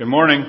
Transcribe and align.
Good 0.00 0.08
morning. 0.08 0.46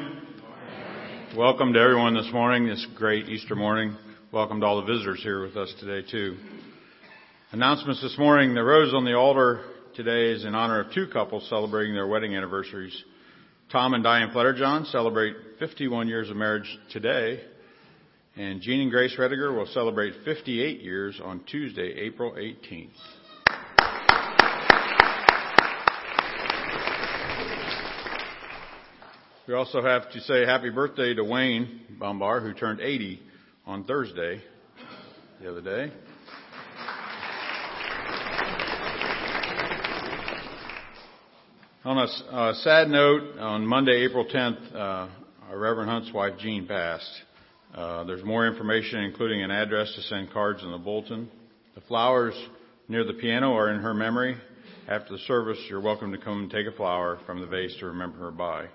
Welcome 1.35 1.73
to 1.73 1.79
everyone 1.81 2.13
this 2.13 2.31
morning, 2.31 2.67
this 2.67 2.87
great 2.95 3.27
Easter 3.27 3.53
morning. 3.53 3.97
Welcome 4.31 4.61
to 4.61 4.65
all 4.65 4.79
the 4.79 4.87
visitors 4.87 5.21
here 5.21 5.41
with 5.41 5.57
us 5.57 5.73
today, 5.77 6.07
too. 6.09 6.37
Announcements 7.51 8.01
this 8.01 8.17
morning. 8.17 8.53
The 8.53 8.63
rose 8.63 8.93
on 8.93 9.03
the 9.03 9.13
altar 9.13 9.65
today 9.93 10.31
is 10.31 10.45
in 10.45 10.55
honor 10.55 10.79
of 10.79 10.93
two 10.93 11.07
couples 11.11 11.49
celebrating 11.49 11.93
their 11.93 12.07
wedding 12.07 12.33
anniversaries. 12.33 12.95
Tom 13.73 13.93
and 13.93 14.05
Diane 14.05 14.29
Fletterjohn 14.29 14.89
celebrate 14.89 15.35
51 15.59 16.07
years 16.07 16.29
of 16.29 16.37
marriage 16.37 16.79
today, 16.93 17.41
and 18.37 18.61
Jean 18.61 18.83
and 18.83 18.89
Grace 18.89 19.17
Rediger 19.19 19.53
will 19.53 19.67
celebrate 19.73 20.13
58 20.23 20.79
years 20.79 21.19
on 21.21 21.43
Tuesday, 21.43 21.91
April 22.05 22.35
18th. 22.37 22.87
We 29.51 29.57
also 29.57 29.81
have 29.81 30.09
to 30.13 30.21
say 30.21 30.45
happy 30.45 30.69
birthday 30.69 31.13
to 31.13 31.25
Wayne 31.25 31.81
Bombar, 31.99 32.41
who 32.41 32.53
turned 32.53 32.79
80 32.79 33.19
on 33.65 33.83
Thursday, 33.83 34.41
the 35.41 35.51
other 35.51 35.59
day. 35.59 35.91
On 41.83 41.97
a, 41.97 42.03
a 42.05 42.55
sad 42.61 42.87
note, 42.87 43.39
on 43.39 43.67
Monday, 43.67 44.05
April 44.05 44.25
10th, 44.25 44.73
uh, 44.73 44.77
our 45.49 45.59
Reverend 45.59 45.89
Hunt's 45.89 46.13
wife, 46.13 46.39
Jean, 46.39 46.65
passed. 46.65 47.11
Uh, 47.75 48.05
there's 48.05 48.23
more 48.23 48.47
information, 48.47 48.99
including 48.99 49.43
an 49.43 49.51
address 49.51 49.93
to 49.95 50.01
send 50.03 50.31
cards 50.31 50.63
in 50.63 50.71
the 50.71 50.77
bulletin. 50.77 51.29
The 51.75 51.81
flowers 51.81 52.35
near 52.87 53.03
the 53.03 53.15
piano 53.15 53.51
are 53.55 53.69
in 53.73 53.81
her 53.81 53.93
memory. 53.93 54.37
After 54.87 55.11
the 55.11 55.19
service, 55.19 55.59
you're 55.69 55.81
welcome 55.81 56.13
to 56.13 56.17
come 56.17 56.43
and 56.43 56.49
take 56.49 56.67
a 56.67 56.77
flower 56.77 57.19
from 57.25 57.41
the 57.41 57.47
vase 57.47 57.75
to 57.81 57.87
remember 57.87 58.17
her 58.19 58.31
by. 58.31 58.67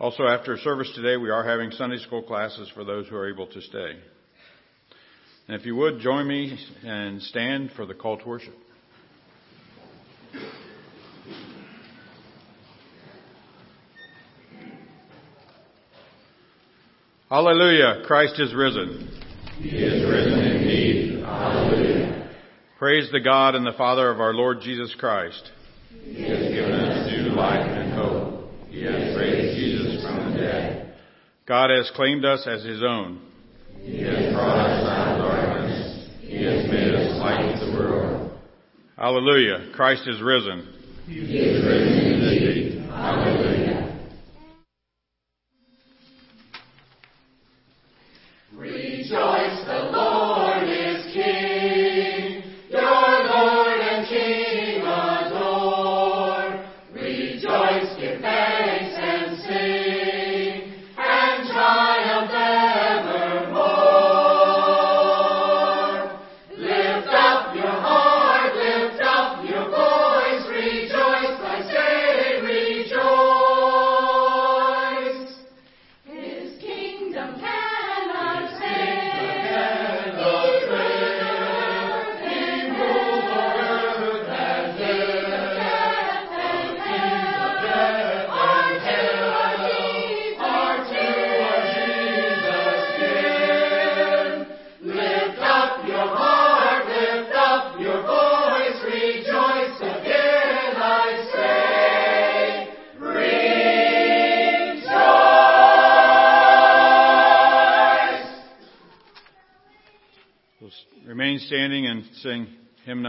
Also, 0.00 0.22
after 0.28 0.56
service 0.58 0.92
today, 0.94 1.16
we 1.16 1.28
are 1.28 1.44
having 1.44 1.72
Sunday 1.72 1.98
school 1.98 2.22
classes 2.22 2.70
for 2.72 2.84
those 2.84 3.08
who 3.08 3.16
are 3.16 3.28
able 3.28 3.48
to 3.48 3.60
stay. 3.60 3.96
And 5.48 5.58
if 5.58 5.66
you 5.66 5.74
would, 5.74 5.98
join 5.98 6.28
me 6.28 6.56
and 6.84 7.20
stand 7.20 7.72
for 7.74 7.84
the 7.84 7.94
call 7.94 8.16
to 8.16 8.28
worship. 8.28 8.54
Hallelujah, 17.28 18.04
Christ 18.06 18.38
is 18.38 18.54
risen. 18.54 19.20
He 19.58 19.70
is 19.70 20.08
risen 20.08 20.38
indeed. 20.38 21.24
Hallelujah. 21.24 22.30
Praise 22.78 23.10
the 23.10 23.20
God 23.20 23.56
and 23.56 23.66
the 23.66 23.76
Father 23.76 24.10
of 24.10 24.20
our 24.20 24.32
Lord 24.32 24.60
Jesus 24.62 24.94
Christ. 24.96 25.50
He 26.04 26.22
has 26.22 26.52
given 26.52 26.72
us 26.72 27.10
new 27.10 27.34
life 27.34 27.66
and 27.66 27.92
hope. 27.94 28.38
He 28.70 28.84
has 28.84 29.16
raised 29.16 29.58
Jesus 29.58 30.04
from 30.04 30.30
the 30.30 30.38
dead. 30.38 30.94
God 31.48 31.70
has 31.70 31.90
claimed 31.96 32.26
us 32.26 32.46
as 32.46 32.62
His 32.62 32.82
own. 32.82 33.22
He 33.80 34.02
has 34.02 34.34
brought 34.34 34.58
us 34.58 34.86
out 34.86 35.16
of 35.16 35.32
darkness. 35.32 36.10
He 36.20 36.44
has 36.44 36.70
made 36.70 36.94
us 36.94 37.18
light 37.18 37.58
to 37.58 37.66
the 37.66 37.72
world. 37.72 38.38
Hallelujah. 38.98 39.70
Christ 39.74 40.06
is 40.06 40.20
risen. 40.20 40.74
He 41.06 41.20
is 41.20 41.64
risen 41.64 41.98
indeed. 42.04 42.90
Hallelujah. 42.90 43.67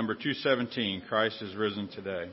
Number 0.09 0.23
217, 0.23 1.03
Christ 1.07 1.39
is 1.43 1.55
risen 1.55 1.87
today. 1.87 2.31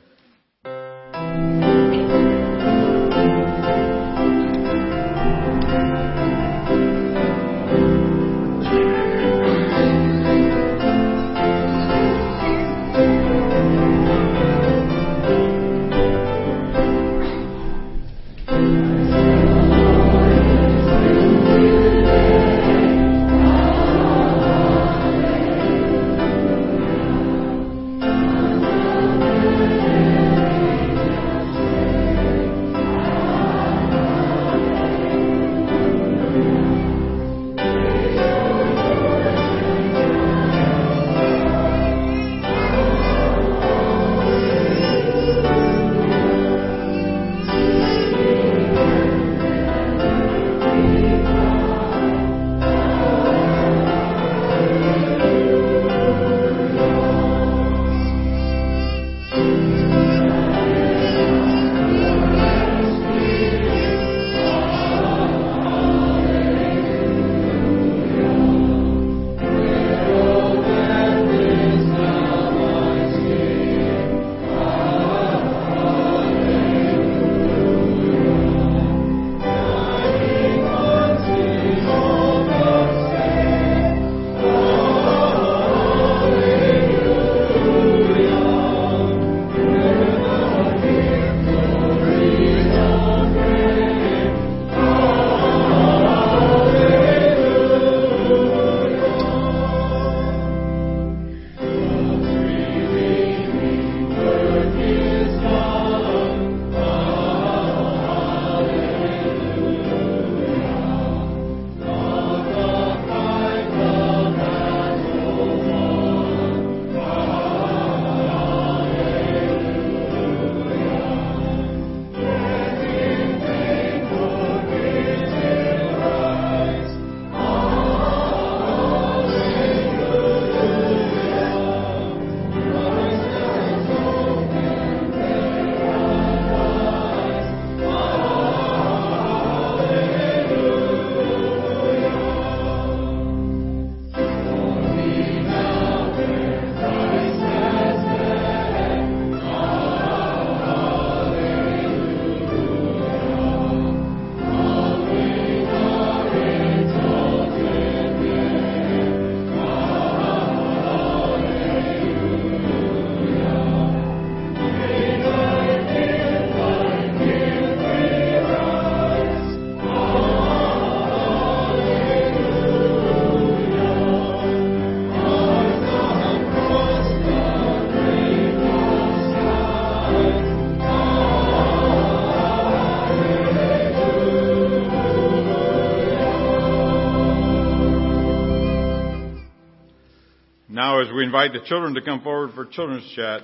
Invite 191.27 191.51
the 191.51 191.59
children 191.65 191.93
to 191.93 192.01
come 192.01 192.21
forward 192.21 192.53
for 192.55 192.65
children's 192.65 193.05
chat, 193.13 193.41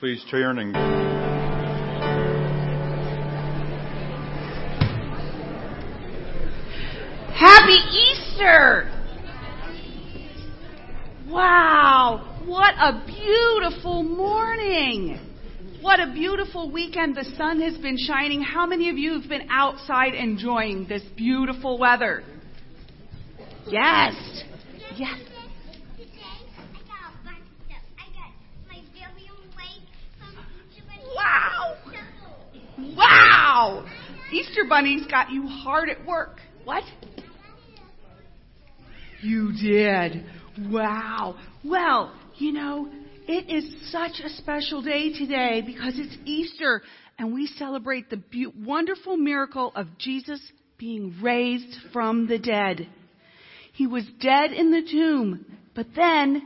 please 0.00 0.24
turn 0.30 0.58
and. 0.58 0.74
Happy 7.34 7.78
Easter! 7.92 8.90
Wow, 11.28 12.40
what 12.46 12.74
a 12.78 13.04
beautiful 13.06 14.02
morning! 14.02 15.20
What 15.82 16.00
a 16.00 16.10
beautiful 16.14 16.70
weekend. 16.70 17.16
The 17.16 17.24
sun 17.36 17.60
has 17.60 17.76
been 17.76 17.98
shining. 17.98 18.40
How 18.40 18.64
many 18.64 18.88
of 18.88 18.96
you 18.96 19.20
have 19.20 19.28
been 19.28 19.48
outside 19.50 20.14
enjoying 20.14 20.88
this 20.88 21.02
beautiful 21.14 21.78
weather? 21.78 22.24
Yes. 23.68 24.14
Yes. 24.96 25.20
Wow. 31.16 31.76
Wow. 32.96 33.86
Easter 34.32 34.64
Bunny's 34.68 35.06
got 35.06 35.30
you 35.30 35.46
hard 35.46 35.88
at 35.88 36.04
work. 36.06 36.40
What? 36.64 36.82
You 39.22 39.52
did. 39.52 40.24
Wow. 40.70 41.36
Well, 41.64 42.12
you 42.36 42.52
know, 42.52 42.88
it 43.28 43.50
is 43.50 43.90
such 43.90 44.20
a 44.24 44.28
special 44.30 44.82
day 44.82 45.12
today 45.12 45.62
because 45.64 45.94
it's 45.96 46.16
Easter 46.24 46.82
and 47.18 47.34
we 47.34 47.46
celebrate 47.46 48.10
the 48.10 48.18
be- 48.18 48.46
wonderful 48.46 49.16
miracle 49.16 49.72
of 49.74 49.86
Jesus 49.98 50.40
being 50.78 51.16
raised 51.22 51.76
from 51.92 52.26
the 52.26 52.38
dead. 52.38 52.88
He 53.72 53.86
was 53.86 54.04
dead 54.20 54.52
in 54.52 54.70
the 54.70 54.86
tomb, 54.90 55.44
but 55.74 55.86
then 55.94 56.42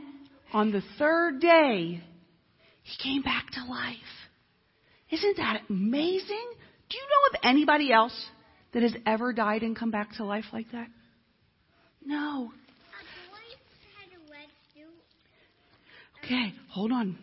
on 0.53 0.71
the 0.71 0.83
third 0.97 1.39
day, 1.39 2.03
he 2.83 3.03
came 3.03 3.21
back 3.21 3.51
to 3.51 3.63
life. 3.65 3.97
Isn't 5.11 5.37
that 5.37 5.61
amazing? 5.69 6.49
Do 6.89 6.97
you 6.97 7.03
know 7.03 7.37
of 7.37 7.41
anybody 7.43 7.91
else 7.91 8.27
that 8.73 8.83
has 8.83 8.95
ever 9.05 9.33
died 9.33 9.61
and 9.61 9.75
come 9.75 9.91
back 9.91 10.15
to 10.17 10.23
life 10.23 10.45
like 10.53 10.71
that? 10.71 10.87
No. 12.03 12.51
Okay, 16.23 16.53
hold 16.69 16.91
on. 16.91 17.17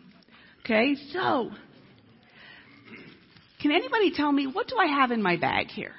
Okay, 0.63 0.95
so 1.11 1.49
can 3.61 3.71
anybody 3.71 4.11
tell 4.13 4.31
me 4.31 4.45
what 4.45 4.67
do 4.67 4.77
I 4.77 4.85
have 4.85 5.11
in 5.11 5.21
my 5.21 5.37
bag 5.37 5.67
here? 5.67 5.93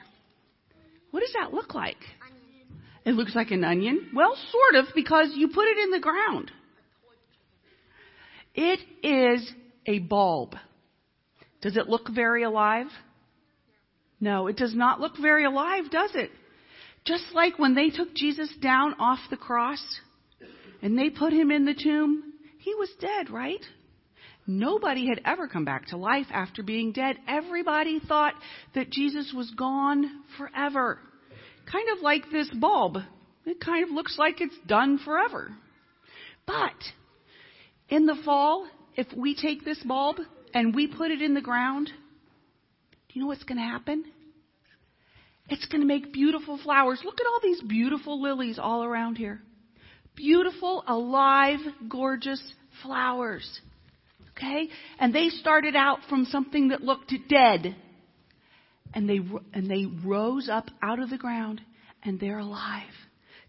What 1.10 1.20
does 1.20 1.34
that 1.40 1.52
look 1.52 1.74
like? 1.74 1.96
It 3.04 3.14
looks 3.14 3.34
like 3.34 3.50
an 3.50 3.64
onion. 3.64 4.10
Well, 4.14 4.36
sort 4.52 4.84
of, 4.84 4.94
because 4.94 5.32
you 5.34 5.48
put 5.48 5.66
it 5.66 5.78
in 5.78 5.90
the 5.90 6.00
ground. 6.00 6.52
It 8.54 8.80
is 9.02 9.50
a 9.86 9.98
bulb. 10.00 10.54
Does 11.62 11.76
it 11.76 11.88
look 11.88 12.08
very 12.10 12.42
alive? 12.42 12.86
No, 14.20 14.46
it 14.46 14.56
does 14.56 14.74
not 14.74 15.00
look 15.00 15.18
very 15.20 15.44
alive, 15.44 15.90
does 15.90 16.10
it? 16.14 16.30
Just 17.04 17.24
like 17.32 17.58
when 17.58 17.74
they 17.74 17.90
took 17.90 18.14
Jesus 18.14 18.52
down 18.60 18.94
off 18.98 19.18
the 19.30 19.36
cross 19.36 19.82
and 20.82 20.98
they 20.98 21.10
put 21.10 21.32
him 21.32 21.50
in 21.50 21.64
the 21.64 21.74
tomb, 21.74 22.34
he 22.58 22.74
was 22.74 22.90
dead, 23.00 23.30
right? 23.30 23.64
Nobody 24.46 25.06
had 25.06 25.20
ever 25.24 25.48
come 25.48 25.64
back 25.64 25.86
to 25.88 25.96
life 25.96 26.26
after 26.30 26.62
being 26.62 26.92
dead. 26.92 27.16
Everybody 27.28 28.00
thought 28.00 28.34
that 28.74 28.90
Jesus 28.90 29.32
was 29.34 29.50
gone 29.52 30.10
forever. 30.36 30.98
Kind 31.70 31.88
of 31.96 32.02
like 32.02 32.30
this 32.30 32.50
bulb. 32.50 32.98
It 33.46 33.60
kind 33.60 33.84
of 33.84 33.90
looks 33.90 34.18
like 34.18 34.40
it's 34.40 34.58
done 34.66 34.98
forever. 34.98 35.50
But 36.46 36.74
in 37.88 38.06
the 38.06 38.20
fall, 38.24 38.68
if 38.96 39.06
we 39.16 39.34
take 39.34 39.64
this 39.64 39.82
bulb 39.84 40.16
and 40.54 40.74
we 40.74 40.86
put 40.86 41.10
it 41.10 41.22
in 41.22 41.34
the 41.34 41.40
ground, 41.40 41.86
do 41.86 43.14
you 43.14 43.22
know 43.22 43.28
what's 43.28 43.44
going 43.44 43.58
to 43.58 43.64
happen? 43.64 44.04
It's 45.48 45.66
going 45.66 45.80
to 45.80 45.86
make 45.86 46.12
beautiful 46.12 46.58
flowers. 46.62 47.00
Look 47.04 47.20
at 47.20 47.26
all 47.26 47.40
these 47.42 47.60
beautiful 47.62 48.22
lilies 48.22 48.58
all 48.58 48.84
around 48.84 49.16
here. 49.16 49.40
Beautiful, 50.14 50.84
alive, 50.86 51.58
gorgeous 51.88 52.40
flowers. 52.82 53.60
Okay? 54.30 54.68
And 54.98 55.14
they 55.14 55.28
started 55.28 55.74
out 55.74 55.98
from 56.08 56.24
something 56.26 56.68
that 56.68 56.82
looked 56.82 57.12
dead. 57.28 57.74
And 58.94 59.08
they, 59.08 59.20
and 59.52 59.70
they 59.70 59.86
rose 60.04 60.48
up 60.48 60.66
out 60.82 61.00
of 61.00 61.10
the 61.10 61.18
ground 61.18 61.60
and 62.02 62.18
they're 62.18 62.38
alive. 62.38 62.90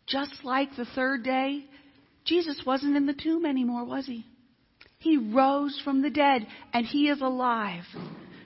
Just 0.08 0.34
like 0.44 0.70
the 0.76 0.86
third 0.96 1.24
day, 1.24 1.66
Jesus 2.26 2.62
wasn't 2.66 2.98
in 2.98 3.06
the 3.06 3.14
tomb 3.14 3.46
anymore, 3.46 3.86
was 3.86 4.06
he? 4.06 4.26
He 5.02 5.18
rose 5.18 5.82
from 5.84 6.04
the 6.04 6.12
dead 6.12 6.46
and 6.74 6.86
he 6.86 7.10
is 7.10 7.22
alive. 7.22 7.84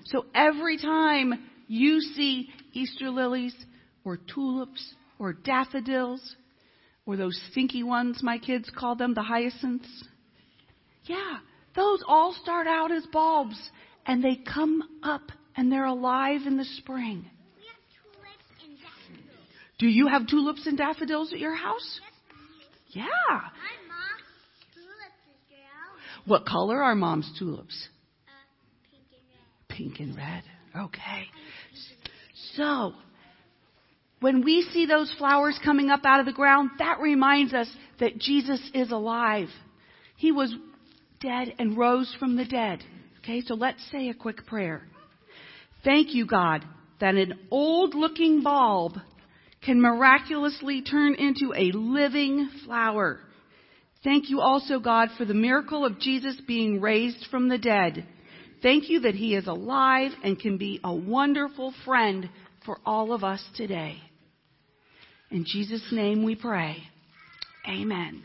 So 0.05 0.25
every 0.33 0.77
time 0.77 1.33
you 1.67 1.99
see 1.99 2.49
Easter 2.71 3.09
lilies 3.09 3.53
or 4.05 4.17
tulips 4.17 4.93
or 5.19 5.33
daffodils 5.33 6.35
or 7.05 7.17
those 7.17 7.37
stinky 7.51 7.83
ones 7.83 8.23
my 8.23 8.37
kids 8.37 8.71
call 8.73 8.95
them, 8.95 9.13
the 9.13 9.21
hyacinths, 9.21 10.05
yeah, 11.03 11.39
those 11.75 12.01
all 12.07 12.33
start 12.41 12.67
out 12.67 12.89
as 12.89 13.05
bulbs 13.07 13.59
and 14.05 14.23
they 14.23 14.37
come 14.37 14.81
up 15.03 15.33
and 15.57 15.69
they're 15.69 15.83
alive 15.83 16.41
in 16.47 16.55
the 16.55 16.63
spring. 16.63 17.29
Do 19.77 19.87
you 19.87 20.07
have 20.07 20.25
tulips 20.27 20.65
and 20.67 20.77
daffodils 20.77 21.33
at 21.33 21.39
your 21.39 21.55
house? 21.55 21.99
Yeah. 22.91 23.03
What 26.25 26.45
color 26.45 26.81
are 26.81 26.95
mom's 26.95 27.31
tulips? 27.37 27.87
Pink 29.69 29.99
and 29.99 30.15
red. 30.15 30.43
Okay. 30.75 31.25
So, 32.55 32.93
when 34.19 34.43
we 34.43 34.67
see 34.73 34.85
those 34.85 35.13
flowers 35.17 35.59
coming 35.63 35.89
up 35.89 36.01
out 36.03 36.19
of 36.19 36.25
the 36.25 36.33
ground, 36.33 36.71
that 36.79 36.99
reminds 36.99 37.53
us 37.53 37.69
that 37.99 38.17
Jesus 38.17 38.59
is 38.73 38.91
alive. 38.91 39.49
He 40.17 40.31
was 40.31 40.53
dead 41.19 41.53
and 41.59 41.77
rose 41.77 42.13
from 42.19 42.35
the 42.35 42.45
dead. 42.45 42.83
Okay, 43.19 43.41
so 43.41 43.55
let's 43.55 43.83
say 43.91 44.09
a 44.09 44.13
quick 44.13 44.45
prayer. 44.45 44.87
Thank 45.83 46.13
you, 46.13 46.25
God, 46.25 46.65
that 46.99 47.15
an 47.15 47.39
old 47.51 47.93
looking 47.93 48.41
bulb 48.41 48.93
can 49.63 49.81
miraculously 49.81 50.81
turn 50.81 51.15
into 51.15 51.53
a 51.55 51.71
living 51.71 52.49
flower. 52.65 53.19
Thank 54.05 54.29
you 54.29 54.39
also, 54.39 54.79
God, 54.79 55.09
for 55.17 55.25
the 55.25 55.33
miracle 55.33 55.83
of 55.83 55.99
Jesus 55.99 56.39
being 56.47 56.79
raised 56.79 57.25
from 57.31 57.49
the 57.49 57.57
dead. 57.57 58.05
Thank 58.61 58.87
you 58.87 58.99
that 58.99 59.15
he 59.15 59.35
is 59.35 59.47
alive 59.47 60.11
and 60.23 60.39
can 60.39 60.59
be 60.59 60.79
a 60.83 60.93
wonderful 60.93 61.73
friend 61.83 62.29
for 62.65 62.77
all 62.85 63.13
of 63.13 63.23
us 63.23 63.43
today. 63.55 63.97
In 65.31 65.43
Jesus' 65.43 65.87
name 65.91 66.23
we 66.23 66.35
pray. 66.35 66.77
Amen. 67.67 68.23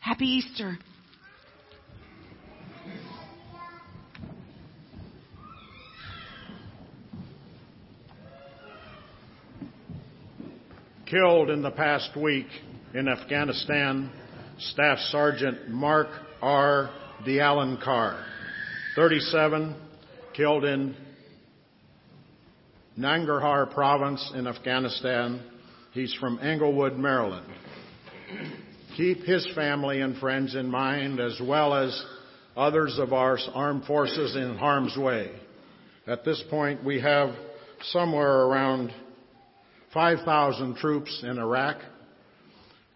Happy 0.00 0.26
Easter. 0.26 0.78
killed 11.06 11.48
in 11.48 11.62
the 11.62 11.70
past 11.70 12.14
week 12.14 12.48
in 12.92 13.08
Afghanistan, 13.08 14.12
Staff 14.58 14.98
Sergeant 15.10 15.68
Mark 15.68 16.08
R. 16.42 16.90
De 17.24 17.38
Alencar, 17.38 18.24
37, 18.96 19.76
killed 20.34 20.64
in 20.64 20.96
Nangarhar 22.98 23.72
province 23.72 24.32
in 24.34 24.48
Afghanistan. 24.48 25.40
He's 25.92 26.12
from 26.14 26.40
Englewood, 26.40 26.96
Maryland. 26.96 27.46
Keep 28.96 29.22
his 29.22 29.48
family 29.54 30.00
and 30.00 30.16
friends 30.18 30.56
in 30.56 30.68
mind 30.68 31.20
as 31.20 31.40
well 31.40 31.72
as 31.72 32.04
others 32.56 32.98
of 32.98 33.12
our 33.12 33.38
armed 33.54 33.84
forces 33.84 34.34
in 34.34 34.56
harm's 34.56 34.96
way. 34.96 35.30
At 36.08 36.24
this 36.24 36.42
point, 36.50 36.84
we 36.84 37.00
have 37.00 37.30
somewhere 37.92 38.42
around 38.42 38.92
5,000 39.94 40.76
troops 40.76 41.20
in 41.22 41.38
Iraq, 41.38 41.76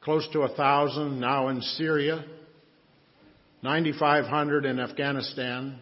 close 0.02 0.26
to 0.32 0.40
1,000 0.40 1.21
now 1.21 1.49
in 1.49 1.61
Syria, 1.61 2.25
9,500 3.62 4.64
in 4.64 4.80
Afghanistan, 4.80 5.78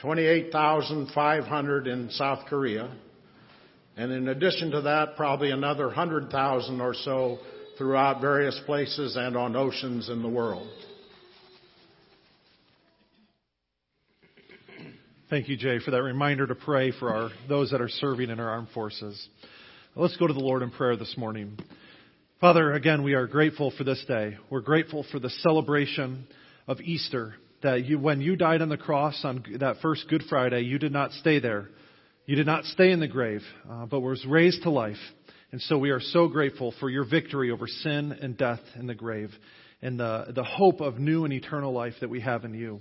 28,500 0.00 1.86
in 1.86 2.10
South 2.10 2.46
Korea, 2.48 2.92
and 3.96 4.10
in 4.10 4.28
addition 4.28 4.72
to 4.72 4.80
that, 4.82 5.16
probably 5.16 5.50
another 5.50 5.86
100,000 5.86 6.80
or 6.80 6.94
so 6.94 7.38
throughout 7.78 8.20
various 8.20 8.60
places 8.66 9.16
and 9.16 9.36
on 9.36 9.54
oceans 9.54 10.08
in 10.08 10.22
the 10.22 10.28
world. 10.28 10.68
Thank 15.30 15.48
you, 15.48 15.56
Jay, 15.56 15.78
for 15.78 15.92
that 15.92 16.02
reminder 16.02 16.46
to 16.46 16.54
pray 16.54 16.90
for 16.90 17.14
our, 17.14 17.30
those 17.48 17.70
that 17.70 17.80
are 17.80 17.88
serving 17.88 18.30
in 18.30 18.40
our 18.40 18.50
armed 18.50 18.68
forces. 18.74 19.28
Let's 19.94 20.16
go 20.16 20.26
to 20.26 20.32
the 20.32 20.40
Lord 20.40 20.62
in 20.62 20.70
prayer 20.70 20.96
this 20.96 21.14
morning. 21.16 21.56
Father, 22.42 22.72
again, 22.72 23.04
we 23.04 23.14
are 23.14 23.28
grateful 23.28 23.70
for 23.78 23.84
this 23.84 24.04
day. 24.08 24.36
We're 24.50 24.62
grateful 24.62 25.06
for 25.12 25.20
the 25.20 25.30
celebration 25.30 26.26
of 26.66 26.80
Easter. 26.80 27.36
That 27.62 27.84
you, 27.84 28.00
when 28.00 28.20
you 28.20 28.34
died 28.34 28.62
on 28.62 28.68
the 28.68 28.76
cross 28.76 29.20
on 29.22 29.44
that 29.60 29.76
first 29.80 30.08
Good 30.08 30.24
Friday, 30.28 30.62
you 30.62 30.80
did 30.80 30.90
not 30.90 31.12
stay 31.12 31.38
there. 31.38 31.68
You 32.26 32.34
did 32.34 32.46
not 32.46 32.64
stay 32.64 32.90
in 32.90 32.98
the 32.98 33.06
grave, 33.06 33.42
uh, 33.70 33.86
but 33.86 34.00
was 34.00 34.26
raised 34.26 34.64
to 34.64 34.70
life. 34.70 34.96
And 35.52 35.60
so 35.60 35.78
we 35.78 35.90
are 35.90 36.00
so 36.00 36.26
grateful 36.26 36.74
for 36.80 36.90
your 36.90 37.04
victory 37.08 37.52
over 37.52 37.68
sin 37.68 38.10
and 38.10 38.36
death 38.36 38.58
in 38.74 38.88
the 38.88 38.94
grave 38.96 39.30
and 39.80 40.00
the, 40.00 40.32
the 40.34 40.42
hope 40.42 40.80
of 40.80 40.98
new 40.98 41.24
and 41.24 41.32
eternal 41.32 41.72
life 41.72 41.94
that 42.00 42.10
we 42.10 42.22
have 42.22 42.44
in 42.44 42.54
you. 42.54 42.80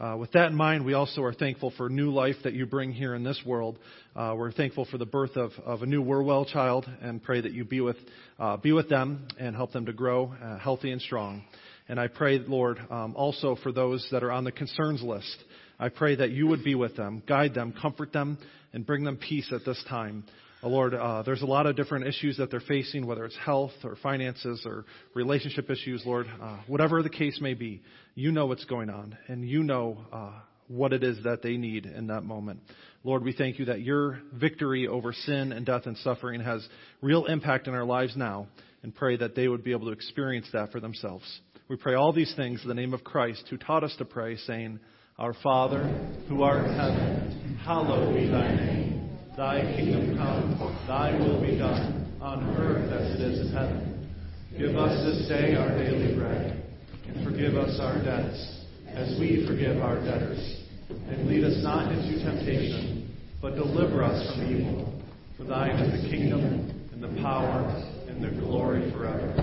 Uh, 0.00 0.16
with 0.18 0.32
that 0.32 0.50
in 0.50 0.56
mind, 0.56 0.84
we 0.84 0.92
also 0.94 1.22
are 1.22 1.32
thankful 1.32 1.72
for 1.76 1.88
new 1.88 2.10
life 2.10 2.34
that 2.42 2.52
you 2.52 2.66
bring 2.66 2.90
here 2.90 3.14
in 3.14 3.22
this 3.22 3.40
world. 3.46 3.78
Uh, 4.16 4.34
we're 4.36 4.50
thankful 4.50 4.84
for 4.90 4.98
the 4.98 5.06
birth 5.06 5.36
of, 5.36 5.52
of 5.64 5.82
a 5.82 5.86
new 5.86 6.02
Werwell 6.02 6.46
child 6.46 6.84
and 7.00 7.22
pray 7.22 7.40
that 7.40 7.52
you 7.52 7.64
be 7.64 7.80
with, 7.80 7.96
uh, 8.40 8.56
be 8.56 8.72
with 8.72 8.88
them 8.88 9.28
and 9.38 9.54
help 9.54 9.72
them 9.72 9.86
to 9.86 9.92
grow 9.92 10.34
uh, 10.42 10.58
healthy 10.58 10.90
and 10.90 11.00
strong. 11.00 11.44
And 11.88 12.00
I 12.00 12.08
pray, 12.08 12.40
Lord, 12.40 12.78
um, 12.90 13.14
also 13.14 13.56
for 13.62 13.70
those 13.70 14.04
that 14.10 14.24
are 14.24 14.32
on 14.32 14.42
the 14.42 14.50
concerns 14.50 15.00
list. 15.00 15.36
I 15.78 15.90
pray 15.90 16.16
that 16.16 16.30
you 16.30 16.48
would 16.48 16.64
be 16.64 16.74
with 16.74 16.96
them, 16.96 17.22
guide 17.28 17.54
them, 17.54 17.72
comfort 17.80 18.12
them, 18.12 18.38
and 18.72 18.84
bring 18.84 19.04
them 19.04 19.16
peace 19.16 19.52
at 19.52 19.64
this 19.64 19.82
time. 19.88 20.24
Uh, 20.64 20.68
Lord, 20.68 20.94
uh, 20.94 21.22
there's 21.22 21.42
a 21.42 21.46
lot 21.46 21.66
of 21.66 21.76
different 21.76 22.06
issues 22.06 22.38
that 22.38 22.50
they're 22.50 22.60
facing, 22.60 23.06
whether 23.06 23.26
it's 23.26 23.36
health 23.36 23.72
or 23.82 23.96
finances 23.96 24.62
or 24.64 24.86
relationship 25.12 25.68
issues, 25.68 26.02
Lord. 26.06 26.26
Uh, 26.40 26.56
whatever 26.66 27.02
the 27.02 27.10
case 27.10 27.38
may 27.38 27.52
be, 27.52 27.82
you 28.14 28.32
know 28.32 28.46
what's 28.46 28.64
going 28.64 28.88
on, 28.88 29.14
and 29.28 29.46
you 29.46 29.62
know 29.62 29.98
uh, 30.10 30.30
what 30.68 30.94
it 30.94 31.04
is 31.04 31.22
that 31.24 31.42
they 31.42 31.58
need 31.58 31.84
in 31.84 32.06
that 32.06 32.22
moment. 32.22 32.60
Lord, 33.02 33.22
we 33.22 33.34
thank 33.34 33.58
you 33.58 33.66
that 33.66 33.82
your 33.82 34.20
victory 34.32 34.88
over 34.88 35.12
sin 35.12 35.52
and 35.52 35.66
death 35.66 35.82
and 35.84 35.98
suffering 35.98 36.40
has 36.40 36.66
real 37.02 37.26
impact 37.26 37.68
in 37.68 37.74
our 37.74 37.84
lives 37.84 38.16
now, 38.16 38.46
and 38.82 38.94
pray 38.94 39.18
that 39.18 39.34
they 39.34 39.48
would 39.48 39.64
be 39.64 39.72
able 39.72 39.86
to 39.88 39.92
experience 39.92 40.46
that 40.54 40.72
for 40.72 40.80
themselves. 40.80 41.40
We 41.68 41.76
pray 41.76 41.94
all 41.94 42.14
these 42.14 42.32
things 42.36 42.62
in 42.62 42.68
the 42.68 42.74
name 42.74 42.94
of 42.94 43.04
Christ, 43.04 43.44
who 43.50 43.58
taught 43.58 43.84
us 43.84 43.94
to 43.98 44.06
pray, 44.06 44.36
saying, 44.38 44.80
Our 45.18 45.34
Father, 45.42 45.84
who 46.26 46.42
art 46.42 46.64
in 46.64 46.74
heaven, 46.74 47.58
hallowed 47.62 48.14
be 48.14 48.28
thy 48.30 48.56
name. 48.56 48.93
Thy 49.36 49.62
kingdom 49.74 50.16
come, 50.16 50.56
thy 50.86 51.10
will 51.18 51.40
be 51.42 51.58
done, 51.58 52.16
on 52.20 52.56
earth 52.56 52.92
as 52.92 53.16
it 53.16 53.20
is 53.20 53.40
in 53.40 53.52
heaven. 53.52 54.08
Give 54.56 54.76
us 54.76 55.04
this 55.04 55.28
day 55.28 55.56
our 55.56 55.70
daily 55.70 56.14
bread, 56.14 56.62
and 57.08 57.24
forgive 57.26 57.56
us 57.56 57.80
our 57.80 58.00
debts, 58.04 58.64
as 58.86 59.18
we 59.18 59.44
forgive 59.44 59.82
our 59.82 59.96
debtors. 59.96 60.62
And 60.88 61.26
lead 61.26 61.42
us 61.42 61.64
not 61.64 61.90
into 61.90 62.24
temptation, 62.24 63.12
but 63.42 63.56
deliver 63.56 64.04
us 64.04 64.36
from 64.36 64.46
evil. 64.46 65.02
For 65.36 65.42
thine 65.42 65.80
is 65.80 66.00
the 66.00 66.08
kingdom, 66.08 66.88
and 66.92 67.02
the 67.02 67.20
power, 67.20 67.64
and 68.08 68.22
the 68.22 68.40
glory 68.40 68.88
forever. 68.92 69.34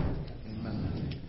Amen. 0.46 1.20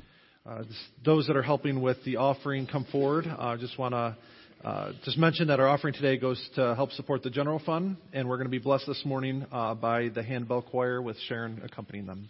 Uh, 0.47 0.63
those 1.05 1.27
that 1.27 1.37
are 1.37 1.43
helping 1.43 1.83
with 1.83 1.97
the 2.05 2.15
offering 2.15 2.69
come 2.69 2.87
forward. 2.93 3.27
I 3.27 3.55
uh, 3.55 3.57
just 3.57 3.77
want 3.77 3.95
to 3.95 4.17
uh, 4.65 4.93
just 5.05 5.19
mention 5.19 5.49
that 5.49 5.59
our 5.59 5.67
offering 5.67 5.93
today 5.93 6.17
goes 6.17 6.41
to 6.55 6.75
help 6.77 6.93
support 6.93 7.23
the 7.25 7.31
general 7.31 7.59
fund, 7.59 7.97
and 8.13 8.29
we're 8.29 8.37
going 8.37 8.47
to 8.47 8.51
be 8.51 8.59
blessed 8.59 8.87
this 8.87 9.03
morning 9.05 9.45
uh, 9.51 9.75
by 9.75 10.09
the 10.09 10.23
handbell 10.23 10.63
choir 10.63 11.03
with 11.03 11.17
Sharon 11.27 11.61
accompanying 11.65 12.07
them. 12.07 12.29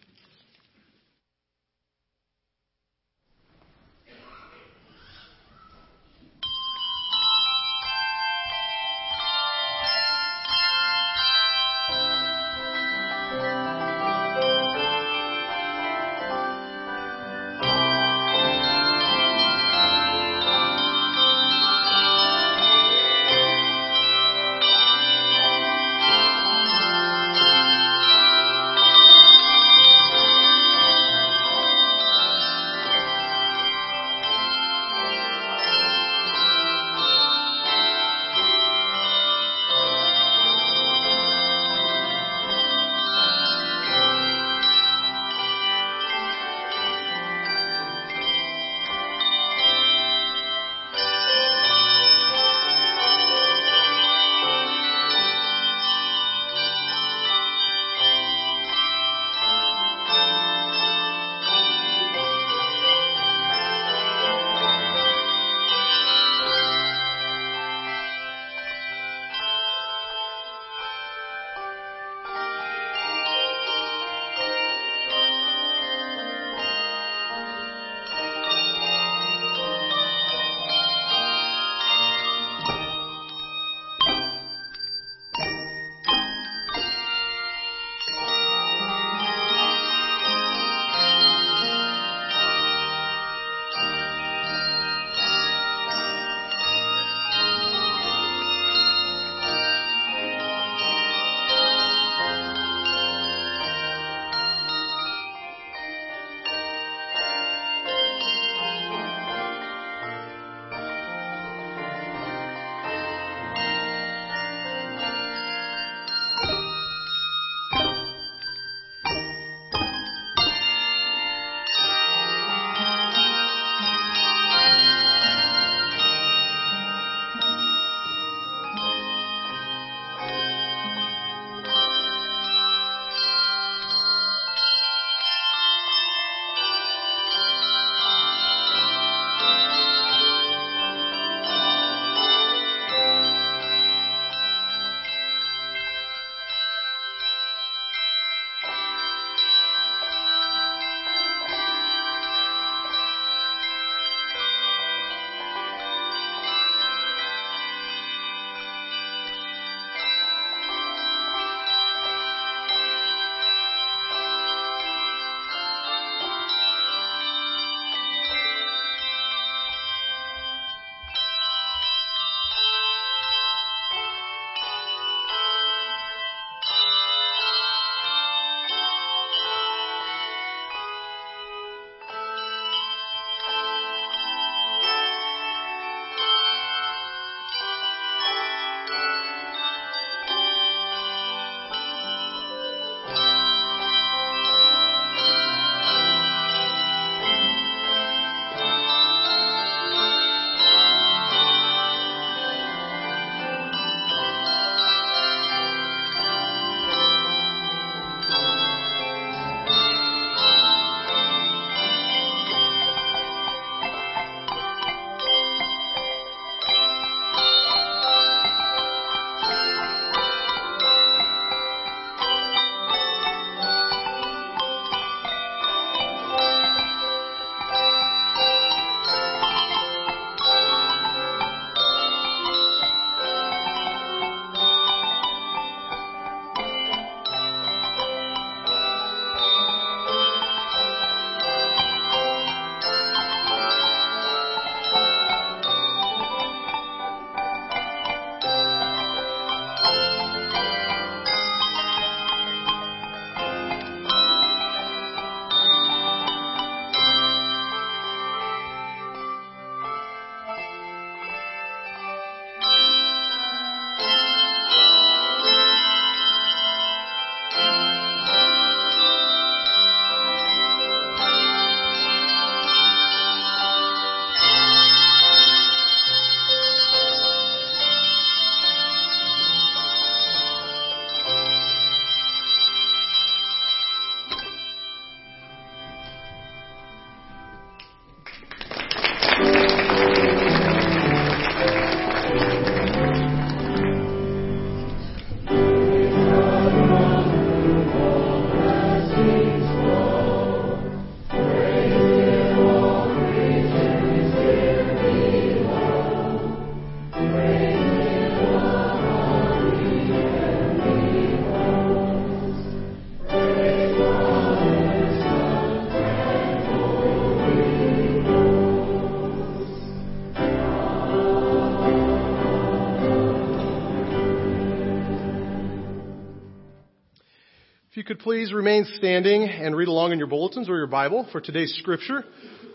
Please 328.23 328.53
remain 328.53 328.85
standing 328.99 329.49
and 329.49 329.75
read 329.75 329.89
along 329.89 330.13
in 330.13 330.19
your 330.19 330.29
bulletins 330.29 330.69
or 330.69 330.77
your 330.77 330.87
Bible 330.87 331.27
for 331.33 331.41
today's 331.41 331.75
scripture, 331.81 332.23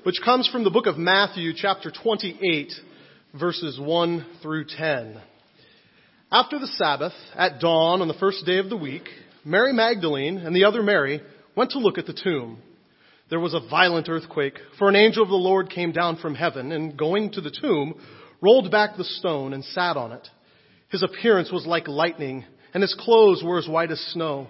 which 0.04 0.20
comes 0.24 0.50
from 0.50 0.66
the 0.66 0.70
book 0.70 0.88
of 0.88 0.98
Matthew, 0.98 1.54
chapter 1.56 1.90
28, 1.90 2.74
verses 3.40 3.80
1 3.80 4.26
through 4.42 4.66
10. 4.66 5.22
After 6.30 6.60
the 6.60 6.68
Sabbath, 6.68 7.14
at 7.34 7.62
dawn 7.62 8.02
on 8.02 8.10
the 8.10 8.14
first 8.16 8.46
day 8.46 8.58
of 8.58 8.70
the 8.70 8.76
week, 8.76 9.04
Mary 9.46 9.72
Magdalene 9.72 10.38
and 10.38 10.54
the 10.54 10.66
other 10.66 10.84
Mary 10.84 11.22
went 11.56 11.72
to 11.72 11.80
look 11.80 11.98
at 11.98 12.06
the 12.06 12.20
tomb. 12.22 12.58
There 13.30 13.40
was 13.40 13.54
a 13.54 13.70
violent 13.70 14.10
earthquake, 14.10 14.60
for 14.78 14.90
an 14.90 14.98
angel 14.98 15.24
of 15.24 15.30
the 15.30 15.36
Lord 15.36 15.70
came 15.70 15.94
down 15.94 16.18
from 16.18 16.36
heaven 16.36 16.74
and 16.74 16.98
going 16.98 17.32
to 17.32 17.42
the 17.42 17.56
tomb, 17.62 17.94
rolled 18.42 18.70
back 18.70 18.98
the 18.98 19.06
stone 19.06 19.54
and 19.54 19.64
sat 19.64 19.96
on 19.96 20.12
it. 20.12 20.28
His 20.90 21.04
appearance 21.04 21.54
was 21.54 21.66
like 21.66 21.88
lightning, 21.88 22.44
and 22.74 22.84
his 22.84 22.96
clothes 23.00 23.42
were 23.46 23.60
as 23.60 23.68
white 23.70 23.92
as 23.92 24.02
snow. 24.12 24.50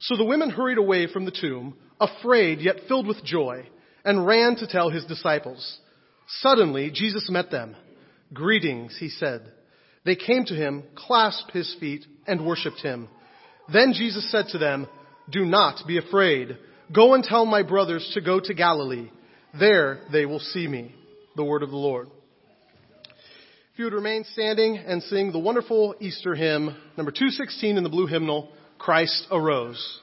So 0.00 0.16
the 0.16 0.24
women 0.24 0.50
hurried 0.50 0.78
away 0.78 1.06
from 1.06 1.24
the 1.24 1.30
tomb, 1.30 1.76
afraid 2.00 2.60
yet 2.60 2.80
filled 2.88 3.06
with 3.06 3.24
joy, 3.24 3.66
and 4.04 4.26
ran 4.26 4.56
to 4.56 4.66
tell 4.66 4.90
his 4.90 5.04
disciples. 5.04 5.78
Suddenly 6.40 6.90
Jesus 6.92 7.28
met 7.30 7.50
them. 7.50 7.76
Greetings, 8.32 8.96
he 8.98 9.08
said. 9.08 9.42
They 10.04 10.16
came 10.16 10.44
to 10.46 10.54
him, 10.54 10.84
clasped 10.94 11.52
his 11.52 11.74
feet, 11.80 12.04
and 12.26 12.46
worshipped 12.46 12.80
him. 12.80 13.08
Then 13.72 13.92
Jesus 13.94 14.30
said 14.30 14.46
to 14.48 14.58
them, 14.58 14.86
Do 15.30 15.44
not 15.44 15.86
be 15.86 15.98
afraid. 15.98 16.58
Go 16.92 17.14
and 17.14 17.24
tell 17.24 17.46
my 17.46 17.62
brothers 17.62 18.10
to 18.14 18.20
go 18.20 18.40
to 18.40 18.54
Galilee. 18.54 19.10
There 19.58 20.00
they 20.12 20.26
will 20.26 20.40
see 20.40 20.66
me. 20.66 20.94
The 21.36 21.44
word 21.44 21.62
of 21.62 21.70
the 21.70 21.76
Lord. 21.76 22.08
If 23.72 23.78
you 23.78 23.86
would 23.86 23.94
remain 23.94 24.24
standing 24.32 24.76
and 24.76 25.02
sing 25.02 25.32
the 25.32 25.38
wonderful 25.38 25.96
Easter 25.98 26.34
hymn, 26.34 26.76
number 26.96 27.10
216 27.10 27.76
in 27.76 27.82
the 27.82 27.88
blue 27.88 28.06
hymnal, 28.06 28.52
Christ 28.78 29.26
arose. 29.30 30.00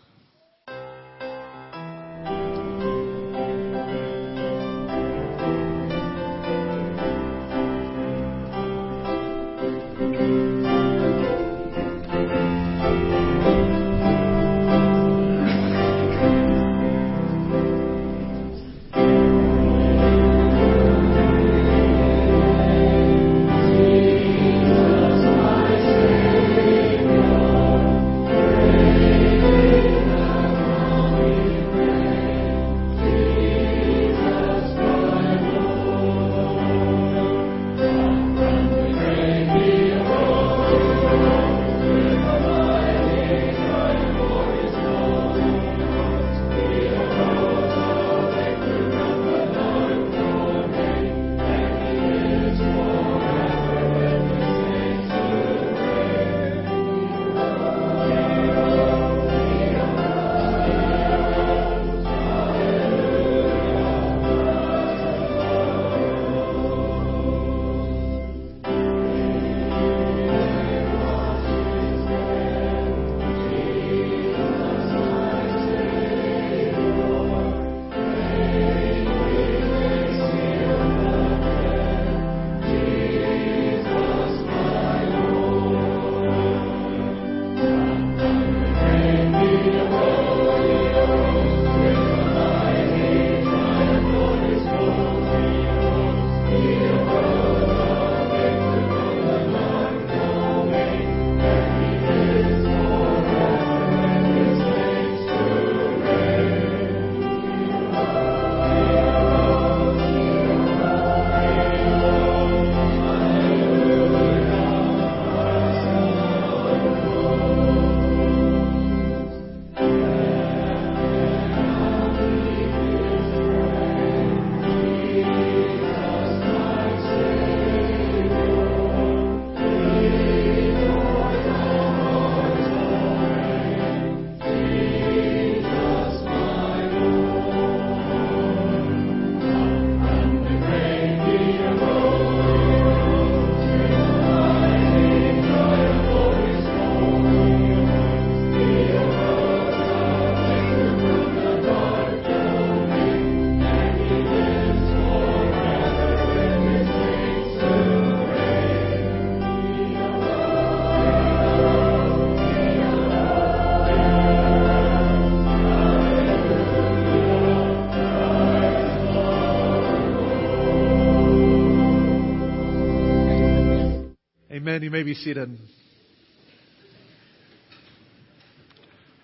You 174.92 174.98
may 174.98 175.04
be 175.04 175.14
seated. 175.14 175.58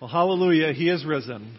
Well, 0.00 0.08
hallelujah. 0.08 0.72
He 0.72 0.88
is 0.88 1.04
risen. 1.04 1.58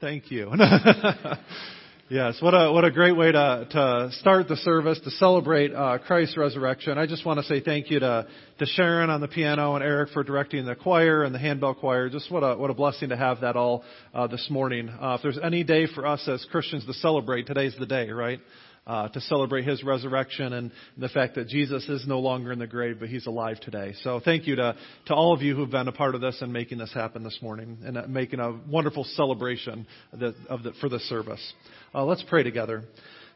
Thank 0.00 0.30
you. 0.30 0.48
yes, 2.08 2.40
what 2.40 2.54
a, 2.54 2.70
what 2.72 2.84
a 2.84 2.92
great 2.92 3.16
way 3.16 3.32
to, 3.32 3.66
to 3.72 4.10
start 4.12 4.46
the 4.46 4.54
service, 4.58 5.00
to 5.00 5.10
celebrate 5.10 5.74
uh, 5.74 5.98
Christ's 6.06 6.36
resurrection. 6.36 6.98
I 6.98 7.06
just 7.06 7.26
want 7.26 7.40
to 7.40 7.46
say 7.46 7.60
thank 7.60 7.90
you 7.90 7.98
to, 7.98 8.28
to 8.60 8.66
Sharon 8.66 9.10
on 9.10 9.20
the 9.20 9.26
piano 9.26 9.74
and 9.74 9.82
Eric 9.82 10.10
for 10.10 10.22
directing 10.22 10.66
the 10.66 10.76
choir 10.76 11.24
and 11.24 11.34
the 11.34 11.40
handbell 11.40 11.74
choir. 11.74 12.08
Just 12.08 12.30
what 12.30 12.44
a, 12.44 12.56
what 12.56 12.70
a 12.70 12.74
blessing 12.74 13.08
to 13.08 13.16
have 13.16 13.40
that 13.40 13.56
all 13.56 13.82
uh, 14.14 14.28
this 14.28 14.46
morning. 14.50 14.88
Uh, 14.88 15.16
if 15.16 15.22
there's 15.22 15.38
any 15.42 15.64
day 15.64 15.88
for 15.92 16.06
us 16.06 16.28
as 16.28 16.46
Christians 16.52 16.86
to 16.86 16.92
celebrate, 16.92 17.48
today's 17.48 17.74
the 17.76 17.86
day, 17.86 18.08
right? 18.10 18.38
Uh, 18.88 19.06
to 19.08 19.20
celebrate 19.20 19.66
his 19.66 19.84
resurrection 19.84 20.54
and 20.54 20.72
the 20.96 21.10
fact 21.10 21.34
that 21.34 21.46
Jesus 21.46 21.86
is 21.90 22.06
no 22.06 22.20
longer 22.20 22.50
in 22.50 22.58
the 22.58 22.66
grave, 22.66 22.96
but 22.98 23.10
he's 23.10 23.26
alive 23.26 23.60
today. 23.60 23.92
So 24.02 24.18
thank 24.24 24.46
you 24.46 24.56
to, 24.56 24.74
to 25.06 25.14
all 25.14 25.34
of 25.34 25.42
you 25.42 25.54
who've 25.54 25.70
been 25.70 25.88
a 25.88 25.92
part 25.92 26.14
of 26.14 26.22
this 26.22 26.38
and 26.40 26.52
making 26.52 26.78
this 26.78 26.92
happen 26.94 27.22
this 27.22 27.38
morning 27.42 27.78
and 27.84 27.98
uh, 27.98 28.06
making 28.08 28.40
a 28.40 28.58
wonderful 28.66 29.04
celebration 29.04 29.86
of 30.12 30.18
the, 30.20 30.34
of 30.48 30.62
the, 30.62 30.72
for 30.80 30.88
this 30.88 31.06
service. 31.06 31.52
Uh, 31.94 32.04
let's 32.04 32.24
pray 32.28 32.42
together. 32.42 32.82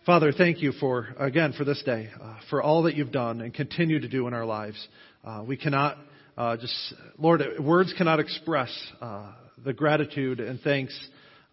Father, 0.07 0.33
thank 0.33 0.63
you 0.63 0.73
for, 0.73 1.09
again, 1.19 1.53
for 1.53 1.65
this 1.65 1.83
day, 1.85 2.09
uh, 2.21 2.37
for 2.49 2.63
all 2.63 2.85
that 2.85 2.97
you've 2.97 3.13
done 3.13 3.43
and 3.43 3.53
continue 3.53 4.01
to 4.01 4.09
do 4.09 4.27
in 4.27 4.35
our 4.35 4.47
lives. 4.47 4.89
Uh, 5.23 5.45
we 5.47 5.59
cannot 5.59 5.99
uh, 6.37 6.57
just, 6.57 6.95
Lord, 7.19 7.43
words 7.61 7.95
cannot 7.97 8.19
express 8.21 8.71
the 9.65 9.73
gratitude 9.73 10.41
and 10.41 10.61
thanks 10.61 10.99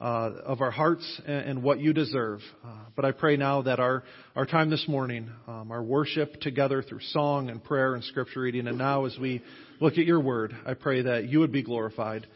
uh, 0.01 0.31
of 0.45 0.61
our 0.61 0.71
hearts 0.71 1.21
and, 1.25 1.49
and, 1.49 1.63
what 1.63 1.79
you 1.79 1.91
deserve. 1.91 2.39
Uh, 2.63 2.69
but 2.95 3.03
I 3.03 3.11
pray 3.11 3.35
now 3.35 3.63
that 3.63 3.79
our, 3.79 4.03
our 4.35 4.45
time 4.45 4.69
this 4.69 4.85
morning, 4.87 5.29
um, 5.47 5.71
our 5.71 5.83
worship 5.83 6.39
together 6.39 6.81
through 6.81 7.01
song 7.11 7.49
and 7.49 7.61
prayer 7.61 7.95
and 7.95 8.03
scripture 8.05 8.41
reading, 8.41 8.67
and 8.67 8.77
now 8.77 9.05
as 9.05 9.17
we 9.19 9.41
look 9.81 9.97
at 9.97 10.05
your 10.05 10.21
word, 10.21 10.55
I 10.65 10.73
pray 10.73 11.01
that 11.01 11.27
you 11.27 11.39
would 11.39 11.51
be 11.51 11.63
glorified 11.63 12.27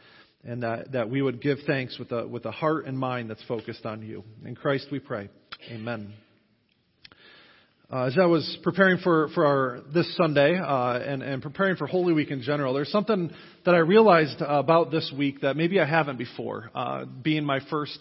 and 0.43 0.63
that, 0.63 0.91
that 0.91 1.09
we 1.09 1.21
would 1.21 1.41
give 1.41 1.59
thanks 1.65 1.97
with 1.97 2.11
a, 2.11 2.27
with 2.27 2.43
a 2.45 2.51
heart 2.51 2.85
and 2.85 2.99
mind 2.99 3.29
that's 3.29 3.43
focused 3.45 3.85
on 3.85 4.01
you. 4.01 4.25
In 4.45 4.55
Christ 4.55 4.87
we 4.91 4.99
pray. 4.99 5.29
Amen. 5.71 6.13
Uh, 7.93 8.05
as 8.05 8.17
I 8.19 8.25
was 8.25 8.57
preparing 8.63 8.97
for, 8.97 9.29
for 9.35 9.45
our, 9.45 9.81
this 9.93 10.17
Sunday 10.17 10.57
uh, 10.57 10.97
and, 10.97 11.21
and 11.21 11.43
preparing 11.43 11.75
for 11.75 11.85
Holy 11.85 12.11
Week 12.11 12.31
in 12.31 12.41
general, 12.41 12.73
there's 12.73 12.91
something 12.91 13.29
that 13.65 13.75
I 13.75 13.79
realized 13.79 14.41
about 14.41 14.89
this 14.89 15.13
week 15.15 15.41
that 15.41 15.55
maybe 15.55 15.79
I 15.79 15.85
haven't 15.85 16.17
before. 16.17 16.71
Uh, 16.73 17.05
being 17.05 17.45
my 17.45 17.59
first 17.69 17.99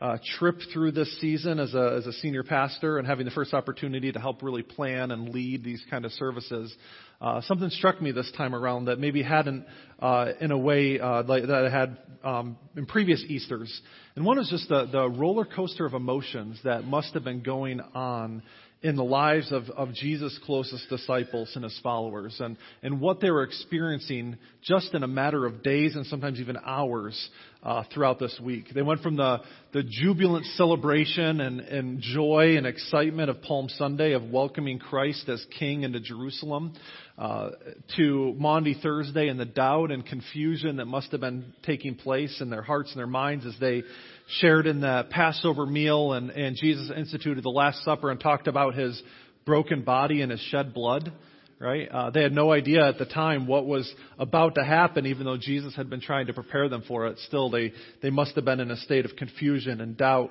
uh, 0.00 0.16
trip 0.38 0.56
through 0.72 0.92
this 0.92 1.20
season 1.20 1.60
as 1.60 1.74
a, 1.74 1.96
as 1.98 2.06
a 2.06 2.12
senior 2.14 2.42
pastor 2.42 2.96
and 2.96 3.06
having 3.06 3.26
the 3.26 3.30
first 3.32 3.52
opportunity 3.52 4.10
to 4.10 4.18
help 4.18 4.42
really 4.42 4.62
plan 4.62 5.10
and 5.10 5.28
lead 5.28 5.62
these 5.62 5.84
kind 5.90 6.06
of 6.06 6.12
services, 6.12 6.74
uh, 7.20 7.42
something 7.42 7.68
struck 7.68 8.00
me 8.00 8.12
this 8.12 8.32
time 8.38 8.54
around 8.54 8.86
that 8.86 8.98
maybe 8.98 9.22
hadn't 9.22 9.66
uh, 10.00 10.28
in 10.40 10.52
a 10.52 10.58
way 10.58 10.98
uh, 10.98 11.22
like, 11.22 11.46
that 11.46 11.66
I 11.66 11.70
had 11.70 11.98
um, 12.24 12.56
in 12.78 12.86
previous 12.86 13.22
Easter's. 13.28 13.82
And 14.16 14.24
one 14.24 14.38
is 14.38 14.48
just 14.48 14.70
the, 14.70 14.86
the 14.90 15.06
roller 15.06 15.44
coaster 15.44 15.84
of 15.84 15.92
emotions 15.92 16.58
that 16.64 16.84
must 16.84 17.12
have 17.12 17.24
been 17.24 17.42
going 17.42 17.80
on 17.80 18.42
in 18.84 18.96
the 18.96 19.04
lives 19.04 19.50
of, 19.50 19.70
of 19.70 19.94
Jesus' 19.94 20.38
closest 20.44 20.90
disciples 20.90 21.50
and 21.54 21.64
his 21.64 21.80
followers 21.82 22.36
and, 22.38 22.58
and 22.82 23.00
what 23.00 23.18
they 23.18 23.30
were 23.30 23.42
experiencing 23.42 24.36
just 24.62 24.92
in 24.92 25.02
a 25.02 25.08
matter 25.08 25.46
of 25.46 25.62
days 25.62 25.96
and 25.96 26.04
sometimes 26.04 26.38
even 26.38 26.58
hours 26.58 27.30
uh, 27.62 27.82
throughout 27.94 28.18
this 28.18 28.38
week. 28.42 28.66
They 28.74 28.82
went 28.82 29.00
from 29.00 29.16
the, 29.16 29.38
the 29.72 29.82
jubilant 29.82 30.44
celebration 30.56 31.40
and, 31.40 31.60
and 31.60 32.00
joy 32.02 32.58
and 32.58 32.66
excitement 32.66 33.30
of 33.30 33.40
Palm 33.40 33.70
Sunday 33.70 34.12
of 34.12 34.24
welcoming 34.30 34.78
Christ 34.78 35.30
as 35.30 35.42
King 35.58 35.84
into 35.84 36.00
Jerusalem 36.00 36.74
uh, 37.16 37.50
to 37.96 38.34
Maundy 38.38 38.78
Thursday 38.82 39.28
and 39.28 39.40
the 39.40 39.46
doubt 39.46 39.92
and 39.92 40.04
confusion 40.04 40.76
that 40.76 40.84
must 40.84 41.10
have 41.12 41.22
been 41.22 41.54
taking 41.62 41.94
place 41.94 42.38
in 42.42 42.50
their 42.50 42.62
hearts 42.62 42.90
and 42.90 42.98
their 42.98 43.06
minds 43.06 43.46
as 43.46 43.54
they 43.58 43.82
shared 44.26 44.66
in 44.66 44.80
the 44.80 45.06
Passover 45.10 45.66
meal 45.66 46.12
and, 46.12 46.30
and 46.30 46.56
Jesus 46.56 46.90
instituted 46.96 47.44
the 47.44 47.50
Last 47.50 47.84
Supper 47.84 48.10
and 48.10 48.18
talked 48.18 48.48
about 48.48 48.74
his 48.74 49.00
broken 49.44 49.82
body 49.82 50.22
and 50.22 50.30
his 50.30 50.40
shed 50.40 50.74
blood. 50.74 51.12
Right? 51.60 51.88
Uh, 51.88 52.10
they 52.10 52.22
had 52.22 52.32
no 52.32 52.52
idea 52.52 52.86
at 52.86 52.98
the 52.98 53.06
time 53.06 53.46
what 53.46 53.64
was 53.64 53.90
about 54.18 54.56
to 54.56 54.64
happen, 54.64 55.06
even 55.06 55.24
though 55.24 55.38
Jesus 55.38 55.74
had 55.74 55.88
been 55.88 56.00
trying 56.00 56.26
to 56.26 56.34
prepare 56.34 56.68
them 56.68 56.82
for 56.86 57.06
it. 57.06 57.18
Still, 57.20 57.48
they, 57.48 57.72
they 58.02 58.10
must 58.10 58.34
have 58.34 58.44
been 58.44 58.60
in 58.60 58.70
a 58.70 58.76
state 58.76 59.04
of 59.04 59.16
confusion 59.16 59.80
and 59.80 59.96
doubt. 59.96 60.30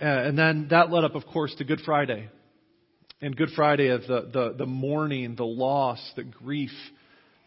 Uh, 0.00 0.04
and 0.04 0.38
then 0.38 0.68
that 0.70 0.90
led 0.90 1.04
up, 1.04 1.14
of 1.14 1.26
course, 1.26 1.54
to 1.56 1.64
Good 1.64 1.80
Friday. 1.84 2.28
And 3.20 3.36
Good 3.36 3.50
Friday 3.54 3.88
of 3.88 4.02
the, 4.02 4.30
the, 4.32 4.54
the 4.58 4.66
mourning, 4.66 5.36
the 5.36 5.44
loss, 5.44 6.00
the 6.16 6.24
grief, 6.24 6.72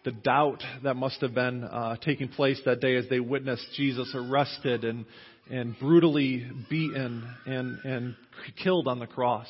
the 0.04 0.12
doubt 0.12 0.64
that 0.84 0.96
must 0.96 1.22
have 1.22 1.34
been 1.34 1.64
uh, 1.64 1.96
taking 1.98 2.28
place 2.28 2.60
that 2.66 2.80
day 2.80 2.96
as 2.96 3.08
they 3.10 3.20
witnessed 3.20 3.66
Jesus 3.76 4.12
arrested 4.16 4.84
and 4.84 5.06
and 5.50 5.78
brutally 5.80 6.46
beaten 6.70 7.28
and, 7.46 7.78
and 7.84 8.16
killed 8.64 8.88
on 8.88 9.00
the 9.00 9.08
cross. 9.08 9.48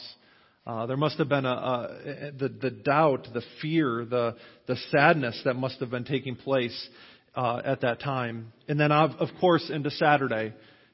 Uh, 0.65 0.85
there 0.85 0.97
must 0.97 1.17
have 1.17 1.29
been 1.29 1.45
a, 1.45 1.49
a, 1.49 2.31
the, 2.37 2.49
the 2.49 2.71
doubt, 2.71 3.27
the 3.33 3.41
fear, 3.61 4.05
the, 4.05 4.35
the 4.67 4.75
sadness 4.91 5.39
that 5.45 5.55
must 5.55 5.79
have 5.79 5.89
been 5.89 6.03
taking 6.03 6.35
place 6.35 6.89
uh, 7.35 7.61
at 7.63 7.81
that 7.81 7.99
time. 7.99 8.51
And 8.67 8.79
then, 8.79 8.91
of, 8.91 9.11
of 9.19 9.29
course, 9.39 9.69
into 9.73 9.89
Saturday, 9.91 10.53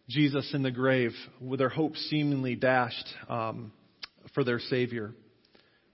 Jesus 0.09 0.53
in 0.53 0.63
the 0.63 0.71
grave 0.71 1.11
with 1.41 1.59
their 1.59 1.69
hopes 1.69 1.99
seemingly 2.09 2.55
dashed 2.55 3.07
um, 3.29 3.71
for 4.33 4.43
their 4.43 4.59
Savior. 4.59 5.13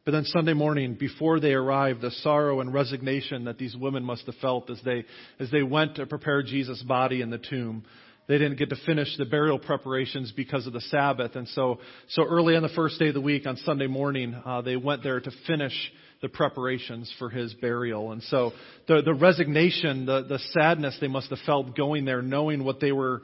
But 0.05 0.11
then 0.11 0.25
Sunday 0.25 0.53
morning, 0.53 0.95
before 0.95 1.39
they 1.39 1.53
arrived, 1.53 2.01
the 2.01 2.11
sorrow 2.11 2.59
and 2.59 2.73
resignation 2.73 3.45
that 3.45 3.57
these 3.57 3.75
women 3.75 4.03
must 4.03 4.25
have 4.25 4.35
felt 4.35 4.69
as 4.69 4.79
they, 4.83 5.05
as 5.39 5.49
they 5.49 5.63
went 5.63 5.95
to 5.95 6.05
prepare 6.05 6.43
Jesus' 6.43 6.83
body 6.83 7.21
in 7.21 7.29
the 7.29 7.37
tomb 7.37 7.85
they 8.27 8.37
didn't 8.37 8.57
get 8.57 8.69
to 8.69 8.77
finish 8.85 9.17
the 9.17 9.25
burial 9.25 9.59
preparations 9.59 10.31
because 10.31 10.65
of 10.65 10.73
the 10.73 10.81
Sabbath. 10.81 11.35
And 11.35 11.47
so, 11.49 11.79
so 12.09 12.23
early 12.23 12.55
on 12.55 12.63
the 12.63 12.69
first 12.69 12.97
day 12.97 13.09
of 13.09 13.13
the 13.13 13.21
week, 13.21 13.45
on 13.45 13.57
Sunday 13.57 13.87
morning, 13.87 14.33
uh, 14.45 14.61
they 14.61 14.77
went 14.77 15.03
there 15.03 15.19
to 15.19 15.31
finish 15.45 15.73
the 16.21 16.29
preparations 16.29 17.13
for 17.19 17.29
his 17.29 17.53
burial. 17.55 18.13
And 18.13 18.23
so 18.23 18.53
the, 18.87 19.01
the 19.03 19.13
resignation, 19.13 20.05
the, 20.05 20.23
the 20.23 20.39
sadness 20.51 20.97
they 21.01 21.09
must 21.09 21.29
have 21.31 21.39
felt 21.45 21.75
going 21.75 22.05
there, 22.05 22.21
knowing 22.21 22.63
what 22.63 22.79
they 22.79 22.93
were 22.93 23.23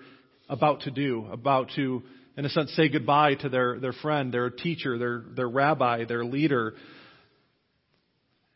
about 0.49 0.81
to 0.81 0.91
do, 0.91 1.27
about 1.31 1.69
to, 1.75 2.03
in 2.39 2.45
a 2.45 2.49
sense, 2.49 2.73
say 2.73 2.87
goodbye 2.87 3.35
to 3.35 3.49
their, 3.49 3.81
their 3.81 3.91
friend, 3.91 4.33
their 4.33 4.49
teacher, 4.49 4.97
their, 4.97 5.23
their 5.35 5.49
rabbi, 5.49 6.05
their 6.05 6.23
leader. 6.23 6.73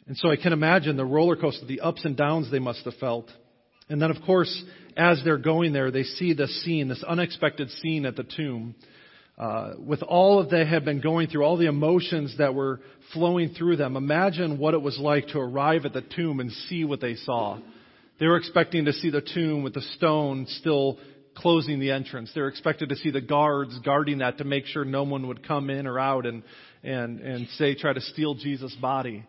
And 0.07 0.15
so 0.15 0.31
I 0.31 0.37
can 0.37 0.53
imagine 0.53 0.95
the 0.95 1.03
roller 1.03 1.35
coaster, 1.35 1.65
the 1.65 1.81
ups 1.81 2.05
and 2.05 2.15
downs 2.15 2.49
they 2.49 2.59
must 2.59 2.85
have 2.85 2.93
felt. 2.93 3.29
And 3.89 4.01
then, 4.01 4.09
of 4.09 4.21
course, 4.25 4.63
as 4.95 5.21
they're 5.25 5.37
going 5.37 5.73
there, 5.73 5.91
they 5.91 6.03
see 6.03 6.33
this 6.33 6.63
scene, 6.63 6.87
this 6.87 7.03
unexpected 7.05 7.71
scene 7.71 8.05
at 8.05 8.15
the 8.15 8.23
tomb. 8.23 8.73
Uh, 9.37 9.73
with 9.85 10.01
all 10.01 10.41
that 10.41 10.49
they 10.49 10.65
had 10.65 10.85
been 10.85 11.01
going 11.01 11.27
through, 11.27 11.43
all 11.43 11.57
the 11.57 11.67
emotions 11.67 12.37
that 12.37 12.55
were 12.55 12.79
flowing 13.11 13.49
through 13.49 13.75
them, 13.75 13.97
imagine 13.97 14.59
what 14.59 14.73
it 14.73 14.81
was 14.81 14.97
like 14.97 15.27
to 15.27 15.39
arrive 15.39 15.83
at 15.83 15.91
the 15.91 16.05
tomb 16.15 16.39
and 16.39 16.53
see 16.69 16.85
what 16.85 17.01
they 17.01 17.15
saw. 17.15 17.59
They 18.17 18.27
were 18.27 18.37
expecting 18.37 18.85
to 18.85 18.93
see 18.93 19.09
the 19.09 19.19
tomb 19.19 19.61
with 19.61 19.73
the 19.73 19.81
stone 19.81 20.45
still 20.47 20.99
closing 21.35 21.79
the 21.79 21.91
entrance. 21.91 22.31
They 22.33 22.41
were 22.41 22.47
expected 22.47 22.89
to 22.89 22.95
see 22.95 23.11
the 23.11 23.21
guards 23.21 23.77
guarding 23.79 24.19
that 24.19 24.37
to 24.37 24.43
make 24.43 24.65
sure 24.65 24.85
no 24.85 25.03
one 25.03 25.27
would 25.27 25.47
come 25.47 25.69
in 25.69 25.87
or 25.87 25.99
out 25.99 26.25
and, 26.25 26.43
and, 26.83 27.19
and 27.19 27.47
say, 27.57 27.75
try 27.75 27.93
to 27.93 28.01
steal 28.01 28.35
Jesus' 28.35 28.75
body. 28.75 29.25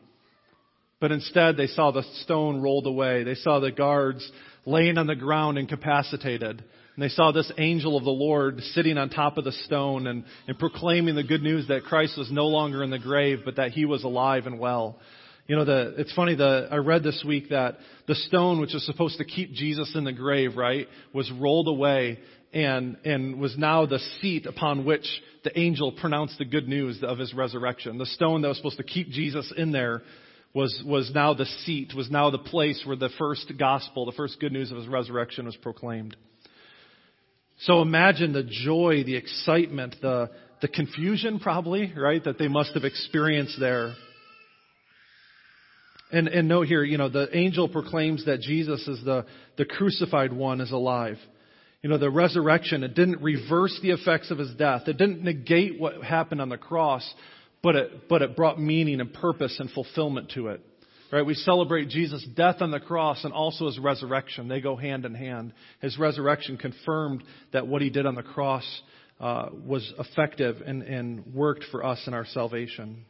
But 1.00 1.12
instead, 1.12 1.56
they 1.56 1.66
saw 1.66 1.90
the 1.90 2.04
stone 2.22 2.62
rolled 2.62 2.86
away. 2.86 3.24
They 3.24 3.34
saw 3.34 3.60
the 3.60 3.72
guards 3.72 4.30
laying 4.64 4.96
on 4.96 5.06
the 5.06 5.16
ground 5.16 5.58
incapacitated. 5.58 6.64
And 6.96 7.02
they 7.02 7.08
saw 7.08 7.32
this 7.32 7.50
angel 7.58 7.96
of 7.96 8.04
the 8.04 8.10
Lord 8.10 8.60
sitting 8.72 8.96
on 8.98 9.10
top 9.10 9.36
of 9.36 9.44
the 9.44 9.52
stone 9.52 10.06
and, 10.06 10.24
and 10.46 10.58
proclaiming 10.58 11.16
the 11.16 11.24
good 11.24 11.42
news 11.42 11.68
that 11.68 11.82
Christ 11.84 12.16
was 12.16 12.30
no 12.30 12.46
longer 12.46 12.82
in 12.84 12.90
the 12.90 12.98
grave, 12.98 13.40
but 13.44 13.56
that 13.56 13.72
he 13.72 13.84
was 13.84 14.04
alive 14.04 14.46
and 14.46 14.58
well. 14.58 14.98
You 15.46 15.56
know, 15.56 15.64
the, 15.66 15.94
it's 15.98 16.14
funny, 16.14 16.34
the, 16.34 16.68
I 16.70 16.76
read 16.76 17.02
this 17.02 17.22
week 17.26 17.50
that 17.50 17.76
the 18.08 18.14
stone, 18.14 18.60
which 18.60 18.72
was 18.72 18.84
supposed 18.86 19.18
to 19.18 19.24
keep 19.24 19.52
Jesus 19.52 19.92
in 19.94 20.04
the 20.04 20.12
grave, 20.12 20.56
right, 20.56 20.88
was 21.12 21.30
rolled 21.32 21.68
away 21.68 22.18
and, 22.54 22.96
and 23.04 23.38
was 23.38 23.58
now 23.58 23.84
the 23.84 23.98
seat 24.20 24.46
upon 24.46 24.86
which 24.86 25.06
the 25.42 25.58
angel 25.58 25.92
pronounced 25.92 26.38
the 26.38 26.46
good 26.46 26.66
news 26.66 27.02
of 27.02 27.18
his 27.18 27.34
resurrection. 27.34 27.98
The 27.98 28.06
stone 28.06 28.40
that 28.40 28.48
was 28.48 28.56
supposed 28.56 28.78
to 28.78 28.84
keep 28.84 29.10
Jesus 29.10 29.52
in 29.54 29.70
there 29.70 30.02
was, 30.54 30.82
was 30.86 31.10
now 31.14 31.34
the 31.34 31.44
seat, 31.44 31.92
was 31.94 32.10
now 32.10 32.30
the 32.30 32.38
place 32.38 32.82
where 32.86 32.96
the 32.96 33.10
first 33.18 33.52
gospel, 33.58 34.06
the 34.06 34.12
first 34.12 34.40
good 34.40 34.52
news 34.52 34.70
of 34.70 34.78
his 34.78 34.88
resurrection 34.88 35.44
was 35.44 35.56
proclaimed. 35.56 36.16
So 37.60 37.82
imagine 37.82 38.32
the 38.32 38.44
joy, 38.44 39.02
the 39.04 39.16
excitement, 39.16 39.96
the, 40.00 40.30
the 40.62 40.68
confusion 40.68 41.38
probably, 41.38 41.92
right, 41.94 42.22
that 42.24 42.38
they 42.38 42.48
must 42.48 42.72
have 42.74 42.84
experienced 42.84 43.60
there. 43.60 43.94
And, 46.14 46.28
and 46.28 46.46
note 46.46 46.68
here, 46.68 46.84
you 46.84 46.96
know, 46.96 47.08
the 47.08 47.36
angel 47.36 47.68
proclaims 47.68 48.24
that 48.26 48.40
Jesus 48.40 48.86
is 48.86 49.04
the, 49.04 49.26
the 49.58 49.64
crucified 49.64 50.32
one 50.32 50.60
is 50.60 50.70
alive. 50.70 51.16
You 51.82 51.90
know, 51.90 51.98
the 51.98 52.08
resurrection, 52.08 52.84
it 52.84 52.94
didn't 52.94 53.20
reverse 53.20 53.76
the 53.82 53.90
effects 53.90 54.30
of 54.30 54.38
his 54.38 54.54
death. 54.54 54.82
It 54.86 54.96
didn't 54.96 55.24
negate 55.24 55.80
what 55.80 56.04
happened 56.04 56.40
on 56.40 56.48
the 56.48 56.56
cross, 56.56 57.04
but 57.64 57.74
it, 57.74 58.08
but 58.08 58.22
it 58.22 58.36
brought 58.36 58.60
meaning 58.60 59.00
and 59.00 59.12
purpose 59.12 59.56
and 59.58 59.68
fulfillment 59.72 60.30
to 60.36 60.48
it. 60.48 60.60
Right? 61.10 61.26
We 61.26 61.34
celebrate 61.34 61.88
Jesus' 61.88 62.24
death 62.36 62.56
on 62.60 62.70
the 62.70 62.78
cross 62.78 63.24
and 63.24 63.32
also 63.32 63.66
his 63.66 63.80
resurrection. 63.80 64.46
They 64.46 64.60
go 64.60 64.76
hand 64.76 65.04
in 65.04 65.16
hand. 65.16 65.52
His 65.80 65.98
resurrection 65.98 66.58
confirmed 66.58 67.24
that 67.52 67.66
what 67.66 67.82
he 67.82 67.90
did 67.90 68.06
on 68.06 68.14
the 68.14 68.22
cross 68.22 68.64
uh, 69.18 69.48
was 69.66 69.92
effective 69.98 70.62
and, 70.64 70.82
and 70.82 71.34
worked 71.34 71.64
for 71.72 71.84
us 71.84 72.00
in 72.06 72.14
our 72.14 72.24
salvation. 72.24 73.04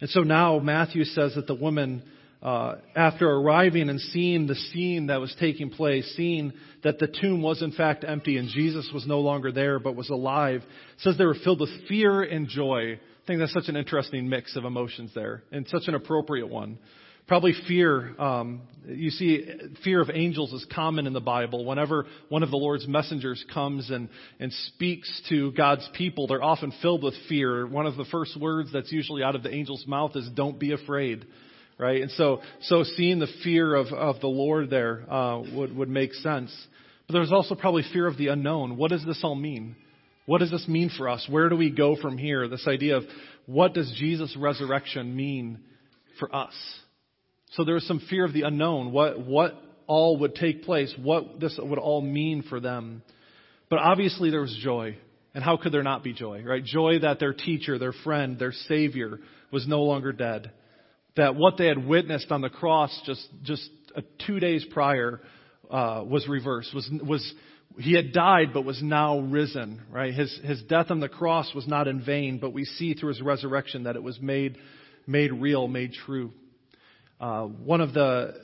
And 0.00 0.08
so 0.10 0.20
now 0.20 0.60
Matthew 0.60 1.02
says 1.02 1.34
that 1.34 1.48
the 1.48 1.54
woman, 1.56 2.04
uh, 2.42 2.76
after 2.94 3.28
arriving 3.28 3.88
and 3.88 4.00
seeing 4.00 4.46
the 4.46 4.54
scene 4.54 5.08
that 5.08 5.20
was 5.20 5.34
taking 5.40 5.70
place, 5.70 6.12
seeing 6.16 6.52
that 6.84 6.98
the 6.98 7.08
tomb 7.08 7.42
was 7.42 7.62
in 7.62 7.72
fact 7.72 8.04
empty 8.06 8.36
and 8.36 8.48
Jesus 8.48 8.90
was 8.94 9.06
no 9.06 9.20
longer 9.20 9.50
there 9.50 9.78
but 9.78 9.96
was 9.96 10.08
alive, 10.10 10.62
says 10.98 11.18
they 11.18 11.24
were 11.24 11.36
filled 11.42 11.60
with 11.60 11.88
fear 11.88 12.22
and 12.22 12.48
joy 12.48 13.00
I 13.28 13.30
think 13.30 13.40
that's 13.40 13.52
such 13.52 13.68
an 13.68 13.76
interesting 13.76 14.26
mix 14.26 14.56
of 14.56 14.64
emotions 14.64 15.12
there, 15.14 15.42
and 15.52 15.68
such 15.68 15.82
an 15.86 15.94
appropriate 15.94 16.48
one. 16.48 16.78
Probably 17.26 17.52
fear. 17.66 18.18
Um, 18.18 18.62
you 18.86 19.10
see, 19.10 19.46
fear 19.84 20.00
of 20.00 20.08
angels 20.08 20.50
is 20.54 20.66
common 20.74 21.06
in 21.06 21.12
the 21.12 21.20
Bible. 21.20 21.66
Whenever 21.66 22.06
one 22.30 22.42
of 22.42 22.50
the 22.50 22.56
Lord's 22.56 22.88
messengers 22.88 23.44
comes 23.52 23.90
and, 23.90 24.08
and 24.40 24.50
speaks 24.68 25.20
to 25.28 25.52
God's 25.52 25.86
people, 25.92 26.26
they're 26.26 26.42
often 26.42 26.72
filled 26.80 27.02
with 27.02 27.12
fear. 27.28 27.66
One 27.66 27.84
of 27.84 27.96
the 27.96 28.06
first 28.06 28.34
words 28.40 28.72
that's 28.72 28.90
usually 28.90 29.22
out 29.22 29.34
of 29.34 29.42
the 29.42 29.50
angel's 29.50 29.86
mouth 29.86 30.16
is, 30.16 30.26
Don't 30.34 30.58
be 30.58 30.72
afraid. 30.72 31.26
Right? 31.78 32.02
And 32.02 32.10
so, 32.10 32.40
so 32.62 32.82
seeing 32.82 33.20
the 33.20 33.28
fear 33.44 33.74
of, 33.74 33.86
of 33.88 34.20
the 34.20 34.26
Lord 34.26 34.68
there 34.68 35.04
uh, 35.10 35.42
would, 35.52 35.76
would 35.76 35.88
make 35.88 36.12
sense. 36.14 36.52
But 37.06 37.14
there's 37.14 37.32
also 37.32 37.54
probably 37.54 37.84
fear 37.92 38.06
of 38.06 38.18
the 38.18 38.28
unknown. 38.28 38.76
What 38.76 38.90
does 38.90 39.04
this 39.04 39.20
all 39.22 39.36
mean? 39.36 39.76
What 40.26 40.38
does 40.38 40.50
this 40.50 40.66
mean 40.66 40.90
for 40.96 41.08
us? 41.08 41.26
Where 41.30 41.48
do 41.48 41.56
we 41.56 41.70
go 41.70 41.96
from 41.96 42.18
here? 42.18 42.48
This 42.48 42.66
idea 42.66 42.96
of 42.96 43.04
what 43.46 43.74
does 43.74 43.90
Jesus' 43.98 44.36
resurrection 44.36 45.16
mean 45.16 45.60
for 46.18 46.34
us? 46.34 46.52
So 47.52 47.64
there 47.64 47.74
was 47.74 47.86
some 47.86 48.02
fear 48.10 48.24
of 48.26 48.34
the 48.34 48.42
unknown, 48.42 48.92
what, 48.92 49.24
what 49.24 49.54
all 49.86 50.18
would 50.18 50.34
take 50.34 50.64
place, 50.64 50.94
what 51.00 51.40
this 51.40 51.58
would 51.62 51.78
all 51.78 52.02
mean 52.02 52.42
for 52.42 52.60
them. 52.60 53.02
But 53.70 53.78
obviously 53.78 54.30
there 54.30 54.42
was 54.42 54.58
joy. 54.62 54.98
And 55.34 55.44
how 55.44 55.56
could 55.56 55.72
there 55.72 55.82
not 55.82 56.02
be 56.02 56.12
joy, 56.12 56.42
right? 56.42 56.64
Joy 56.64 56.98
that 57.00 57.20
their 57.20 57.32
teacher, 57.32 57.78
their 57.78 57.92
friend, 57.92 58.38
their 58.38 58.52
savior 58.52 59.20
was 59.52 59.68
no 59.68 59.82
longer 59.82 60.12
dead. 60.12 60.50
That 61.18 61.34
what 61.34 61.58
they 61.58 61.66
had 61.66 61.86
witnessed 61.86 62.30
on 62.30 62.42
the 62.42 62.48
cross 62.48 62.90
just, 63.04 63.26
just 63.42 63.68
two 64.24 64.38
days 64.38 64.64
prior 64.70 65.20
uh, 65.68 66.04
was 66.06 66.28
reversed, 66.28 66.72
was, 66.72 66.88
was 67.04 67.34
he 67.76 67.94
had 67.94 68.12
died 68.12 68.52
but 68.54 68.64
was 68.64 68.80
now 68.80 69.18
risen, 69.18 69.82
right? 69.90 70.14
His, 70.14 70.40
his 70.44 70.62
death 70.62 70.86
on 70.90 71.00
the 71.00 71.08
cross 71.08 71.52
was 71.56 71.66
not 71.66 71.88
in 71.88 72.04
vain, 72.04 72.38
but 72.38 72.52
we 72.52 72.64
see 72.64 72.94
through 72.94 73.08
his 73.08 73.20
resurrection 73.20 73.82
that 73.82 73.96
it 73.96 74.02
was 74.02 74.20
made, 74.20 74.58
made 75.08 75.32
real, 75.32 75.66
made 75.66 75.92
true. 76.06 76.30
Uh, 77.20 77.46
one 77.46 77.80
of 77.80 77.92
the 77.92 78.34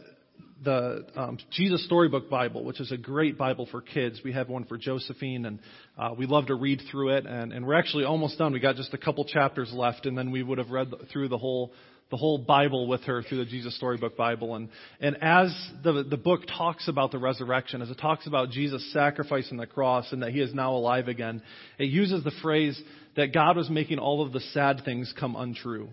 the 0.65 1.05
um, 1.15 1.39
Jesus 1.51 1.85
Storybook 1.85 2.31
Bible, 2.31 2.65
which 2.65 2.81
is 2.81 2.91
a 2.91 2.97
great 2.97 3.37
Bible 3.37 3.69
for 3.71 3.83
kids. 3.83 4.21
We 4.25 4.33
have 4.33 4.49
one 4.49 4.65
for 4.65 4.79
Josephine, 4.79 5.45
and 5.45 5.59
uh, 5.99 6.15
we 6.17 6.27
love 6.27 6.47
to 6.47 6.55
read 6.55 6.81
through 6.91 7.17
it. 7.17 7.27
And, 7.27 7.53
and 7.53 7.67
we're 7.67 7.79
actually 7.79 8.05
almost 8.05 8.39
done. 8.39 8.53
We 8.53 8.61
got 8.61 8.77
just 8.77 8.95
a 8.95 8.99
couple 8.99 9.25
chapters 9.27 9.71
left, 9.75 10.07
and 10.07 10.17
then 10.17 10.31
we 10.31 10.43
would 10.43 10.59
have 10.59 10.71
read 10.71 10.93
through 11.13 11.29
the 11.29 11.39
whole 11.39 11.73
the 12.11 12.17
whole 12.17 12.39
Bible 12.39 12.87
with 12.87 13.03
her 13.05 13.23
through 13.23 13.39
the 13.39 13.51
Jesus 13.51 13.77
Storybook 13.77 14.17
Bible. 14.17 14.55
And 14.55 14.69
and 15.01 15.17
as 15.21 15.55
the 15.83 16.05
the 16.05 16.17
book 16.17 16.43
talks 16.47 16.89
about 16.89 17.11
the 17.11 17.19
resurrection, 17.19 17.83
as 17.83 17.91
it 17.91 17.99
talks 17.99 18.27
about 18.27 18.51
Jesus' 18.51 18.93
sacrifice 18.93 19.49
on 19.51 19.57
the 19.57 19.67
cross 19.67 20.13
and 20.13 20.23
that 20.23 20.33
He 20.33 20.41
is 20.41 20.55
now 20.55 20.75
alive 20.75 21.09
again, 21.09 21.43
it 21.79 21.87
uses 21.87 22.23
the 22.25 22.33
phrase 22.43 22.81
that 23.17 23.33
God 23.33 23.57
was 23.57 23.71
making 23.71 23.99
all 23.99 24.25
of 24.25 24.33
the 24.33 24.41
sad 24.41 24.83
things 24.85 25.13
come 25.19 25.37
untrue. 25.37 25.89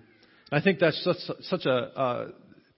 And 0.51 0.59
I 0.59 0.63
think 0.63 0.79
that's 0.79 1.01
such, 1.03 1.37
such 1.43 1.65
a, 1.65 1.71
uh, 1.71 2.27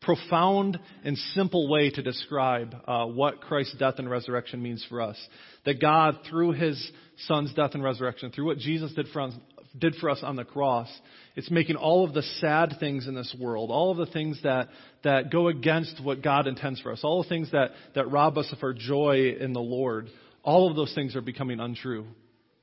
profound 0.03 0.79
and 1.03 1.17
simple 1.33 1.69
way 1.69 1.89
to 1.89 2.01
describe 2.01 2.75
uh, 2.87 3.05
what 3.05 3.41
Christ's 3.41 3.75
death 3.77 3.95
and 3.97 4.09
resurrection 4.09 4.61
means 4.61 4.85
for 4.87 5.01
us. 5.01 5.17
That 5.65 5.81
God, 5.81 6.19
through 6.29 6.51
His 6.51 6.91
Son's 7.27 7.53
death 7.53 7.71
and 7.73 7.83
resurrection, 7.83 8.31
through 8.31 8.45
what 8.45 8.57
Jesus 8.57 8.93
did 8.93 9.07
for 9.13 9.21
us, 9.21 9.33
did 9.77 9.95
for 9.95 10.09
us 10.09 10.19
on 10.21 10.35
the 10.35 10.43
cross, 10.43 10.89
it's 11.35 11.49
making 11.49 11.75
all 11.75 12.05
of 12.05 12.13
the 12.13 12.21
sad 12.39 12.75
things 12.79 13.07
in 13.07 13.15
this 13.15 13.35
world, 13.39 13.71
all 13.71 13.91
of 13.91 13.97
the 13.97 14.11
things 14.11 14.39
that, 14.43 14.69
that 15.03 15.31
go 15.31 15.47
against 15.47 16.03
what 16.03 16.21
God 16.21 16.47
intends 16.47 16.79
for 16.81 16.91
us, 16.91 17.01
all 17.03 17.23
the 17.23 17.29
things 17.29 17.51
that, 17.51 17.71
that 17.95 18.11
rob 18.11 18.37
us 18.37 18.51
of 18.51 18.59
our 18.61 18.73
joy 18.73 19.35
in 19.39 19.53
the 19.53 19.59
Lord, 19.59 20.09
all 20.43 20.69
of 20.69 20.75
those 20.75 20.93
things 20.93 21.15
are 21.15 21.21
becoming 21.21 21.59
untrue. 21.59 22.05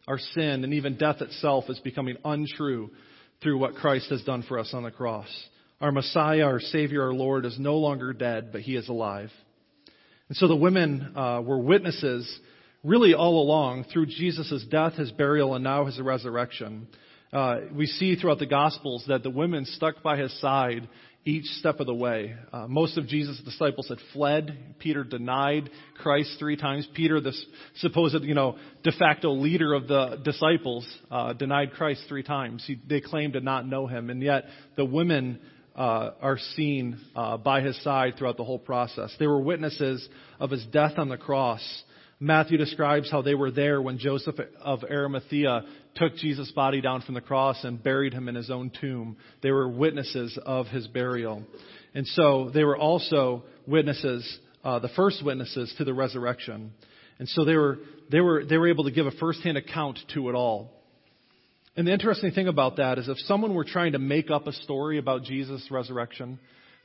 Our 0.07 0.19
sin 0.19 0.65
and 0.65 0.75
even 0.75 0.97
death 0.97 1.21
itself 1.21 1.65
is 1.69 1.79
becoming 1.81 2.17
untrue 2.25 2.91
through 3.43 3.59
what 3.59 3.75
Christ 3.75 4.11
has 4.11 4.23
done 4.23 4.45
for 4.47 4.59
us 4.59 4.71
on 4.73 4.83
the 4.83 4.91
cross. 4.91 5.29
Our 5.81 5.93
Messiah, 5.93 6.45
our 6.45 6.61
Savior, 6.61 7.05
our 7.05 7.15
Lord 7.15 7.47
is 7.47 7.59
no 7.59 7.77
longer 7.77 8.13
dead, 8.13 8.53
but 8.53 8.61
he 8.61 8.77
is 8.77 8.89
alive. 8.89 9.31
And 10.29 10.37
so 10.37 10.47
the 10.47 10.57
women 10.57 11.17
uh, 11.17 11.41
were 11.41 11.59
witnesses 11.59 12.39
really 12.83 13.15
all 13.15 13.43
along 13.43 13.85
through 13.93 14.07
Jesus' 14.07 14.65
death, 14.71 14.95
his 14.95 15.11
burial, 15.13 15.55
and 15.55 15.65
now 15.65 15.85
his 15.85 16.01
resurrection. 16.01 16.89
Uh, 17.33 17.61
we 17.75 17.87
see 17.87 18.17
throughout 18.17 18.39
the 18.39 18.47
Gospels 18.47 19.05
that 19.09 19.23
the 19.23 19.31
women 19.31 19.65
stuck 19.65 20.03
by 20.03 20.17
his 20.17 20.39
side 20.41 20.89
each 21.25 21.45
step 21.45 21.81
of 21.81 21.87
the 21.87 21.95
way. 21.95 22.35
Uh, 22.53 22.67
most 22.67 22.97
of 22.97 23.07
Jesus' 23.07 23.41
disciples 23.45 23.89
had 23.89 23.99
fled. 24.13 24.77
Peter 24.79 25.05
denied 25.05 25.69
Christ 25.99 26.37
three 26.39 26.57
times. 26.57 26.89
Peter, 26.95 27.21
the 27.21 27.35
supposed, 27.77 28.25
you 28.25 28.35
know, 28.35 28.57
de 28.83 28.93
facto 28.93 29.33
leader 29.33 29.75
of 29.75 29.87
the 29.87 30.19
disciples, 30.25 30.89
uh, 31.11 31.35
denied 31.35 31.73
Christ 31.73 32.05
three 32.09 32.23
times. 32.23 32.65
He, 32.67 32.81
they 32.89 33.03
claimed 33.03 33.35
to 33.35 33.41
not 33.41 33.67
know 33.67 33.87
him, 33.87 34.09
and 34.09 34.23
yet 34.23 34.45
the 34.77 34.85
women 34.87 35.41
uh, 35.77 36.13
are 36.23 36.39
seen 36.57 36.99
uh, 37.15 37.37
by 37.37 37.61
his 37.61 37.81
side 37.83 38.15
throughout 38.17 38.39
the 38.39 38.45
whole 38.45 38.59
process. 38.59 39.15
They 39.19 39.27
were 39.27 39.41
witnesses 39.41 40.09
of 40.41 40.51
his 40.51 40.65
death 40.67 40.95
on 40.97 41.11
the 41.11 41.19
cross. 41.19 41.63
Matthew 42.23 42.59
describes 42.59 43.11
how 43.11 43.23
they 43.23 43.35
were 43.35 43.51
there 43.51 43.81
when 43.81 43.97
Joseph 43.97 44.37
of 44.61 44.85
Arimathea 44.85 45.63
took 45.95 46.17
Jesus' 46.17 46.53
body 46.53 46.83
down 46.83 47.01
from 47.01 47.15
the 47.15 47.23
cross 47.23 47.65
and 47.65 47.83
buried 47.83 48.13
him 48.13 48.29
in 48.29 48.35
his 48.35 48.51
own 48.51 48.71
tomb. 48.79 49.17
They 49.43 49.51
were 49.51 49.67
witnesses 49.67 50.39
of 50.45 50.67
his 50.67 50.87
burial. 50.87 51.43
And 51.95 52.07
so 52.07 52.51
they 52.53 52.63
were 52.63 52.77
also 52.77 53.45
witnesses, 53.67 54.39
uh, 54.63 54.81
the 54.81 54.91
first 54.91 55.25
witnesses 55.25 55.75
to 55.79 55.85
the 55.85 55.95
resurrection. 55.95 56.73
And 57.19 57.27
so 57.27 57.47
they 57.47 57.57
were, 57.57 57.79
they 58.11 58.21
were, 58.21 58.45
they 58.45 58.59
were 58.59 58.69
able 58.69 58.85
to 58.85 58.91
give 58.91 59.07
a 59.07 59.13
firsthand 59.13 59.57
account 59.57 59.99
to 60.13 60.29
it 60.29 60.35
all. 60.35 60.73
And 61.75 61.87
the 61.87 61.93
interesting 61.93 62.33
thing 62.33 62.49
about 62.49 62.77
that 62.77 62.99
is 62.99 63.09
if 63.09 63.17
someone 63.21 63.55
were 63.55 63.65
trying 63.65 63.93
to 63.93 63.99
make 63.99 64.31
up 64.31 64.47
a 64.47 64.53
story 64.53 64.99
about 64.99 65.23
Jesus' 65.23 65.67
resurrection, 65.71 66.39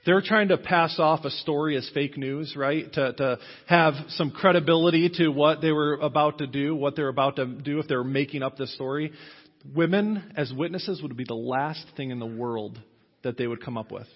they're 0.06 0.22
trying 0.22 0.50
to 0.50 0.58
pass 0.58 1.00
off 1.00 1.26
a 1.26 1.32
story 1.32 1.76
as 1.76 1.90
fake 1.94 2.18
news, 2.18 2.56
right? 2.56 2.92
To, 2.94 3.14
to 3.14 3.40
have 3.68 3.94
some 4.10 4.32
credibility 4.32 5.10
to 5.18 5.30
what 5.30 5.62
they 5.62 5.72
were 5.72 5.96
about 5.96 6.38
to 6.38 6.48
do, 6.48 6.76
what 6.76 6.96
they're 6.96 7.10
about 7.10 7.38
to 7.38 7.46
do 7.46 7.80
if 7.80 7.88
they're 7.88 8.04
making 8.04 8.44
up 8.44 8.58
this 8.58 8.74
story. 8.76 9.12
Women 9.76 10.32
as 10.36 10.54
witnesses 10.54 11.02
would 11.02 11.18
be 11.18 11.26
the 11.28 11.34
last 11.34 11.84
thing 11.98 12.12
in 12.12 12.20
the 12.20 12.26
world 12.26 12.80
that 13.24 13.38
they 13.38 13.48
would 13.48 13.64
come 13.64 13.78
up 13.78 13.92
with. 13.92 14.08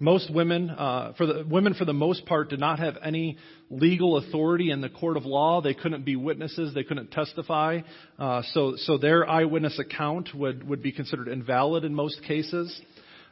Most 0.00 0.32
women, 0.32 0.70
uh, 0.70 1.14
for 1.18 1.26
the 1.26 1.44
women 1.44 1.74
for 1.74 1.84
the 1.84 1.92
most 1.92 2.24
part, 2.24 2.50
did 2.50 2.60
not 2.60 2.78
have 2.78 2.96
any 3.02 3.36
legal 3.68 4.16
authority 4.18 4.70
in 4.70 4.80
the 4.80 4.88
court 4.88 5.16
of 5.16 5.26
law. 5.26 5.60
They 5.60 5.74
couldn't 5.74 6.04
be 6.04 6.14
witnesses. 6.14 6.72
They 6.72 6.84
couldn't 6.84 7.10
testify. 7.10 7.80
Uh, 8.16 8.42
so, 8.52 8.74
so 8.76 8.96
their 8.96 9.28
eyewitness 9.28 9.76
account 9.80 10.28
would 10.32 10.68
would 10.68 10.84
be 10.84 10.92
considered 10.92 11.26
invalid 11.26 11.82
in 11.82 11.96
most 11.96 12.22
cases. 12.22 12.80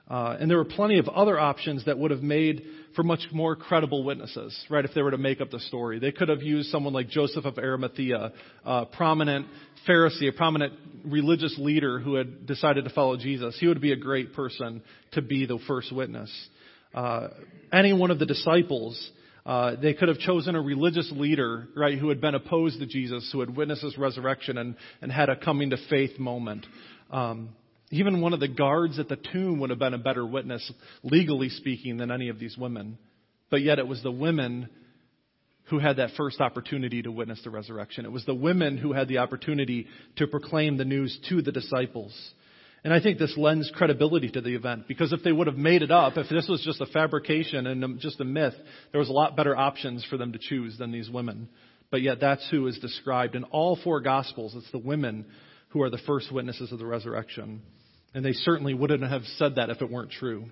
Uh, 0.08 0.36
and 0.38 0.48
there 0.48 0.58
were 0.58 0.64
plenty 0.64 0.98
of 0.98 1.08
other 1.08 1.38
options 1.38 1.84
that 1.86 1.98
would 1.98 2.12
have 2.12 2.22
made 2.22 2.62
for 2.94 3.02
much 3.02 3.26
more 3.32 3.56
credible 3.56 4.04
witnesses, 4.04 4.56
right? 4.70 4.84
If 4.84 4.94
they 4.94 5.02
were 5.02 5.10
to 5.10 5.18
make 5.18 5.40
up 5.40 5.50
the 5.50 5.58
story, 5.60 5.98
they 5.98 6.12
could 6.12 6.28
have 6.28 6.42
used 6.42 6.70
someone 6.70 6.92
like 6.92 7.08
Joseph 7.08 7.44
of 7.44 7.58
Arimathea, 7.58 8.32
a 8.64 8.86
prominent 8.86 9.46
Pharisee, 9.88 10.28
a 10.28 10.32
prominent 10.32 10.74
religious 11.04 11.56
leader 11.58 11.98
who 11.98 12.14
had 12.14 12.46
decided 12.46 12.84
to 12.84 12.90
follow 12.90 13.16
Jesus. 13.16 13.56
He 13.58 13.66
would 13.66 13.80
be 13.80 13.92
a 13.92 13.96
great 13.96 14.32
person 14.32 14.82
to 15.12 15.22
be 15.22 15.44
the 15.46 15.58
first 15.66 15.92
witness 15.92 16.30
uh, 16.96 17.28
any 17.72 17.92
one 17.92 18.10
of 18.10 18.18
the 18.18 18.26
disciples. 18.26 19.10
Uh, 19.44 19.76
they 19.80 19.94
could 19.94 20.08
have 20.08 20.18
chosen 20.18 20.56
a 20.56 20.60
religious 20.60 21.12
leader, 21.14 21.68
right, 21.76 21.98
who 21.98 22.08
had 22.08 22.20
been 22.20 22.34
opposed 22.34 22.80
to 22.80 22.86
Jesus, 22.86 23.28
who 23.32 23.40
had 23.40 23.56
witnessed 23.56 23.82
his 23.82 23.96
resurrection 23.96 24.58
and, 24.58 24.74
and 25.00 25.12
had 25.12 25.28
a 25.28 25.36
coming 25.36 25.70
to 25.70 25.76
faith 25.88 26.18
moment. 26.18 26.66
Um, 27.10 27.50
even 27.90 28.20
one 28.20 28.32
of 28.32 28.40
the 28.40 28.48
guards 28.48 28.98
at 28.98 29.08
the 29.08 29.16
tomb 29.16 29.60
would 29.60 29.70
have 29.70 29.78
been 29.78 29.94
a 29.94 29.98
better 29.98 30.26
witness, 30.26 30.72
legally 31.02 31.48
speaking, 31.48 31.98
than 31.98 32.10
any 32.10 32.28
of 32.28 32.38
these 32.38 32.56
women. 32.58 32.98
But 33.50 33.62
yet 33.62 33.78
it 33.78 33.86
was 33.86 34.02
the 34.02 34.10
women 34.10 34.68
who 35.68 35.78
had 35.78 35.96
that 35.96 36.10
first 36.16 36.40
opportunity 36.40 37.02
to 37.02 37.10
witness 37.10 37.40
the 37.42 37.50
resurrection. 37.50 38.04
It 38.04 38.12
was 38.12 38.24
the 38.24 38.34
women 38.34 38.78
who 38.78 38.92
had 38.92 39.08
the 39.08 39.18
opportunity 39.18 39.86
to 40.16 40.26
proclaim 40.26 40.76
the 40.76 40.84
news 40.84 41.16
to 41.28 41.42
the 41.42 41.52
disciples. 41.52 42.14
And 42.84 42.94
I 42.94 43.00
think 43.00 43.18
this 43.18 43.36
lends 43.36 43.70
credibility 43.74 44.30
to 44.30 44.40
the 44.40 44.54
event 44.54 44.86
because 44.86 45.12
if 45.12 45.24
they 45.24 45.32
would 45.32 45.48
have 45.48 45.56
made 45.56 45.82
it 45.82 45.90
up, 45.90 46.16
if 46.16 46.28
this 46.28 46.46
was 46.48 46.62
just 46.64 46.80
a 46.80 46.86
fabrication 46.86 47.66
and 47.66 47.98
just 47.98 48.20
a 48.20 48.24
myth, 48.24 48.54
there 48.92 49.00
was 49.00 49.08
a 49.08 49.12
lot 49.12 49.36
better 49.36 49.56
options 49.56 50.04
for 50.08 50.16
them 50.16 50.32
to 50.32 50.38
choose 50.40 50.78
than 50.78 50.92
these 50.92 51.10
women. 51.10 51.48
But 51.90 52.02
yet 52.02 52.20
that's 52.20 52.48
who 52.50 52.66
is 52.68 52.78
described 52.78 53.34
in 53.34 53.44
all 53.44 53.78
four 53.82 54.00
gospels. 54.00 54.54
It's 54.56 54.70
the 54.70 54.78
women 54.78 55.26
who 55.76 55.82
are 55.82 55.90
the 55.90 55.98
first 56.06 56.32
witnesses 56.32 56.72
of 56.72 56.78
the 56.78 56.86
resurrection. 56.86 57.60
And 58.14 58.24
they 58.24 58.32
certainly 58.32 58.72
wouldn't 58.72 59.02
have 59.02 59.24
said 59.36 59.56
that 59.56 59.68
if 59.68 59.82
it 59.82 59.90
weren't 59.90 60.10
true. 60.10 60.46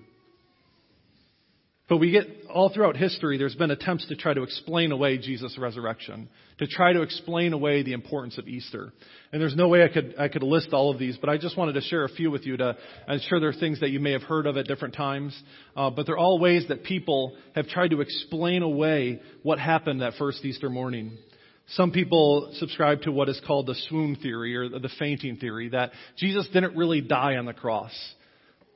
But 1.89 1.97
we 1.97 2.11
get 2.11 2.27
all 2.53 2.69
throughout 2.69 2.95
history, 2.95 3.39
there's 3.39 3.55
been 3.55 3.71
attempts 3.71 4.07
to 4.09 4.15
try 4.15 4.35
to 4.35 4.43
explain 4.43 4.91
away 4.91 5.17
Jesus' 5.17 5.57
resurrection, 5.57 6.29
to 6.59 6.67
try 6.67 6.93
to 6.93 7.01
explain 7.01 7.53
away 7.53 7.81
the 7.81 7.93
importance 7.93 8.37
of 8.37 8.47
Easter. 8.47 8.93
And 9.31 9.41
there's 9.41 9.55
no 9.55 9.67
way 9.67 9.83
I 9.83 9.87
could, 9.87 10.13
I 10.19 10.27
could 10.27 10.43
list 10.43 10.73
all 10.73 10.91
of 10.91 10.99
these, 10.99 11.17
but 11.17 11.29
I 11.29 11.37
just 11.37 11.57
wanted 11.57 11.73
to 11.73 11.81
share 11.81 12.05
a 12.05 12.09
few 12.09 12.29
with 12.29 12.45
you 12.45 12.57
to, 12.57 12.77
I'm 13.07 13.19
sure 13.27 13.39
there 13.39 13.49
are 13.49 13.53
things 13.53 13.79
that 13.79 13.89
you 13.89 13.99
may 13.99 14.11
have 14.11 14.23
heard 14.23 14.45
of 14.45 14.57
at 14.57 14.67
different 14.67 14.93
times, 14.93 15.35
uh, 15.75 15.89
but 15.89 16.05
they're 16.05 16.19
all 16.19 16.39
ways 16.39 16.65
that 16.69 16.83
people 16.83 17.35
have 17.55 17.67
tried 17.67 17.89
to 17.91 18.01
explain 18.01 18.61
away 18.61 19.21
what 19.41 19.57
happened 19.57 20.01
that 20.01 20.13
first 20.19 20.45
Easter 20.45 20.69
morning. 20.69 21.17
Some 21.69 21.91
people 21.91 22.51
subscribe 22.59 23.01
to 23.03 23.11
what 23.11 23.27
is 23.27 23.41
called 23.45 23.65
the 23.65 23.75
swoon 23.89 24.15
theory 24.17 24.55
or 24.55 24.69
the 24.69 24.89
fainting 24.99 25.37
theory, 25.37 25.69
that 25.69 25.91
Jesus 26.17 26.47
didn't 26.53 26.77
really 26.77 27.01
die 27.01 27.35
on 27.37 27.45
the 27.45 27.53
cross. 27.53 27.91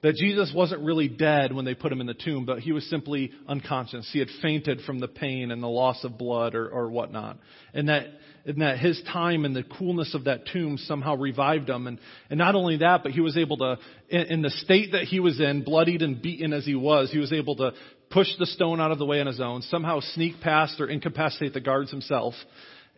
That 0.01 0.15
Jesus 0.15 0.51
wasn't 0.55 0.81
really 0.83 1.09
dead 1.09 1.53
when 1.53 1.65
they 1.65 1.75
put 1.75 1.91
him 1.91 1.99
in 1.99 2.07
the 2.07 2.13
tomb, 2.13 2.45
but 2.45 2.59
he 2.59 2.71
was 2.71 2.89
simply 2.89 3.31
unconscious. 3.49 4.09
He 4.13 4.19
had 4.19 4.29
fainted 4.41 4.79
from 4.85 4.99
the 4.99 5.09
pain 5.09 5.51
and 5.51 5.61
the 5.61 5.67
loss 5.67 6.05
of 6.05 6.17
blood 6.17 6.55
or, 6.55 6.69
or 6.69 6.89
whatnot. 6.89 7.37
And 7.73 7.89
that, 7.89 8.07
and 8.45 8.61
that 8.61 8.79
his 8.79 9.01
time 9.11 9.43
and 9.43 9.53
the 9.53 9.63
coolness 9.63 10.15
of 10.15 10.23
that 10.23 10.47
tomb 10.53 10.77
somehow 10.77 11.17
revived 11.17 11.69
him. 11.69 11.85
And, 11.85 11.99
and 12.29 12.37
not 12.37 12.55
only 12.55 12.77
that, 12.77 13.03
but 13.03 13.11
he 13.11 13.19
was 13.19 13.37
able 13.37 13.57
to, 13.57 13.77
in, 14.07 14.21
in 14.21 14.41
the 14.41 14.51
state 14.51 14.93
that 14.93 15.03
he 15.03 15.19
was 15.19 15.41
in, 15.41 15.65
bloodied 15.65 16.01
and 16.01 16.21
beaten 16.21 16.53
as 16.53 16.65
he 16.65 16.75
was, 16.75 17.11
he 17.11 17.19
was 17.19 17.33
able 17.33 17.57
to 17.57 17.73
push 18.09 18.27
the 18.39 18.45
stone 18.45 18.79
out 18.79 18.91
of 18.91 18.99
the 18.99 19.05
way 19.05 19.19
on 19.19 19.27
his 19.27 19.41
own, 19.41 19.61
somehow 19.63 19.99
sneak 19.99 20.39
past 20.41 20.79
or 20.79 20.87
incapacitate 20.87 21.53
the 21.53 21.59
guards 21.59 21.91
himself, 21.91 22.33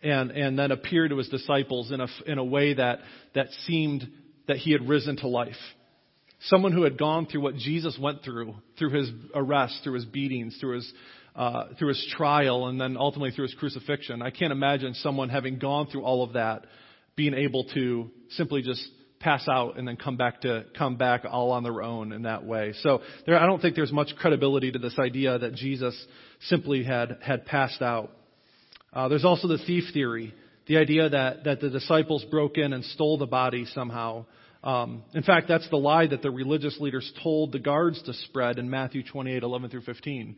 and, 0.02 0.30
and 0.30 0.58
then 0.58 0.70
appear 0.70 1.08
to 1.08 1.16
his 1.16 1.28
disciples 1.28 1.90
in 1.90 2.00
a, 2.00 2.06
in 2.26 2.38
a 2.38 2.44
way 2.44 2.74
that, 2.74 3.00
that 3.34 3.48
seemed 3.66 4.08
that 4.48 4.56
he 4.56 4.72
had 4.72 4.88
risen 4.88 5.16
to 5.18 5.28
life. 5.28 5.54
Someone 6.46 6.72
who 6.72 6.82
had 6.82 6.98
gone 6.98 7.26
through 7.26 7.42
what 7.42 7.56
Jesus 7.56 7.96
went 8.00 8.24
through, 8.24 8.54
through 8.78 8.90
his 8.90 9.10
arrest, 9.34 9.80
through 9.84 9.94
his 9.94 10.04
beatings, 10.04 10.56
through 10.60 10.76
his, 10.76 10.92
uh, 11.36 11.66
through 11.78 11.88
his 11.88 12.14
trial, 12.16 12.66
and 12.66 12.80
then 12.80 12.96
ultimately 12.96 13.30
through 13.30 13.46
his 13.46 13.54
crucifixion. 13.54 14.22
I 14.22 14.30
can't 14.30 14.52
imagine 14.52 14.94
someone 14.94 15.28
having 15.28 15.58
gone 15.58 15.86
through 15.86 16.02
all 16.02 16.24
of 16.24 16.32
that 16.32 16.66
being 17.14 17.34
able 17.34 17.64
to 17.74 18.10
simply 18.30 18.62
just 18.62 18.84
pass 19.20 19.46
out 19.48 19.78
and 19.78 19.86
then 19.86 19.96
come 19.96 20.16
back 20.16 20.40
to 20.40 20.64
come 20.76 20.96
back 20.96 21.24
all 21.30 21.52
on 21.52 21.62
their 21.62 21.80
own 21.82 22.12
in 22.12 22.22
that 22.22 22.44
way. 22.44 22.74
So 22.82 23.02
there, 23.24 23.38
I 23.38 23.46
don't 23.46 23.62
think 23.62 23.76
there's 23.76 23.92
much 23.92 24.08
credibility 24.18 24.72
to 24.72 24.78
this 24.78 24.98
idea 24.98 25.38
that 25.38 25.54
Jesus 25.54 25.94
simply 26.48 26.82
had 26.82 27.18
had 27.22 27.46
passed 27.46 27.80
out. 27.80 28.10
Uh, 28.92 29.08
there's 29.08 29.24
also 29.24 29.48
the 29.48 29.58
thief 29.58 29.84
theory, 29.92 30.34
the 30.66 30.76
idea 30.76 31.08
that 31.08 31.44
that 31.44 31.60
the 31.60 31.70
disciples 31.70 32.24
broke 32.30 32.58
in 32.58 32.72
and 32.72 32.84
stole 32.84 33.18
the 33.18 33.26
body 33.26 33.64
somehow. 33.66 34.26
Um, 34.62 35.02
in 35.12 35.22
fact, 35.22 35.48
that's 35.48 35.68
the 35.70 35.76
lie 35.76 36.06
that 36.06 36.22
the 36.22 36.30
religious 36.30 36.78
leaders 36.78 37.10
told 37.22 37.52
the 37.52 37.58
guards 37.58 38.00
to 38.04 38.12
spread 38.12 38.58
in 38.58 38.70
Matthew 38.70 39.02
28, 39.02 39.42
11 39.42 39.70
through 39.70 39.80
15. 39.82 40.36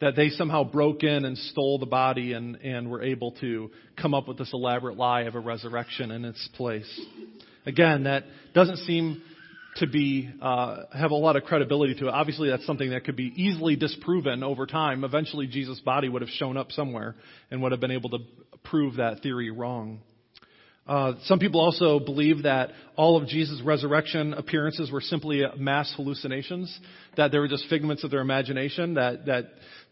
That 0.00 0.16
they 0.16 0.30
somehow 0.30 0.64
broke 0.64 1.02
in 1.02 1.24
and 1.24 1.36
stole 1.36 1.78
the 1.78 1.86
body 1.86 2.32
and, 2.32 2.56
and 2.56 2.90
were 2.90 3.02
able 3.02 3.32
to 3.40 3.70
come 4.00 4.14
up 4.14 4.28
with 4.28 4.38
this 4.38 4.50
elaborate 4.52 4.96
lie 4.96 5.22
of 5.22 5.34
a 5.34 5.40
resurrection 5.40 6.10
in 6.10 6.24
its 6.24 6.48
place. 6.54 7.00
Again, 7.66 8.04
that 8.04 8.24
doesn't 8.54 8.78
seem 8.78 9.22
to 9.76 9.86
be 9.86 10.30
uh, 10.40 10.84
have 10.92 11.10
a 11.10 11.16
lot 11.16 11.36
of 11.36 11.44
credibility 11.44 11.94
to 11.96 12.08
it. 12.08 12.10
Obviously, 12.10 12.48
that's 12.48 12.66
something 12.66 12.90
that 12.90 13.04
could 13.04 13.16
be 13.16 13.32
easily 13.36 13.76
disproven 13.76 14.42
over 14.42 14.66
time. 14.66 15.04
Eventually, 15.04 15.46
Jesus' 15.46 15.80
body 15.80 16.08
would 16.08 16.22
have 16.22 16.30
shown 16.30 16.56
up 16.56 16.70
somewhere 16.72 17.16
and 17.50 17.62
would 17.62 17.72
have 17.72 17.80
been 17.80 17.90
able 17.90 18.10
to 18.10 18.18
prove 18.62 18.96
that 18.96 19.20
theory 19.22 19.50
wrong. 19.50 20.00
Uh, 20.86 21.14
some 21.24 21.38
people 21.38 21.60
also 21.60 21.98
believe 21.98 22.42
that 22.42 22.70
all 22.94 23.16
of 23.16 23.26
Jesus' 23.26 23.62
resurrection 23.64 24.34
appearances 24.34 24.90
were 24.90 25.00
simply 25.00 25.42
mass 25.56 25.90
hallucinations, 25.96 26.78
that 27.16 27.32
they 27.32 27.38
were 27.38 27.48
just 27.48 27.66
figments 27.70 28.04
of 28.04 28.10
their 28.10 28.20
imagination, 28.20 28.94
that 28.94 29.24
that 29.24 29.44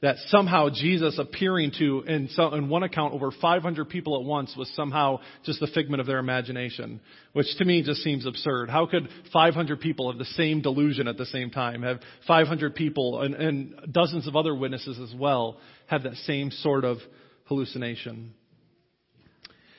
that 0.02 0.16
somehow 0.28 0.68
Jesus 0.68 1.16
appearing 1.18 1.70
to, 1.78 2.02
in, 2.08 2.28
in 2.36 2.68
one 2.68 2.82
account, 2.82 3.14
over 3.14 3.30
500 3.30 3.88
people 3.88 4.20
at 4.20 4.26
once 4.26 4.52
was 4.56 4.68
somehow 4.74 5.20
just 5.44 5.62
a 5.62 5.68
figment 5.68 6.00
of 6.00 6.08
their 6.08 6.18
imagination, 6.18 7.00
which 7.34 7.46
to 7.58 7.64
me 7.64 7.84
just 7.84 8.02
seems 8.02 8.26
absurd. 8.26 8.68
How 8.68 8.86
could 8.86 9.08
500 9.32 9.80
people 9.80 10.10
have 10.10 10.18
the 10.18 10.24
same 10.24 10.60
delusion 10.60 11.06
at 11.06 11.16
the 11.16 11.26
same 11.26 11.50
time, 11.50 11.82
have 11.82 12.00
500 12.26 12.74
people 12.74 13.22
and, 13.22 13.34
and 13.36 13.74
dozens 13.92 14.26
of 14.26 14.34
other 14.34 14.54
witnesses 14.54 14.98
as 14.98 15.16
well 15.16 15.58
have 15.86 16.02
that 16.02 16.16
same 16.16 16.50
sort 16.50 16.84
of 16.84 16.98
hallucination? 17.44 18.34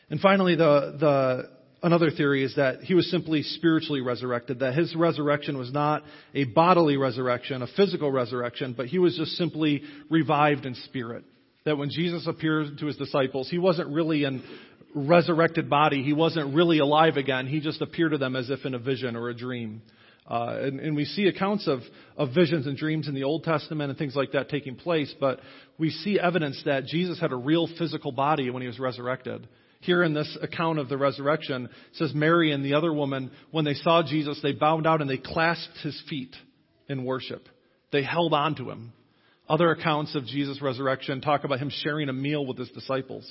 And 0.09 0.19
finally, 0.19 0.55
the, 0.55 0.97
the, 0.99 1.49
another 1.83 2.11
theory 2.11 2.43
is 2.43 2.55
that 2.55 2.81
he 2.81 2.93
was 2.93 3.09
simply 3.11 3.43
spiritually 3.43 4.01
resurrected, 4.01 4.59
that 4.59 4.73
his 4.73 4.95
resurrection 4.95 5.57
was 5.57 5.71
not 5.71 6.03
a 6.33 6.45
bodily 6.45 6.97
resurrection, 6.97 7.61
a 7.61 7.67
physical 7.67 8.11
resurrection, 8.11 8.73
but 8.75 8.87
he 8.87 8.99
was 8.99 9.15
just 9.17 9.31
simply 9.33 9.83
revived 10.09 10.65
in 10.65 10.75
spirit. 10.75 11.23
That 11.65 11.77
when 11.77 11.89
Jesus 11.89 12.27
appeared 12.27 12.77
to 12.79 12.85
his 12.85 12.97
disciples, 12.97 13.49
he 13.49 13.57
wasn't 13.57 13.89
really 13.89 14.23
in 14.23 14.43
resurrected 14.95 15.69
body. 15.69 16.03
He 16.03 16.13
wasn't 16.13 16.53
really 16.53 16.79
alive 16.79 17.17
again. 17.17 17.47
He 17.47 17.59
just 17.59 17.81
appeared 17.81 18.11
to 18.11 18.17
them 18.17 18.35
as 18.35 18.49
if 18.49 18.65
in 18.65 18.73
a 18.73 18.79
vision 18.79 19.15
or 19.15 19.29
a 19.29 19.33
dream. 19.33 19.81
Uh, 20.29 20.57
and, 20.61 20.79
and, 20.79 20.95
we 20.95 21.03
see 21.03 21.27
accounts 21.27 21.67
of, 21.67 21.81
of 22.15 22.33
visions 22.33 22.65
and 22.65 22.77
dreams 22.77 23.09
in 23.09 23.13
the 23.13 23.25
Old 23.25 23.43
Testament 23.43 23.89
and 23.89 23.99
things 23.99 24.15
like 24.15 24.31
that 24.31 24.47
taking 24.47 24.77
place, 24.77 25.13
but 25.19 25.41
we 25.77 25.89
see 25.89 26.17
evidence 26.17 26.61
that 26.63 26.85
Jesus 26.85 27.19
had 27.19 27.33
a 27.33 27.35
real 27.35 27.67
physical 27.77 28.13
body 28.13 28.49
when 28.49 28.61
he 28.61 28.67
was 28.67 28.79
resurrected 28.79 29.49
here 29.83 30.03
in 30.03 30.13
this 30.13 30.37
account 30.41 30.79
of 30.79 30.89
the 30.89 30.97
resurrection, 30.97 31.69
says 31.93 32.13
Mary 32.13 32.51
and 32.51 32.63
the 32.63 32.73
other 32.73 32.91
woman, 32.91 33.31
when 33.51 33.65
they 33.65 33.73
saw 33.73 34.03
Jesus, 34.03 34.39
they 34.41 34.51
bowed 34.51 34.83
down 34.83 35.01
and 35.01 35.09
they 35.09 35.17
clasped 35.17 35.77
his 35.83 36.01
feet 36.09 36.35
in 36.87 37.05
worship. 37.05 37.47
They 37.91 38.03
held 38.03 38.33
on 38.33 38.55
to 38.55 38.69
him. 38.69 38.93
Other 39.47 39.71
accounts 39.71 40.15
of 40.15 40.25
Jesus' 40.25 40.61
resurrection 40.61 41.21
talk 41.21 41.43
about 41.43 41.59
him 41.59 41.69
sharing 41.69 42.09
a 42.09 42.13
meal 42.13 42.45
with 42.45 42.57
his 42.57 42.69
disciples. 42.69 43.29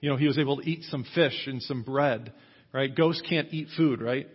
You 0.00 0.10
know, 0.10 0.16
he 0.16 0.26
was 0.26 0.38
able 0.38 0.56
to 0.58 0.68
eat 0.68 0.82
some 0.84 1.04
fish 1.14 1.46
and 1.46 1.62
some 1.62 1.82
bread, 1.82 2.32
right? 2.72 2.94
Ghosts 2.94 3.22
can't 3.28 3.48
eat 3.52 3.68
food, 3.76 4.00
right? 4.00 4.26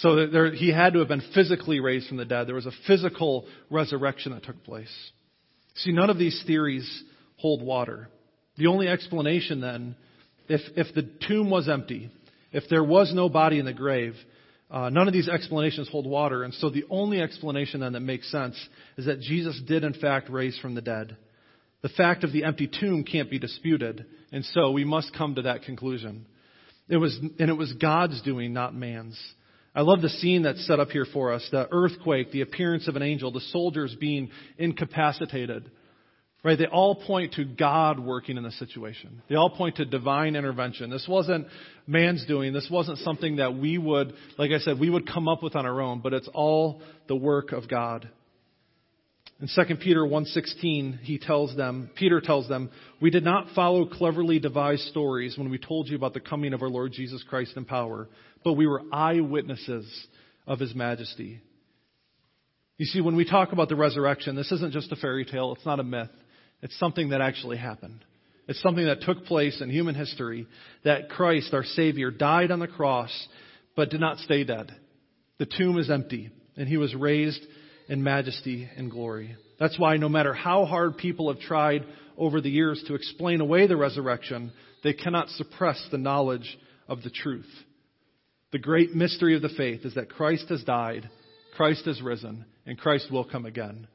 So 0.00 0.26
there, 0.26 0.52
he 0.52 0.70
had 0.70 0.92
to 0.92 0.98
have 0.98 1.08
been 1.08 1.22
physically 1.34 1.80
raised 1.80 2.08
from 2.08 2.18
the 2.18 2.24
dead. 2.24 2.46
There 2.46 2.54
was 2.54 2.66
a 2.66 2.72
physical 2.86 3.46
resurrection 3.70 4.32
that 4.32 4.44
took 4.44 4.62
place. 4.64 4.92
See, 5.76 5.92
none 5.92 6.10
of 6.10 6.18
these 6.18 6.42
theories 6.46 7.04
hold 7.36 7.62
water. 7.62 8.08
The 8.56 8.66
only 8.66 8.88
explanation 8.88 9.60
then 9.60 9.96
if, 10.48 10.60
if 10.76 10.94
the 10.94 11.08
tomb 11.26 11.50
was 11.50 11.68
empty, 11.68 12.10
if 12.52 12.64
there 12.70 12.84
was 12.84 13.12
no 13.14 13.28
body 13.28 13.58
in 13.58 13.66
the 13.66 13.72
grave, 13.72 14.14
uh, 14.70 14.90
none 14.90 15.06
of 15.06 15.14
these 15.14 15.28
explanations 15.28 15.88
hold 15.88 16.06
water. 16.06 16.42
And 16.42 16.52
so 16.54 16.70
the 16.70 16.84
only 16.90 17.20
explanation 17.20 17.80
then 17.80 17.92
that 17.94 18.00
makes 18.00 18.30
sense 18.30 18.56
is 18.96 19.06
that 19.06 19.20
Jesus 19.20 19.60
did 19.66 19.84
in 19.84 19.94
fact 19.94 20.28
raise 20.30 20.58
from 20.58 20.74
the 20.74 20.82
dead. 20.82 21.16
The 21.82 21.88
fact 21.90 22.24
of 22.24 22.32
the 22.32 22.44
empty 22.44 22.68
tomb 22.68 23.04
can't 23.04 23.30
be 23.30 23.38
disputed. 23.38 24.04
And 24.32 24.44
so 24.44 24.72
we 24.72 24.84
must 24.84 25.14
come 25.16 25.36
to 25.36 25.42
that 25.42 25.62
conclusion. 25.62 26.26
It 26.88 26.96
was, 26.96 27.16
and 27.38 27.50
it 27.50 27.56
was 27.56 27.72
God's 27.74 28.20
doing, 28.22 28.52
not 28.52 28.74
man's. 28.74 29.18
I 29.74 29.82
love 29.82 30.00
the 30.00 30.08
scene 30.08 30.42
that's 30.42 30.66
set 30.66 30.80
up 30.80 30.88
here 30.88 31.06
for 31.12 31.32
us. 31.32 31.46
The 31.50 31.68
earthquake, 31.70 32.32
the 32.32 32.40
appearance 32.40 32.88
of 32.88 32.96
an 32.96 33.02
angel, 33.02 33.30
the 33.30 33.40
soldiers 33.40 33.94
being 33.98 34.30
incapacitated. 34.56 35.70
Right? 36.44 36.56
They 36.56 36.66
all 36.66 36.94
point 36.94 37.34
to 37.34 37.44
God 37.44 37.98
working 37.98 38.36
in 38.36 38.44
the 38.44 38.52
situation. 38.52 39.22
They 39.28 39.34
all 39.34 39.50
point 39.50 39.76
to 39.76 39.84
divine 39.84 40.36
intervention. 40.36 40.88
This 40.88 41.06
wasn't 41.08 41.48
man's 41.86 42.24
doing. 42.26 42.52
This 42.52 42.68
wasn't 42.70 42.98
something 42.98 43.36
that 43.36 43.56
we 43.56 43.76
would, 43.76 44.14
like 44.38 44.52
I 44.52 44.58
said, 44.58 44.78
we 44.78 44.88
would 44.88 45.08
come 45.08 45.26
up 45.26 45.42
with 45.42 45.56
on 45.56 45.66
our 45.66 45.80
own, 45.80 46.00
but 46.00 46.14
it's 46.14 46.28
all 46.32 46.80
the 47.08 47.16
work 47.16 47.50
of 47.50 47.68
God. 47.68 48.08
In 49.40 49.48
2 49.48 49.76
Peter 49.76 50.04
1:16, 50.04 50.98
he 51.02 51.18
tells 51.18 51.56
them, 51.56 51.90
Peter 51.94 52.20
tells 52.20 52.48
them, 52.48 52.70
"We 53.00 53.10
did 53.10 53.24
not 53.24 53.50
follow 53.50 53.84
cleverly 53.86 54.38
devised 54.40 54.82
stories 54.88 55.38
when 55.38 55.50
we 55.50 55.58
told 55.58 55.88
you 55.88 55.96
about 55.96 56.14
the 56.14 56.20
coming 56.20 56.52
of 56.54 56.62
our 56.62 56.68
Lord 56.68 56.92
Jesus 56.92 57.22
Christ 57.24 57.56
in 57.56 57.64
power, 57.64 58.08
but 58.44 58.54
we 58.54 58.66
were 58.66 58.82
eyewitnesses 58.92 60.06
of 60.46 60.58
his 60.58 60.74
majesty." 60.74 61.40
You 62.78 62.86
see, 62.86 63.00
when 63.00 63.16
we 63.16 63.24
talk 63.24 63.52
about 63.52 63.68
the 63.68 63.76
resurrection, 63.76 64.34
this 64.36 64.52
isn't 64.52 64.72
just 64.72 64.92
a 64.92 64.96
fairy 64.96 65.24
tale, 65.24 65.52
it's 65.52 65.66
not 65.66 65.80
a 65.80 65.84
myth. 65.84 66.10
It's 66.62 66.78
something 66.78 67.10
that 67.10 67.20
actually 67.20 67.56
happened. 67.56 68.04
It's 68.48 68.62
something 68.62 68.86
that 68.86 69.02
took 69.02 69.26
place 69.26 69.60
in 69.60 69.68
human 69.68 69.94
history 69.94 70.46
that 70.84 71.10
Christ, 71.10 71.52
our 71.52 71.64
Savior, 71.64 72.10
died 72.10 72.50
on 72.50 72.60
the 72.60 72.66
cross 72.66 73.28
but 73.76 73.90
did 73.90 74.00
not 74.00 74.18
stay 74.18 74.42
dead. 74.44 74.74
The 75.38 75.46
tomb 75.46 75.78
is 75.78 75.90
empty 75.90 76.30
and 76.56 76.66
he 76.66 76.78
was 76.78 76.94
raised 76.94 77.44
in 77.88 78.02
majesty 78.02 78.68
and 78.76 78.90
glory. 78.90 79.36
That's 79.60 79.78
why 79.78 79.96
no 79.96 80.08
matter 80.08 80.34
how 80.34 80.64
hard 80.64 80.96
people 80.96 81.32
have 81.32 81.40
tried 81.40 81.84
over 82.16 82.40
the 82.40 82.50
years 82.50 82.82
to 82.88 82.94
explain 82.94 83.40
away 83.40 83.66
the 83.66 83.76
resurrection, 83.76 84.52
they 84.82 84.92
cannot 84.92 85.28
suppress 85.30 85.80
the 85.90 85.98
knowledge 85.98 86.58
of 86.88 87.02
the 87.02 87.10
truth. 87.10 87.48
The 88.50 88.58
great 88.58 88.94
mystery 88.94 89.36
of 89.36 89.42
the 89.42 89.48
faith 89.50 89.84
is 89.84 89.94
that 89.94 90.10
Christ 90.10 90.48
has 90.48 90.64
died, 90.64 91.08
Christ 91.56 91.84
has 91.84 92.00
risen, 92.00 92.46
and 92.66 92.78
Christ 92.78 93.10
will 93.12 93.24
come 93.24 93.46
again. 93.46 93.86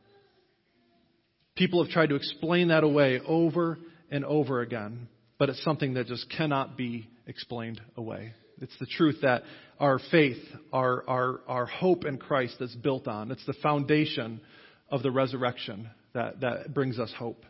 People 1.56 1.84
have 1.84 1.92
tried 1.92 2.10
to 2.10 2.16
explain 2.16 2.70
that 2.70 2.84
away 2.84 3.20
over 3.26 3.78
and 4.10 4.26
over 4.26 4.62
again, 4.62 5.08
but 5.38 5.50
it's 5.50 5.64
something 5.64 5.96
that 5.96 6.08
just 6.08 6.30
cannot 6.30 6.78
be 6.78 7.08
explained 7.28 7.82
away. 7.96 8.34
It's 8.62 8.78
the 8.80 8.86
truth 8.86 9.18
that 9.22 9.44
our 9.80 10.00
faith, 10.12 10.42
our, 10.72 11.04
our, 11.08 11.40
our 11.48 11.66
hope 11.66 12.06
in 12.06 12.18
Christ 12.18 12.58
is 12.60 12.74
built 12.76 13.08
on. 13.08 13.32
It's 13.32 13.46
the 13.46 13.54
foundation 13.54 14.42
of 14.90 15.04
the 15.04 15.12
resurrection 15.12 15.90
that, 16.14 16.42
that 16.42 16.74
brings 16.74 17.00
us 17.00 17.14
hope. 17.18 17.46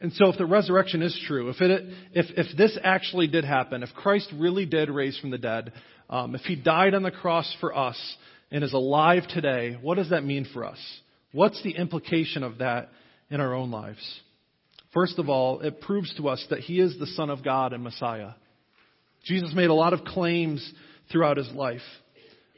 And 0.00 0.12
so 0.12 0.28
if 0.28 0.36
the 0.36 0.46
resurrection 0.46 1.02
is 1.02 1.18
true, 1.26 1.48
if, 1.48 1.60
it, 1.60 1.84
if, 2.12 2.26
if 2.36 2.56
this 2.56 2.78
actually 2.82 3.28
did 3.28 3.44
happen, 3.44 3.82
if 3.82 3.90
Christ 3.94 4.32
really 4.36 4.66
did 4.66 4.90
raise 4.90 5.18
from 5.18 5.30
the 5.30 5.38
dead, 5.38 5.72
um, 6.10 6.34
if 6.34 6.42
he 6.42 6.54
died 6.54 6.94
on 6.94 7.02
the 7.02 7.10
cross 7.10 7.54
for 7.60 7.76
us 7.76 7.98
and 8.50 8.62
is 8.62 8.74
alive 8.74 9.22
today, 9.28 9.76
what 9.80 9.96
does 9.96 10.10
that 10.10 10.24
mean 10.24 10.46
for 10.52 10.64
us? 10.64 10.78
What's 11.36 11.62
the 11.62 11.72
implication 11.72 12.42
of 12.42 12.58
that 12.58 12.88
in 13.28 13.42
our 13.42 13.52
own 13.52 13.70
lives? 13.70 14.00
First 14.94 15.18
of 15.18 15.28
all, 15.28 15.60
it 15.60 15.82
proves 15.82 16.14
to 16.14 16.30
us 16.30 16.42
that 16.48 16.60
he 16.60 16.80
is 16.80 16.98
the 16.98 17.06
Son 17.08 17.28
of 17.28 17.44
God 17.44 17.74
and 17.74 17.84
Messiah. 17.84 18.30
Jesus 19.26 19.52
made 19.54 19.68
a 19.68 19.74
lot 19.74 19.92
of 19.92 20.02
claims 20.02 20.66
throughout 21.12 21.36
his 21.36 21.50
life 21.52 21.82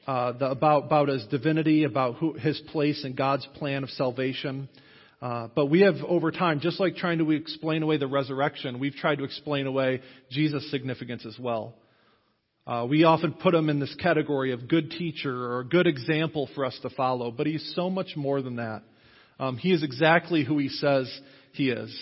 uh, 0.06 0.30
the, 0.30 0.48
about, 0.52 0.84
about 0.84 1.08
his 1.08 1.26
divinity, 1.26 1.82
about 1.82 2.18
who, 2.18 2.34
his 2.34 2.62
place 2.68 3.04
in 3.04 3.16
God's 3.16 3.48
plan 3.54 3.82
of 3.82 3.90
salvation. 3.90 4.68
Uh, 5.20 5.48
but 5.56 5.66
we 5.66 5.80
have, 5.80 5.96
over 6.06 6.30
time, 6.30 6.60
just 6.60 6.78
like 6.78 6.94
trying 6.94 7.18
to 7.18 7.32
explain 7.32 7.82
away 7.82 7.96
the 7.96 8.06
resurrection, 8.06 8.78
we've 8.78 8.94
tried 8.94 9.18
to 9.18 9.24
explain 9.24 9.66
away 9.66 10.02
Jesus' 10.30 10.70
significance 10.70 11.26
as 11.26 11.36
well. 11.36 11.74
Uh, 12.68 12.84
we 12.84 13.04
often 13.04 13.32
put 13.32 13.54
him 13.54 13.70
in 13.70 13.80
this 13.80 13.94
category 13.98 14.52
of 14.52 14.68
good 14.68 14.90
teacher 14.90 15.32
or 15.32 15.60
a 15.60 15.64
good 15.64 15.86
example 15.86 16.50
for 16.54 16.66
us 16.66 16.78
to 16.82 16.90
follow, 16.90 17.30
but 17.30 17.46
he's 17.46 17.72
so 17.74 17.88
much 17.88 18.08
more 18.14 18.42
than 18.42 18.56
that. 18.56 18.82
Um, 19.40 19.56
he 19.56 19.72
is 19.72 19.82
exactly 19.82 20.44
who 20.44 20.58
he 20.58 20.68
says 20.68 21.10
he 21.52 21.70
is. 21.70 21.98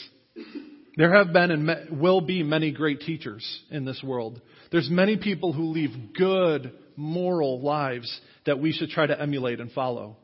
There 0.96 1.14
have 1.14 1.32
been 1.32 1.52
and 1.52 2.00
will 2.00 2.20
be 2.20 2.42
many 2.42 2.72
great 2.72 3.00
teachers 3.02 3.46
in 3.70 3.84
this 3.84 4.02
world. 4.02 4.40
There's 4.72 4.90
many 4.90 5.16
people 5.16 5.52
who 5.52 5.66
leave 5.66 6.14
good, 6.18 6.72
moral 6.96 7.60
lives 7.60 8.20
that 8.44 8.58
we 8.58 8.72
should 8.72 8.88
try 8.88 9.06
to 9.06 9.20
emulate 9.20 9.60
and 9.60 9.70
follow. 9.70 10.16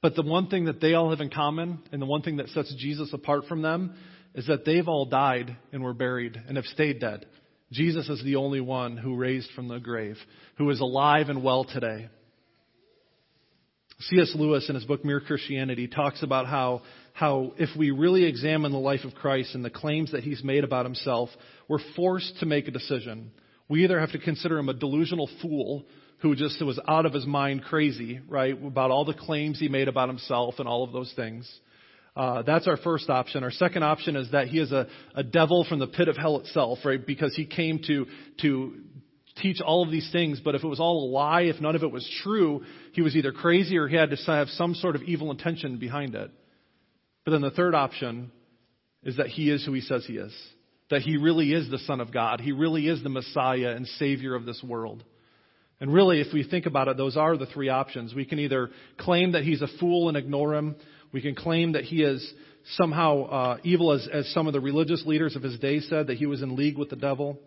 But 0.00 0.14
the 0.14 0.22
one 0.22 0.46
thing 0.46 0.64
that 0.64 0.80
they 0.80 0.94
all 0.94 1.10
have 1.10 1.20
in 1.20 1.28
common, 1.28 1.80
and 1.92 2.00
the 2.00 2.06
one 2.06 2.22
thing 2.22 2.38
that 2.38 2.48
sets 2.48 2.74
Jesus 2.78 3.12
apart 3.12 3.44
from 3.46 3.60
them, 3.60 3.94
is 4.34 4.46
that 4.46 4.64
they've 4.64 4.88
all 4.88 5.04
died 5.04 5.54
and 5.72 5.82
were 5.82 5.92
buried 5.92 6.40
and 6.46 6.56
have 6.56 6.66
stayed 6.66 7.00
dead. 7.00 7.26
Jesus 7.72 8.08
is 8.08 8.22
the 8.24 8.36
only 8.36 8.60
one 8.60 8.96
who 8.96 9.16
raised 9.16 9.50
from 9.52 9.68
the 9.68 9.78
grave, 9.78 10.16
who 10.56 10.70
is 10.70 10.80
alive 10.80 11.28
and 11.28 11.42
well 11.42 11.64
today. 11.64 12.08
C.S. 14.00 14.32
Lewis, 14.36 14.68
in 14.68 14.76
his 14.76 14.84
book 14.84 15.04
Mere 15.04 15.20
Christianity, 15.20 15.88
talks 15.88 16.22
about 16.22 16.46
how, 16.46 16.82
how 17.14 17.52
if 17.58 17.68
we 17.76 17.90
really 17.90 18.24
examine 18.24 18.70
the 18.70 18.78
life 18.78 19.04
of 19.04 19.14
Christ 19.14 19.54
and 19.54 19.64
the 19.64 19.70
claims 19.70 20.12
that 20.12 20.22
he's 20.22 20.42
made 20.44 20.62
about 20.62 20.86
himself, 20.86 21.30
we're 21.66 21.80
forced 21.96 22.38
to 22.38 22.46
make 22.46 22.68
a 22.68 22.72
decision. 22.72 23.32
We 23.68 23.84
either 23.84 23.98
have 23.98 24.12
to 24.12 24.18
consider 24.18 24.56
him 24.56 24.68
a 24.68 24.74
delusional 24.74 25.28
fool 25.42 25.84
who 26.20 26.36
just 26.36 26.64
was 26.64 26.80
out 26.88 27.06
of 27.06 27.12
his 27.12 27.26
mind 27.26 27.64
crazy, 27.64 28.20
right, 28.28 28.56
about 28.64 28.90
all 28.90 29.04
the 29.04 29.14
claims 29.14 29.58
he 29.58 29.68
made 29.68 29.88
about 29.88 30.08
himself 30.08 30.54
and 30.58 30.68
all 30.68 30.84
of 30.84 30.92
those 30.92 31.12
things. 31.14 31.48
Uh, 32.18 32.42
that's 32.42 32.66
our 32.66 32.76
first 32.76 33.08
option. 33.08 33.44
Our 33.44 33.52
second 33.52 33.84
option 33.84 34.16
is 34.16 34.32
that 34.32 34.48
he 34.48 34.58
is 34.58 34.72
a, 34.72 34.88
a 35.14 35.22
devil 35.22 35.64
from 35.68 35.78
the 35.78 35.86
pit 35.86 36.08
of 36.08 36.16
hell 36.16 36.40
itself, 36.40 36.80
right? 36.84 37.04
Because 37.04 37.32
he 37.36 37.46
came 37.46 37.78
to 37.86 38.06
to 38.40 38.74
teach 39.40 39.60
all 39.60 39.84
of 39.84 39.92
these 39.92 40.10
things, 40.10 40.40
but 40.44 40.56
if 40.56 40.64
it 40.64 40.66
was 40.66 40.80
all 40.80 41.08
a 41.08 41.08
lie, 41.12 41.42
if 41.42 41.60
none 41.60 41.76
of 41.76 41.84
it 41.84 41.92
was 41.92 42.04
true, 42.24 42.64
he 42.92 43.02
was 43.02 43.14
either 43.14 43.30
crazy 43.30 43.78
or 43.78 43.86
he 43.86 43.94
had 43.94 44.10
to 44.10 44.16
have 44.26 44.48
some 44.48 44.74
sort 44.74 44.96
of 44.96 45.02
evil 45.04 45.30
intention 45.30 45.78
behind 45.78 46.16
it. 46.16 46.32
But 47.24 47.30
then 47.30 47.40
the 47.40 47.52
third 47.52 47.76
option 47.76 48.32
is 49.04 49.18
that 49.18 49.28
he 49.28 49.48
is 49.48 49.64
who 49.64 49.72
he 49.72 49.80
says 49.80 50.04
he 50.04 50.14
is. 50.14 50.34
That 50.90 51.02
he 51.02 51.18
really 51.18 51.52
is 51.52 51.70
the 51.70 51.78
Son 51.78 52.00
of 52.00 52.12
God. 52.12 52.40
He 52.40 52.50
really 52.50 52.88
is 52.88 53.00
the 53.00 53.10
Messiah 53.10 53.74
and 53.76 53.86
Savior 53.86 54.34
of 54.34 54.44
this 54.44 54.60
world. 54.66 55.04
And 55.80 55.92
really, 55.92 56.20
if 56.20 56.32
we 56.32 56.42
think 56.42 56.66
about 56.66 56.88
it, 56.88 56.96
those 56.96 57.16
are 57.16 57.36
the 57.36 57.46
three 57.46 57.68
options. 57.68 58.12
We 58.12 58.24
can 58.24 58.40
either 58.40 58.70
claim 58.96 59.32
that 59.32 59.44
he's 59.44 59.62
a 59.62 59.68
fool 59.78 60.08
and 60.08 60.16
ignore 60.16 60.54
him. 60.54 60.74
We 61.12 61.20
can 61.20 61.34
claim 61.34 61.72
that 61.72 61.84
he 61.84 62.02
is 62.02 62.32
somehow 62.72 63.24
uh, 63.24 63.56
evil, 63.62 63.92
as, 63.92 64.06
as 64.12 64.28
some 64.32 64.46
of 64.46 64.52
the 64.52 64.60
religious 64.60 65.04
leaders 65.06 65.36
of 65.36 65.42
his 65.42 65.58
day 65.58 65.80
said, 65.80 66.08
that 66.08 66.18
he 66.18 66.26
was 66.26 66.42
in 66.42 66.56
league 66.56 66.76
with 66.76 66.90
the 66.90 66.96
devil. 66.96 67.38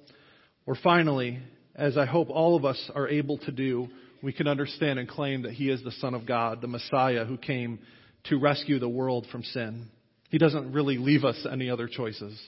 Or 0.65 0.75
finally, 0.75 1.39
as 1.75 1.97
I 1.97 2.05
hope 2.05 2.29
all 2.29 2.55
of 2.55 2.65
us 2.65 2.89
are 2.95 3.07
able 3.07 3.37
to 3.39 3.51
do, 3.51 3.87
we 4.23 4.33
can 4.33 4.47
understand 4.47 4.99
and 4.99 5.07
claim 5.07 5.43
that 5.43 5.53
he 5.53 5.69
is 5.69 5.83
the 5.83 5.91
Son 5.93 6.13
of 6.13 6.25
God, 6.25 6.61
the 6.61 6.67
Messiah 6.67 7.25
who 7.25 7.37
came 7.37 7.79
to 8.25 8.39
rescue 8.39 8.79
the 8.79 8.89
world 8.89 9.27
from 9.31 9.43
sin. 9.43 9.87
He 10.29 10.37
doesn't 10.37 10.71
really 10.71 10.97
leave 10.97 11.23
us 11.23 11.45
any 11.51 11.69
other 11.69 11.87
choices. 11.87 12.39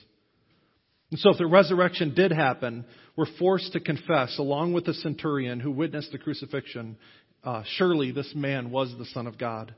And 1.10 1.20
so 1.20 1.30
if 1.30 1.38
the 1.38 1.46
resurrection 1.46 2.14
did 2.14 2.32
happen, 2.32 2.84
we're 3.16 3.26
forced 3.38 3.72
to 3.74 3.80
confess, 3.80 4.38
along 4.38 4.72
with 4.72 4.84
the 4.84 4.94
centurion 4.94 5.60
who 5.60 5.70
witnessed 5.70 6.10
the 6.12 6.18
crucifixion, 6.18 6.96
uh, 7.44 7.62
surely 7.76 8.10
this 8.10 8.32
man 8.34 8.70
was 8.70 8.94
the 8.98 9.04
Son 9.06 9.26
of 9.26 9.38
God. 9.38 9.74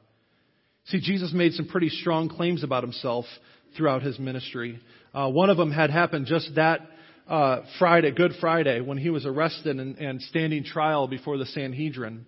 See, 0.86 1.00
Jesus 1.00 1.32
made 1.32 1.52
some 1.54 1.66
pretty 1.66 1.88
strong 1.88 2.28
claims 2.28 2.62
about 2.62 2.82
himself 2.82 3.24
throughout 3.76 4.02
his 4.02 4.18
ministry. 4.18 4.80
Uh, 5.12 5.28
one 5.28 5.50
of 5.50 5.56
them 5.56 5.72
had 5.72 5.90
happened 5.90 6.26
just 6.26 6.54
that 6.54 6.80
uh, 7.28 7.62
Friday, 7.78 8.12
Good 8.12 8.32
Friday, 8.40 8.80
when 8.80 8.98
he 8.98 9.10
was 9.10 9.26
arrested 9.26 9.80
and, 9.80 9.98
and 9.98 10.22
standing 10.22 10.62
trial 10.62 11.08
before 11.08 11.38
the 11.38 11.46
Sanhedrin. 11.46 12.24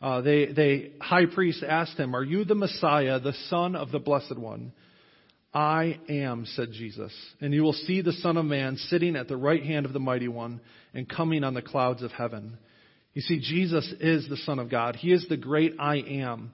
Uh, 0.00 0.20
they, 0.20 0.46
they, 0.46 0.90
high 1.00 1.26
priest 1.26 1.64
asked 1.66 1.96
him, 1.96 2.14
"Are 2.14 2.24
you 2.24 2.44
the 2.44 2.54
Messiah, 2.54 3.18
the 3.18 3.32
Son 3.48 3.76
of 3.76 3.92
the 3.92 4.00
Blessed 4.00 4.36
One?" 4.36 4.72
I 5.54 6.00
am, 6.08 6.44
said 6.46 6.72
Jesus, 6.72 7.12
and 7.40 7.52
you 7.54 7.62
will 7.62 7.74
see 7.74 8.00
the 8.00 8.12
Son 8.12 8.36
of 8.36 8.44
Man 8.44 8.76
sitting 8.76 9.16
at 9.16 9.28
the 9.28 9.36
right 9.36 9.62
hand 9.62 9.86
of 9.86 9.92
the 9.92 10.00
Mighty 10.00 10.28
One 10.28 10.60
and 10.92 11.08
coming 11.08 11.44
on 11.44 11.54
the 11.54 11.62
clouds 11.62 12.02
of 12.02 12.10
heaven. 12.10 12.58
You 13.14 13.22
see, 13.22 13.38
Jesus 13.40 13.90
is 14.00 14.28
the 14.28 14.38
Son 14.38 14.58
of 14.58 14.70
God. 14.70 14.96
He 14.96 15.12
is 15.12 15.26
the 15.28 15.36
great 15.36 15.74
I 15.78 15.96
am. 15.96 16.52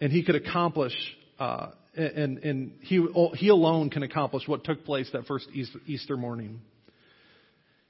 And 0.00 0.12
he 0.12 0.22
could 0.22 0.34
accomplish, 0.34 0.92
uh, 1.38 1.68
and, 1.96 2.38
and 2.38 2.72
he, 2.80 3.06
he 3.34 3.48
alone 3.48 3.90
can 3.90 4.02
accomplish 4.02 4.46
what 4.46 4.64
took 4.64 4.84
place 4.84 5.08
that 5.12 5.26
first 5.26 5.48
Easter 5.86 6.16
morning. 6.16 6.60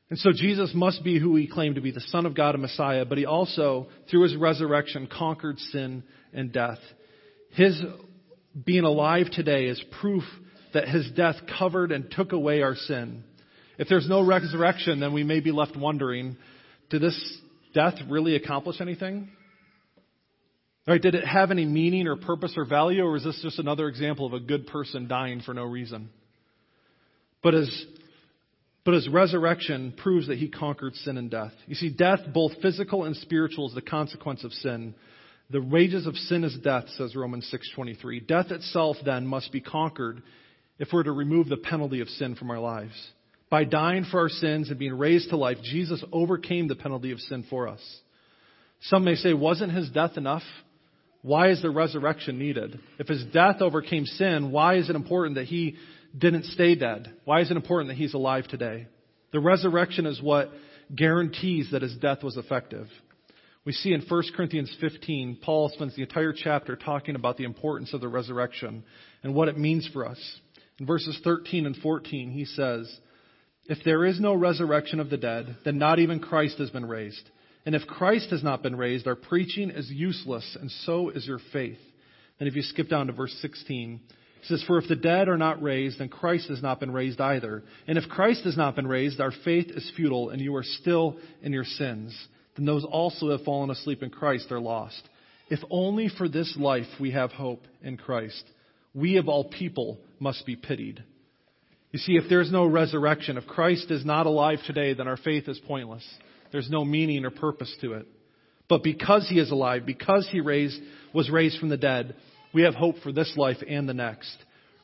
And 0.09 0.19
so 0.19 0.31
Jesus 0.33 0.71
must 0.73 1.03
be 1.03 1.19
who 1.19 1.35
he 1.35 1.49
claimed 1.49 1.75
to 1.75 1.81
be, 1.81 1.91
the 1.91 2.01
Son 2.01 2.27
of 2.27 2.37
God 2.37 2.55
and 2.55 2.63
Messiah, 2.63 3.05
but 3.05 3.19
he 3.19 3.27
also, 3.27 3.89
through 4.09 4.23
his 4.23 4.37
resurrection, 4.37 5.09
conquered 5.09 5.59
sin 5.59 6.05
and 6.33 6.53
death. 6.53 6.79
His 7.51 7.81
being 8.65 8.85
alive 8.85 9.27
today 9.33 9.67
is 9.67 9.83
proof 10.01 10.23
that 10.75 10.89
his 10.89 11.11
death 11.17 11.37
covered 11.59 11.91
and 11.91 12.11
took 12.11 12.33
away 12.33 12.63
our 12.63 12.77
sin. 12.77 13.25
If 13.79 13.89
there's 13.89 14.09
no 14.09 14.25
resurrection, 14.25 15.01
then 15.01 15.13
we 15.13 15.25
may 15.25 15.41
be 15.41 15.51
left 15.51 15.77
wondering, 15.77 16.37
did 16.89 17.03
this 17.03 17.39
death 17.75 17.95
really 18.09 18.37
accomplish 18.37 18.81
anything? 18.81 19.31
Right, 20.87 21.03
did 21.03 21.17
it 21.17 21.27
have 21.27 21.51
any 21.51 21.65
meaning 21.65 22.07
or 22.07 22.15
purpose 22.15 22.55
or 22.57 22.65
value, 22.65 23.03
or 23.03 23.17
is 23.17 23.25
this 23.25 23.41
just 23.43 23.59
another 23.59 23.89
example 23.89 24.25
of 24.25 24.35
a 24.35 24.41
good 24.41 24.69
person 24.69 25.09
dying 25.09 25.41
for 25.41 25.53
no 25.53 25.65
reason? 25.65 26.11
But 27.43 27.55
his, 27.55 27.87
but 28.85 28.95
his 28.95 29.09
resurrection 29.09 29.95
proves 29.97 30.29
that 30.29 30.39
he 30.39 30.49
conquered 30.49 30.95
sin 30.95 31.19
and 31.19 31.29
death. 31.29 31.53
You 31.67 31.75
see, 31.75 31.91
death, 31.91 32.21
both 32.33 32.53
physical 32.63 33.03
and 33.03 33.17
spiritual, 33.17 33.69
is 33.69 33.75
the 33.75 33.83
consequence 33.83 34.45
of 34.45 34.53
sin. 34.53 34.95
The 35.51 35.61
wages 35.61 36.07
of 36.07 36.15
sin 36.17 36.45
is 36.45 36.57
death, 36.63 36.89
says 36.97 37.17
Romans 37.17 37.53
6:23. 37.53 38.21
Death 38.21 38.53
itself 38.53 38.97
then 39.05 39.27
must 39.27 39.51
be 39.51 39.61
conquered 39.61 40.23
if 40.79 40.93
we're 40.93 41.03
to 41.03 41.13
remove 41.13 41.49
the 41.49 41.57
penalty 41.57 42.01
of 42.01 42.09
sin 42.11 42.37
from 42.37 42.51
our 42.51 42.61
lives. 42.61 42.95
By 43.51 43.65
dying 43.65 44.05
for 44.05 44.21
our 44.21 44.29
sins 44.29 44.71
and 44.71 44.79
being 44.79 44.97
raised 44.97 45.31
to 45.31 45.37
life, 45.37 45.59
Jesus 45.63 46.03
overcame 46.13 46.69
the 46.69 46.75
penalty 46.77 47.13
of 47.13 47.21
sin 47.21 47.45
for 47.49 47.67
us. 47.67 47.81
Some 48.83 49.05
may 49.05 49.15
say, 49.15 49.35
wasn't 49.35 49.73
his 49.73 49.89
death 49.91 50.17
enough? 50.17 50.43
Why 51.27 51.51
is 51.51 51.61
the 51.61 51.71
resurrection 51.71 52.39
needed? 52.39 52.79
If 53.01 53.09
his 53.09 53.25
death 53.25 53.57
overcame 53.61 54.07
sin, 54.07 54.53
why 54.53 54.77
is 54.77 54.89
it 54.89 54.95
important 54.95 55.35
that 55.35 55.47
he 55.47 55.75
didn't 56.17 56.45
stay 56.45 56.77
dead? 56.77 57.13
Why 57.25 57.41
is 57.41 57.51
it 57.51 57.57
important 57.57 57.89
that 57.89 57.97
he's 57.97 58.15
alive 58.15 58.47
today? 58.47 58.87
The 59.33 59.41
resurrection 59.41 60.07
is 60.07 60.23
what 60.23 60.53
guarantees 60.95 61.73
that 61.73 61.83
his 61.83 61.97
death 61.97 62.23
was 62.23 62.37
effective. 62.37 62.87
We 63.65 63.73
see 63.73 63.93
in 63.93 64.03
1 64.09 64.23
Corinthians 64.37 64.73
15, 64.81 65.39
Paul 65.43 65.69
spends 65.71 65.97
the 65.97 66.03
entire 66.03 66.33
chapter 66.33 66.77
talking 66.77 67.17
about 67.17 67.39
the 67.39 67.45
importance 67.45 67.93
of 67.93 68.01
the 68.01 68.07
resurrection 68.07 68.85
and 69.25 69.35
what 69.35 69.49
it 69.49 69.59
means 69.59 69.91
for 69.93 70.07
us. 70.07 70.21
In 70.79 70.87
verses 70.87 71.21
13 71.25 71.67
and 71.67 71.75
14, 71.75 72.31
he 72.31 72.45
says, 72.45 73.01
If 73.65 73.79
there 73.85 74.05
is 74.05 74.21
no 74.21 74.35
resurrection 74.35 75.01
of 75.01 75.11
the 75.11 75.17
dead, 75.17 75.57
then 75.65 75.79
not 75.79 75.99
even 75.99 76.21
Christ 76.21 76.59
has 76.59 76.71
been 76.71 76.87
raised. 76.87 77.29
And 77.67 77.75
if 77.75 77.87
Christ 77.87 78.31
has 78.31 78.43
not 78.43 78.63
been 78.63 78.77
raised, 78.77 79.07
our 79.07 79.17
preaching 79.17 79.71
is 79.71 79.91
useless, 79.91 80.57
and 80.59 80.71
so 80.71 81.11
is 81.11 81.27
your 81.27 81.41
faith. 81.53 81.79
And 82.41 82.49
if 82.49 82.57
you 82.57 82.63
skip 82.63 82.89
down 82.89 83.09
to 83.09 83.13
verse 83.13 83.37
16, 83.43 84.01
he 84.41 84.47
says, 84.47 84.65
For 84.67 84.79
if 84.79 84.89
the 84.89 84.97
dead 84.97 85.29
are 85.29 85.37
not 85.37 85.63
raised, 85.63 85.99
then 85.99 86.09
Christ 86.09 86.49
has 86.49 86.63
not 86.63 86.81
been 86.81 86.93
raised 86.93 87.21
either. 87.21 87.65
And 87.87 87.99
if 87.99 88.09
Christ 88.09 88.45
has 88.45 88.57
not 88.57 88.77
been 88.77 88.87
raised, 88.87 89.21
our 89.21 89.33
faith 89.45 89.67
is 89.69 89.91
futile, 89.97 90.31
and 90.31 90.41
you 90.41 90.55
are 90.57 90.63
still 90.63 91.19
in 91.43 91.53
your 91.53 91.65
sins 91.65 92.17
then 92.57 92.65
those 92.65 92.85
also 92.85 93.27
who 93.27 93.29
have 93.33 93.43
fallen 93.43 93.71
asleep 93.71 94.03
in 94.03 94.11
Christ 94.11 94.51
are 94.51 94.61
lost. 94.61 95.01
If 95.49 95.61
only 95.71 96.09
for 96.09 96.29
this 96.29 96.57
life 96.59 96.87
we 96.99 97.13
have 97.13 97.31
hope 97.31 97.63
in 97.83 97.97
Christ, 97.97 98.43
we 98.95 99.19
of 99.19 99.29
all 99.29 99.45
people 99.45 99.99
must 100.19 100.45
be 100.47 100.57
pitied. 100.57 101.05
You 101.93 101.99
see, 101.99 102.17
if 102.17 102.25
there's 102.29 102.51
no 102.51 102.67
resurrection, 102.67 103.37
if 103.37 103.47
Christ 103.47 103.91
is 103.91 104.05
not 104.05 104.27
alive 104.27 104.59
today, 104.67 104.95
then 104.95 105.07
our 105.07 105.17
faith 105.17 105.49
is 105.49 105.61
pointless. 105.67 106.05
There's 106.53 106.71
no 106.71 106.85
meaning 106.85 107.25
or 107.25 107.31
purpose 107.31 107.75
to 107.81 107.95
it. 107.95 108.07
But 108.69 108.83
because 108.83 109.29
he 109.29 109.39
is 109.39 109.51
alive, 109.51 109.87
because 109.87 110.29
he 110.31 110.41
raised, 110.41 110.81
was 111.15 111.31
raised 111.31 111.59
from 111.59 111.69
the 111.69 111.77
dead, 111.77 112.17
we 112.53 112.63
have 112.63 112.75
hope 112.75 112.97
for 113.03 113.13
this 113.13 113.33
life 113.37 113.59
and 113.69 113.89
the 113.89 113.95
next. 113.95 114.37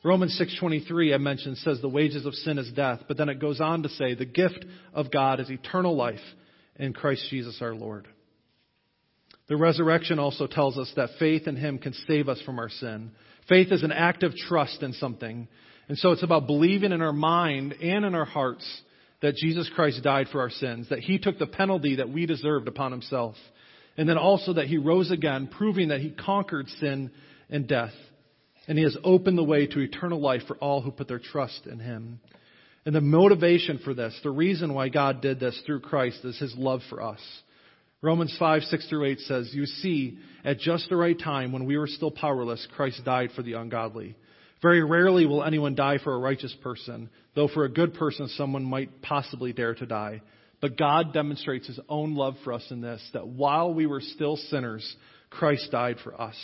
Romans 0.03 0.39
6:23 0.39 1.13
I 1.13 1.17
mentioned 1.17 1.57
says 1.57 1.79
the 1.81 1.89
wages 1.89 2.25
of 2.25 2.33
sin 2.33 2.57
is 2.57 2.71
death, 2.71 3.03
but 3.07 3.17
then 3.17 3.29
it 3.29 3.39
goes 3.39 3.61
on 3.61 3.83
to 3.83 3.89
say 3.89 4.13
the 4.13 4.25
gift 4.25 4.65
of 4.93 5.11
God 5.11 5.39
is 5.39 5.49
eternal 5.49 5.95
life 5.95 6.19
in 6.75 6.93
Christ 6.93 7.25
Jesus 7.29 7.61
our 7.61 7.73
Lord. 7.73 8.07
The 9.47 9.57
resurrection 9.57 10.19
also 10.19 10.47
tells 10.47 10.77
us 10.77 10.91
that 10.95 11.17
faith 11.19 11.47
in 11.47 11.55
Him 11.55 11.77
can 11.77 11.93
save 12.07 12.29
us 12.29 12.41
from 12.41 12.59
our 12.59 12.69
sin. 12.69 13.11
Faith 13.47 13.71
is 13.71 13.83
an 13.83 13.91
act 13.91 14.23
of 14.23 14.35
trust 14.35 14.83
in 14.83 14.93
something. 14.93 15.47
And 15.89 15.97
so 15.97 16.11
it's 16.11 16.23
about 16.23 16.47
believing 16.47 16.91
in 16.91 17.01
our 17.01 17.13
mind 17.13 17.73
and 17.73 18.05
in 18.05 18.15
our 18.15 18.25
hearts 18.25 18.65
that 19.23 19.37
Jesus 19.37 19.71
Christ 19.73 20.03
died 20.03 20.27
for 20.33 20.41
our 20.41 20.49
sins, 20.49 20.89
that 20.89 20.99
he 20.99 21.17
took 21.17 21.39
the 21.39 21.47
penalty 21.47 21.95
that 21.95 22.09
we 22.09 22.25
deserved 22.25 22.67
upon 22.67 22.91
himself, 22.91 23.35
and 23.95 24.07
then 24.07 24.17
also 24.17 24.53
that 24.53 24.67
he 24.67 24.77
rose 24.77 25.11
again, 25.11 25.47
proving 25.47 25.87
that 25.87 26.01
he 26.01 26.11
conquered 26.11 26.67
sin 26.81 27.09
and 27.49 27.65
death. 27.65 27.93
And 28.67 28.77
he 28.77 28.83
has 28.83 28.97
opened 29.01 29.37
the 29.37 29.43
way 29.43 29.65
to 29.65 29.79
eternal 29.79 30.19
life 30.19 30.41
for 30.45 30.57
all 30.57 30.81
who 30.81 30.91
put 30.91 31.07
their 31.07 31.19
trust 31.19 31.67
in 31.67 31.79
him. 31.79 32.19
And 32.85 32.93
the 32.93 32.99
motivation 32.99 33.79
for 33.85 33.93
this, 33.93 34.17
the 34.23 34.29
reason 34.29 34.73
why 34.73 34.89
God 34.89 35.21
did 35.21 35.39
this 35.39 35.59
through 35.65 35.79
Christ 35.79 36.19
is 36.25 36.37
his 36.37 36.53
love 36.57 36.81
for 36.89 37.01
us. 37.01 37.21
Romans 38.01 38.35
5, 38.37 38.63
6 38.63 38.89
through 38.89 39.05
8 39.05 39.19
says, 39.21 39.51
You 39.53 39.65
see, 39.65 40.17
at 40.43 40.59
just 40.59 40.89
the 40.89 40.97
right 40.97 41.17
time, 41.17 41.53
when 41.53 41.63
we 41.63 41.77
were 41.77 41.87
still 41.87 42.11
powerless, 42.11 42.67
Christ 42.75 43.05
died 43.05 43.29
for 43.33 43.41
the 43.41 43.53
ungodly. 43.53 44.17
Very 44.63 44.81
rarely 44.81 45.25
will 45.25 45.43
anyone 45.43 45.75
die 45.75 45.99
for 46.01 46.15
a 46.15 46.19
righteous 46.19 46.55
person, 46.63 47.09
though 47.35 47.49
for 47.49 47.65
a 47.65 47.69
good 47.69 47.93
person 47.93 48.29
someone 48.29 48.63
might 48.63 49.01
possibly 49.01 49.51
dare 49.51 49.75
to 49.75 49.85
die. 49.85 50.21
But 50.61 50.77
God 50.77 51.13
demonstrates 51.13 51.67
his 51.67 51.79
own 51.89 52.15
love 52.15 52.35
for 52.45 52.53
us 52.53 52.65
in 52.71 52.79
this, 52.79 53.05
that 53.11 53.27
while 53.27 53.73
we 53.73 53.85
were 53.85 53.99
still 53.99 54.37
sinners, 54.37 54.95
Christ 55.29 55.69
died 55.71 55.97
for 56.01 56.19
us. 56.19 56.35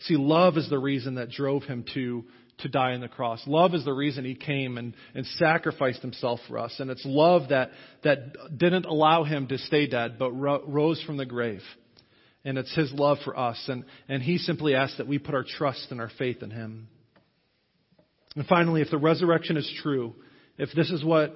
See, 0.00 0.16
love 0.16 0.58
is 0.58 0.68
the 0.68 0.78
reason 0.78 1.14
that 1.14 1.30
drove 1.30 1.64
him 1.64 1.84
to 1.94 2.24
to 2.58 2.68
die 2.68 2.92
on 2.92 3.00
the 3.00 3.08
cross. 3.08 3.42
Love 3.46 3.72
is 3.74 3.86
the 3.86 3.92
reason 3.92 4.22
he 4.22 4.34
came 4.34 4.76
and, 4.76 4.94
and 5.14 5.24
sacrificed 5.24 6.02
himself 6.02 6.40
for 6.46 6.58
us. 6.58 6.74
And 6.78 6.90
it's 6.90 7.06
love 7.06 7.48
that, 7.48 7.70
that 8.04 8.34
didn't 8.54 8.84
allow 8.84 9.24
him 9.24 9.46
to 9.46 9.56
stay 9.56 9.86
dead, 9.86 10.18
but 10.18 10.30
ro- 10.32 10.62
rose 10.66 11.02
from 11.04 11.16
the 11.16 11.24
grave. 11.24 11.62
And 12.44 12.58
it's 12.58 12.74
his 12.74 12.92
love 12.92 13.16
for 13.24 13.34
us. 13.34 13.62
And, 13.66 13.86
and 14.10 14.22
he 14.22 14.36
simply 14.36 14.74
asks 14.74 14.98
that 14.98 15.08
we 15.08 15.18
put 15.18 15.34
our 15.34 15.44
trust 15.44 15.86
and 15.90 16.02
our 16.02 16.10
faith 16.18 16.42
in 16.42 16.50
him. 16.50 16.88
And 18.36 18.46
finally, 18.46 18.80
if 18.80 18.90
the 18.90 18.98
resurrection 18.98 19.56
is 19.56 19.70
true, 19.82 20.14
if 20.56 20.70
this 20.74 20.90
is 20.90 21.04
what, 21.04 21.30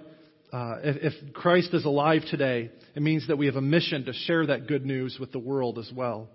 uh, 0.52 0.76
if, 0.82 1.12
if 1.12 1.34
Christ 1.34 1.74
is 1.74 1.84
alive 1.84 2.22
today, 2.30 2.70
it 2.94 3.02
means 3.02 3.26
that 3.28 3.36
we 3.36 3.46
have 3.46 3.56
a 3.56 3.62
mission 3.62 4.04
to 4.04 4.12
share 4.12 4.46
that 4.46 4.68
good 4.68 4.86
news 4.86 5.16
with 5.18 5.32
the 5.32 5.38
world 5.38 5.78
as 5.78 5.90
well. 5.94 6.28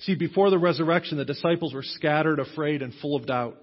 See, 0.00 0.14
before 0.14 0.50
the 0.50 0.58
resurrection, 0.58 1.16
the 1.16 1.24
disciples 1.24 1.72
were 1.72 1.82
scattered, 1.82 2.40
afraid, 2.40 2.82
and 2.82 2.92
full 3.00 3.16
of 3.16 3.26
doubt. 3.26 3.56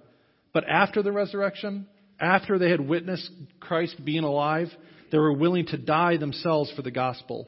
But 0.54 0.64
after 0.68 1.04
the 1.04 1.12
resurrection, 1.12 1.86
after 2.20 2.58
they 2.58 2.72
had 2.72 2.82
witnessed 2.82 3.30
Christ 3.60 4.04
being 4.04 4.24
alive, 4.24 4.70
they 5.12 5.18
were 5.18 5.34
willing 5.34 5.68
to 5.68 5.78
die 5.78 6.18
themselves 6.18 6.72
for 6.76 6.82
the 6.82 6.91
gospel. 6.91 7.47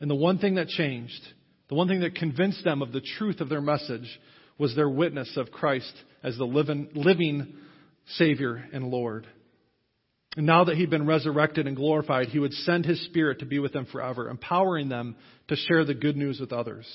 And 0.00 0.10
the 0.10 0.14
one 0.14 0.38
thing 0.38 0.54
that 0.56 0.68
changed, 0.68 1.20
the 1.68 1.74
one 1.74 1.88
thing 1.88 2.00
that 2.00 2.14
convinced 2.14 2.64
them 2.64 2.82
of 2.82 2.92
the 2.92 3.02
truth 3.18 3.40
of 3.40 3.48
their 3.48 3.60
message, 3.60 4.08
was 4.58 4.76
their 4.76 4.88
witness 4.88 5.36
of 5.36 5.50
Christ 5.50 5.92
as 6.22 6.36
the 6.36 6.44
living, 6.44 6.90
living 6.94 7.54
Savior 8.16 8.64
and 8.72 8.88
Lord. 8.88 9.26
And 10.36 10.46
now 10.46 10.64
that 10.64 10.76
he'd 10.76 10.90
been 10.90 11.06
resurrected 11.06 11.66
and 11.66 11.76
glorified, 11.76 12.28
he 12.28 12.38
would 12.38 12.52
send 12.52 12.84
his 12.84 13.04
Spirit 13.06 13.40
to 13.40 13.46
be 13.46 13.58
with 13.58 13.72
them 13.72 13.86
forever, 13.86 14.28
empowering 14.28 14.88
them 14.88 15.16
to 15.48 15.56
share 15.56 15.84
the 15.84 15.94
good 15.94 16.16
news 16.16 16.38
with 16.38 16.52
others. 16.52 16.86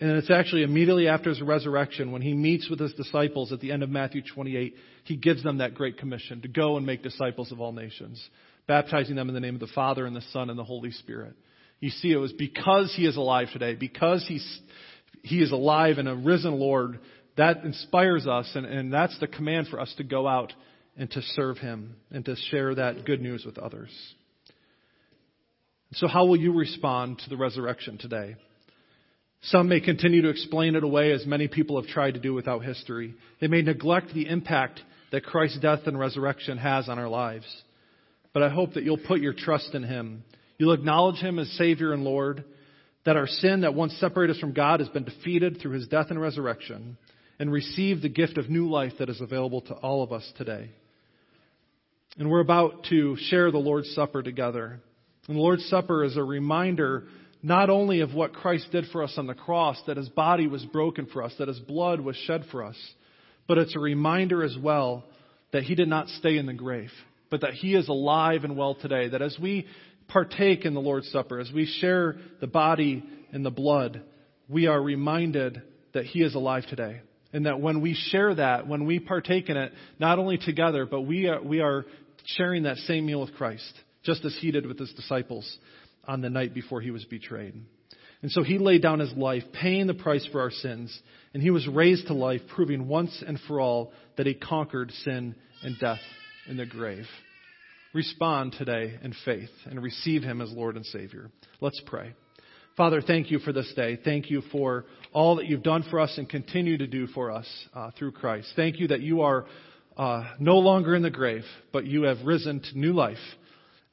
And 0.00 0.10
it's 0.10 0.30
actually 0.30 0.62
immediately 0.62 1.08
after 1.08 1.30
his 1.30 1.40
resurrection, 1.40 2.12
when 2.12 2.20
he 2.20 2.34
meets 2.34 2.68
with 2.68 2.80
his 2.80 2.92
disciples 2.94 3.52
at 3.52 3.60
the 3.60 3.72
end 3.72 3.82
of 3.82 3.88
Matthew 3.88 4.22
28, 4.22 4.74
he 5.04 5.16
gives 5.16 5.42
them 5.42 5.58
that 5.58 5.74
great 5.74 5.98
commission 5.98 6.42
to 6.42 6.48
go 6.48 6.76
and 6.76 6.84
make 6.84 7.02
disciples 7.02 7.50
of 7.50 7.60
all 7.60 7.72
nations, 7.72 8.22
baptizing 8.66 9.16
them 9.16 9.28
in 9.28 9.34
the 9.34 9.40
name 9.40 9.54
of 9.54 9.60
the 9.60 9.68
Father 9.68 10.04
and 10.04 10.14
the 10.14 10.24
Son 10.32 10.50
and 10.50 10.58
the 10.58 10.64
Holy 10.64 10.90
Spirit. 10.90 11.34
You 11.80 11.90
see, 11.90 12.12
it 12.12 12.16
was 12.16 12.32
because 12.32 12.92
he 12.94 13.06
is 13.06 13.16
alive 13.16 13.48
today, 13.52 13.74
because 13.74 14.24
he's, 14.26 14.60
he 15.22 15.40
is 15.40 15.52
alive 15.52 15.96
and 15.98 16.08
a 16.08 16.14
risen 16.14 16.58
Lord, 16.58 16.98
that 17.36 17.64
inspires 17.64 18.26
us, 18.26 18.50
and, 18.54 18.66
and 18.66 18.92
that's 18.92 19.18
the 19.20 19.26
command 19.26 19.68
for 19.68 19.80
us 19.80 19.92
to 19.98 20.04
go 20.04 20.26
out 20.26 20.52
and 20.96 21.10
to 21.10 21.22
serve 21.22 21.58
him 21.58 21.96
and 22.10 22.24
to 22.24 22.36
share 22.50 22.74
that 22.74 23.04
good 23.04 23.20
news 23.20 23.44
with 23.44 23.58
others. 23.58 23.90
So, 25.92 26.08
how 26.08 26.26
will 26.26 26.36
you 26.36 26.52
respond 26.52 27.18
to 27.20 27.30
the 27.30 27.36
resurrection 27.36 27.98
today? 27.98 28.36
Some 29.42 29.68
may 29.68 29.80
continue 29.80 30.22
to 30.22 30.30
explain 30.30 30.74
it 30.74 30.82
away 30.82 31.12
as 31.12 31.26
many 31.26 31.46
people 31.46 31.80
have 31.80 31.90
tried 31.90 32.14
to 32.14 32.20
do 32.20 32.34
without 32.34 32.64
history. 32.64 33.14
They 33.40 33.46
may 33.46 33.62
neglect 33.62 34.12
the 34.12 34.26
impact 34.28 34.80
that 35.12 35.24
Christ's 35.24 35.60
death 35.60 35.80
and 35.86 35.98
resurrection 35.98 36.58
has 36.58 36.88
on 36.88 36.98
our 36.98 37.08
lives. 37.08 37.46
But 38.32 38.42
I 38.42 38.48
hope 38.48 38.74
that 38.74 38.82
you'll 38.82 38.98
put 38.98 39.20
your 39.20 39.34
trust 39.34 39.74
in 39.74 39.82
Him. 39.82 40.24
You'll 40.58 40.72
acknowledge 40.72 41.20
Him 41.20 41.38
as 41.38 41.48
Savior 41.52 41.92
and 41.92 42.02
Lord, 42.02 42.44
that 43.04 43.16
our 43.16 43.28
sin 43.28 43.60
that 43.60 43.74
once 43.74 43.94
separated 44.00 44.34
us 44.34 44.40
from 44.40 44.52
God 44.52 44.80
has 44.80 44.88
been 44.88 45.04
defeated 45.04 45.60
through 45.60 45.72
His 45.72 45.86
death 45.86 46.06
and 46.10 46.20
resurrection, 46.20 46.98
and 47.38 47.52
receive 47.52 48.02
the 48.02 48.08
gift 48.08 48.38
of 48.38 48.48
new 48.48 48.68
life 48.68 48.92
that 48.98 49.08
is 49.08 49.20
available 49.20 49.60
to 49.62 49.74
all 49.74 50.02
of 50.02 50.12
us 50.12 50.30
today. 50.36 50.70
And 52.18 52.30
we're 52.30 52.40
about 52.40 52.84
to 52.90 53.16
share 53.28 53.50
the 53.50 53.58
Lord's 53.58 53.94
Supper 53.94 54.22
together. 54.22 54.80
And 55.28 55.36
the 55.36 55.40
Lord's 55.40 55.66
Supper 55.66 56.04
is 56.04 56.16
a 56.16 56.22
reminder 56.22 57.04
not 57.42 57.68
only 57.68 58.00
of 58.00 58.14
what 58.14 58.32
Christ 58.32 58.68
did 58.72 58.86
for 58.90 59.02
us 59.02 59.14
on 59.18 59.26
the 59.26 59.34
cross, 59.34 59.80
that 59.86 59.98
his 59.98 60.08
body 60.08 60.46
was 60.46 60.64
broken 60.64 61.06
for 61.06 61.22
us, 61.22 61.34
that 61.38 61.48
his 61.48 61.60
blood 61.60 62.00
was 62.00 62.16
shed 62.16 62.44
for 62.50 62.64
us, 62.64 62.76
but 63.46 63.58
it's 63.58 63.76
a 63.76 63.80
reminder 63.80 64.42
as 64.42 64.56
well 64.60 65.04
that 65.52 65.62
he 65.62 65.74
did 65.74 65.88
not 65.88 66.08
stay 66.08 66.38
in 66.38 66.46
the 66.46 66.54
grave, 66.54 66.90
but 67.30 67.42
that 67.42 67.54
he 67.54 67.74
is 67.74 67.88
alive 67.88 68.44
and 68.44 68.56
well 68.56 68.74
today. 68.74 69.08
That 69.08 69.22
as 69.22 69.36
we 69.40 69.66
partake 70.08 70.64
in 70.64 70.74
the 70.74 70.80
Lord's 70.80 71.10
Supper, 71.10 71.38
as 71.38 71.52
we 71.52 71.66
share 71.66 72.16
the 72.40 72.46
body 72.46 73.04
and 73.32 73.44
the 73.44 73.50
blood, 73.50 74.02
we 74.48 74.66
are 74.66 74.80
reminded 74.80 75.62
that 75.92 76.06
he 76.06 76.22
is 76.22 76.34
alive 76.34 76.64
today. 76.68 77.00
And 77.36 77.44
that 77.44 77.60
when 77.60 77.82
we 77.82 77.92
share 77.92 78.34
that, 78.34 78.66
when 78.66 78.86
we 78.86 78.98
partake 78.98 79.50
in 79.50 79.58
it, 79.58 79.70
not 79.98 80.18
only 80.18 80.38
together, 80.38 80.86
but 80.86 81.02
we 81.02 81.28
are, 81.28 81.42
we 81.42 81.60
are 81.60 81.84
sharing 82.24 82.62
that 82.62 82.78
same 82.78 83.04
meal 83.04 83.20
with 83.20 83.34
Christ, 83.34 83.74
just 84.04 84.24
as 84.24 84.34
he 84.40 84.50
did 84.50 84.64
with 84.64 84.78
his 84.78 84.90
disciples 84.94 85.58
on 86.06 86.22
the 86.22 86.30
night 86.30 86.54
before 86.54 86.80
he 86.80 86.90
was 86.90 87.04
betrayed. 87.04 87.52
And 88.22 88.30
so 88.30 88.42
he 88.42 88.56
laid 88.56 88.80
down 88.80 89.00
his 89.00 89.12
life, 89.12 89.42
paying 89.52 89.86
the 89.86 89.92
price 89.92 90.26
for 90.32 90.40
our 90.40 90.50
sins, 90.50 90.98
and 91.34 91.42
he 91.42 91.50
was 91.50 91.68
raised 91.68 92.06
to 92.06 92.14
life, 92.14 92.40
proving 92.54 92.88
once 92.88 93.22
and 93.26 93.38
for 93.46 93.60
all 93.60 93.92
that 94.16 94.24
he 94.24 94.32
conquered 94.32 94.90
sin 95.04 95.34
and 95.62 95.78
death 95.78 96.00
in 96.48 96.56
the 96.56 96.64
grave. 96.64 97.04
Respond 97.92 98.54
today 98.56 98.98
in 99.02 99.12
faith 99.26 99.50
and 99.66 99.82
receive 99.82 100.22
him 100.22 100.40
as 100.40 100.50
Lord 100.52 100.76
and 100.76 100.86
Savior. 100.86 101.30
Let's 101.60 101.82
pray. 101.84 102.14
Father, 102.76 103.00
thank 103.00 103.30
you 103.30 103.38
for 103.38 103.54
this 103.54 103.72
day. 103.74 103.98
Thank 104.04 104.28
you 104.28 104.42
for 104.52 104.84
all 105.14 105.36
that 105.36 105.46
you've 105.46 105.62
done 105.62 105.82
for 105.88 105.98
us 105.98 106.12
and 106.18 106.28
continue 106.28 106.76
to 106.76 106.86
do 106.86 107.06
for 107.06 107.30
us 107.30 107.46
uh, 107.72 107.90
through 107.98 108.12
Christ. 108.12 108.52
Thank 108.54 108.78
you 108.78 108.88
that 108.88 109.00
you 109.00 109.22
are 109.22 109.46
uh, 109.96 110.24
no 110.38 110.58
longer 110.58 110.94
in 110.94 111.00
the 111.00 111.08
grave, 111.08 111.44
but 111.72 111.86
you 111.86 112.02
have 112.02 112.18
risen 112.26 112.60
to 112.60 112.78
new 112.78 112.92
life 112.92 113.16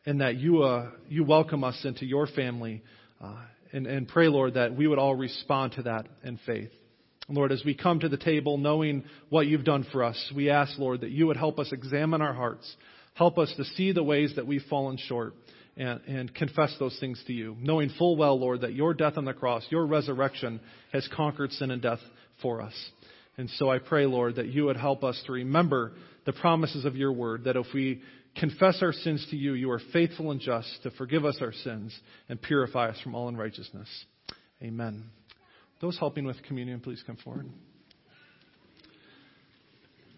and 0.05 0.19
that 0.19 0.36
you, 0.36 0.63
uh, 0.63 0.89
you 1.07 1.23
welcome 1.23 1.63
us 1.63 1.79
into 1.86 2.05
your 2.05 2.27
family. 2.27 2.84
Uh, 3.21 3.38
and, 3.71 3.88
and 3.88 4.05
pray, 4.05 4.27
Lord, 4.27 4.55
that 4.55 4.75
we 4.75 4.86
would 4.86 4.99
all 4.99 5.15
respond 5.15 5.71
to 5.73 5.84
that 5.84 6.05
in 6.25 6.38
faith. 6.45 6.69
Lord, 7.29 7.53
as 7.53 7.63
we 7.65 7.75
come 7.75 8.01
to 8.01 8.09
the 8.09 8.17
table 8.17 8.57
knowing 8.57 9.05
what 9.29 9.47
you've 9.47 9.63
done 9.63 9.88
for 9.93 10.03
us, 10.03 10.34
we 10.36 10.49
ask, 10.49 10.77
Lord, 10.77 11.01
that 11.01 11.11
you 11.11 11.27
would 11.27 11.38
help 11.38 11.57
us 11.57 11.71
examine 11.71 12.21
our 12.21 12.34
hearts. 12.34 12.75
Help 13.13 13.38
us 13.38 13.53
to 13.55 13.63
see 13.63 13.93
the 13.93 14.03
ways 14.03 14.34
that 14.36 14.45
we've 14.45 14.61
fallen 14.69 14.97
short 14.97 15.36
and, 15.76 16.01
and 16.07 16.34
confess 16.36 16.76
those 16.80 16.97
things 16.99 17.21
to 17.28 17.34
you, 17.34 17.57
knowing 17.59 17.89
full 17.97 18.15
well, 18.15 18.39
Lord, 18.39 18.61
that 18.61 18.74
your 18.74 18.93
death 18.93 19.13
on 19.17 19.26
the 19.26 19.34
cross, 19.34 19.65
your 19.69 19.86
resurrection, 19.86 20.59
has 20.91 21.07
conquered 21.15 21.51
sin 21.51 21.71
and 21.71 21.82
death 21.82 21.99
for 22.41 22.61
us. 22.61 22.74
And 23.38 23.49
so 23.51 23.71
I 23.71 23.80
pray, 23.80 24.05
Lord, 24.05 24.36
that 24.36 24.47
you 24.47 24.65
would 24.65 24.78
help 24.78 25.03
us 25.03 25.21
to 25.26 25.32
remember 25.32 25.93
the 26.26 26.34
promises 26.34 26.86
of 26.86 26.95
your 26.95 27.11
word, 27.11 27.45
that 27.45 27.55
if 27.55 27.65
we 27.74 28.01
confess 28.36 28.80
our 28.82 28.93
sins 28.93 29.26
to 29.32 29.36
you, 29.36 29.53
you 29.53 29.71
are 29.71 29.82
faithful 29.91 30.32
and 30.32 30.39
just 30.39 30.69
to 30.84 30.91
forgive 30.91 31.26
us 31.26 31.38
our 31.41 31.53
sins 31.53 31.97
and 32.30 32.41
purify 32.41 32.89
us 32.89 32.99
from 33.01 33.15
all 33.15 33.28
unrighteousness. 33.28 33.88
Amen. 34.61 35.05
Those 35.82 35.97
helping 35.97 36.26
with 36.26 36.41
communion, 36.43 36.80
please 36.80 37.03
come 37.05 37.17
forward. 37.17 37.49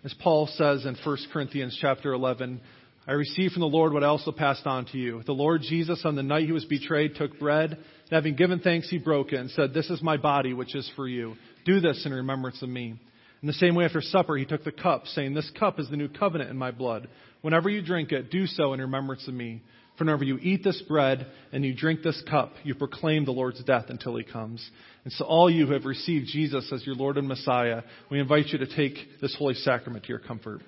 As 0.03 0.13
Paul 0.21 0.47
says 0.47 0.85
in 0.85 0.95
1 1.03 1.17
Corinthians 1.33 1.75
chapter 1.81 2.13
11, 2.13 2.61
I 3.07 3.11
received 3.11 3.53
from 3.53 3.61
the 3.61 3.67
Lord 3.67 3.93
what 3.93 4.03
I 4.03 4.07
also 4.07 4.31
passed 4.31 4.65
on 4.65 4.85
to 4.87 4.97
you. 4.97 5.21
The 5.25 5.31
Lord 5.31 5.61
Jesus, 5.61 6.01
on 6.05 6.15
the 6.15 6.23
night 6.23 6.45
he 6.45 6.51
was 6.51 6.65
betrayed, 6.65 7.15
took 7.15 7.39
bread, 7.39 7.71
and 7.71 8.11
having 8.11 8.35
given 8.35 8.59
thanks, 8.59 8.89
he 8.89 8.97
broke 8.97 9.31
it 9.31 9.39
and 9.39 9.51
said, 9.51 9.73
This 9.73 9.91
is 9.91 10.01
my 10.01 10.17
body, 10.17 10.53
which 10.53 10.73
is 10.73 10.89
for 10.95 11.07
you. 11.07 11.35
Do 11.65 11.79
this 11.79 12.03
in 12.05 12.13
remembrance 12.13 12.61
of 12.63 12.69
me. 12.69 12.99
In 13.41 13.47
the 13.47 13.53
same 13.53 13.75
way, 13.75 13.85
after 13.85 14.01
supper, 14.01 14.35
he 14.37 14.45
took 14.45 14.63
the 14.63 14.71
cup, 14.71 15.05
saying, 15.05 15.35
This 15.35 15.51
cup 15.59 15.79
is 15.79 15.87
the 15.89 15.97
new 15.97 16.09
covenant 16.09 16.49
in 16.49 16.57
my 16.57 16.71
blood. 16.71 17.07
Whenever 17.43 17.69
you 17.69 17.83
drink 17.83 18.11
it, 18.11 18.31
do 18.31 18.47
so 18.47 18.73
in 18.73 18.81
remembrance 18.81 19.27
of 19.27 19.35
me. 19.35 19.61
For 19.97 20.03
whenever 20.03 20.23
you 20.23 20.39
eat 20.41 20.63
this 20.63 20.81
bread 20.87 21.27
and 21.53 21.63
you 21.63 21.73
drink 21.75 22.01
this 22.01 22.21
cup, 22.29 22.53
you 22.63 22.75
proclaim 22.75 23.23
the 23.23 23.31
Lord's 23.31 23.63
death 23.63 23.85
until 23.89 24.15
he 24.17 24.23
comes. 24.23 24.67
And 25.03 25.13
so, 25.13 25.25
all 25.25 25.49
you 25.49 25.67
who 25.67 25.73
have 25.73 25.85
received 25.85 26.25
Jesus 26.27 26.69
as 26.73 26.85
your 26.85 26.95
Lord 26.95 27.17
and 27.17 27.27
Messiah, 27.27 27.83
we 28.09 28.19
invite 28.19 28.47
you 28.47 28.57
to 28.57 28.75
take 28.75 28.95
this 29.21 29.35
holy 29.37 29.53
sacrament 29.53 30.03
to 30.05 30.09
your 30.09 30.19
comfort. 30.19 30.61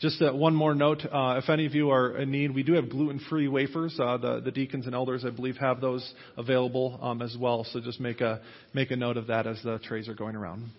Just 0.00 0.22
uh, 0.22 0.32
one 0.32 0.54
more 0.54 0.74
note: 0.74 1.02
uh, 1.04 1.40
if 1.42 1.50
any 1.50 1.66
of 1.66 1.74
you 1.74 1.90
are 1.90 2.16
in 2.16 2.30
need, 2.30 2.54
we 2.54 2.62
do 2.62 2.72
have 2.72 2.88
gluten-free 2.88 3.48
wafers. 3.48 3.98
Uh, 4.00 4.16
the, 4.16 4.40
the, 4.40 4.50
deacons 4.50 4.86
and 4.86 4.94
elders, 4.94 5.26
I 5.26 5.30
believe, 5.30 5.58
have 5.58 5.82
those 5.82 6.14
available 6.38 6.98
um, 7.02 7.20
as 7.20 7.36
well. 7.38 7.64
So 7.70 7.80
just 7.80 8.00
make 8.00 8.22
a 8.22 8.40
make 8.72 8.90
a 8.90 8.96
note 8.96 9.18
of 9.18 9.26
that 9.26 9.46
as 9.46 9.62
the 9.62 9.78
trays 9.78 10.08
are 10.08 10.14
going 10.14 10.36
around. 10.36 10.70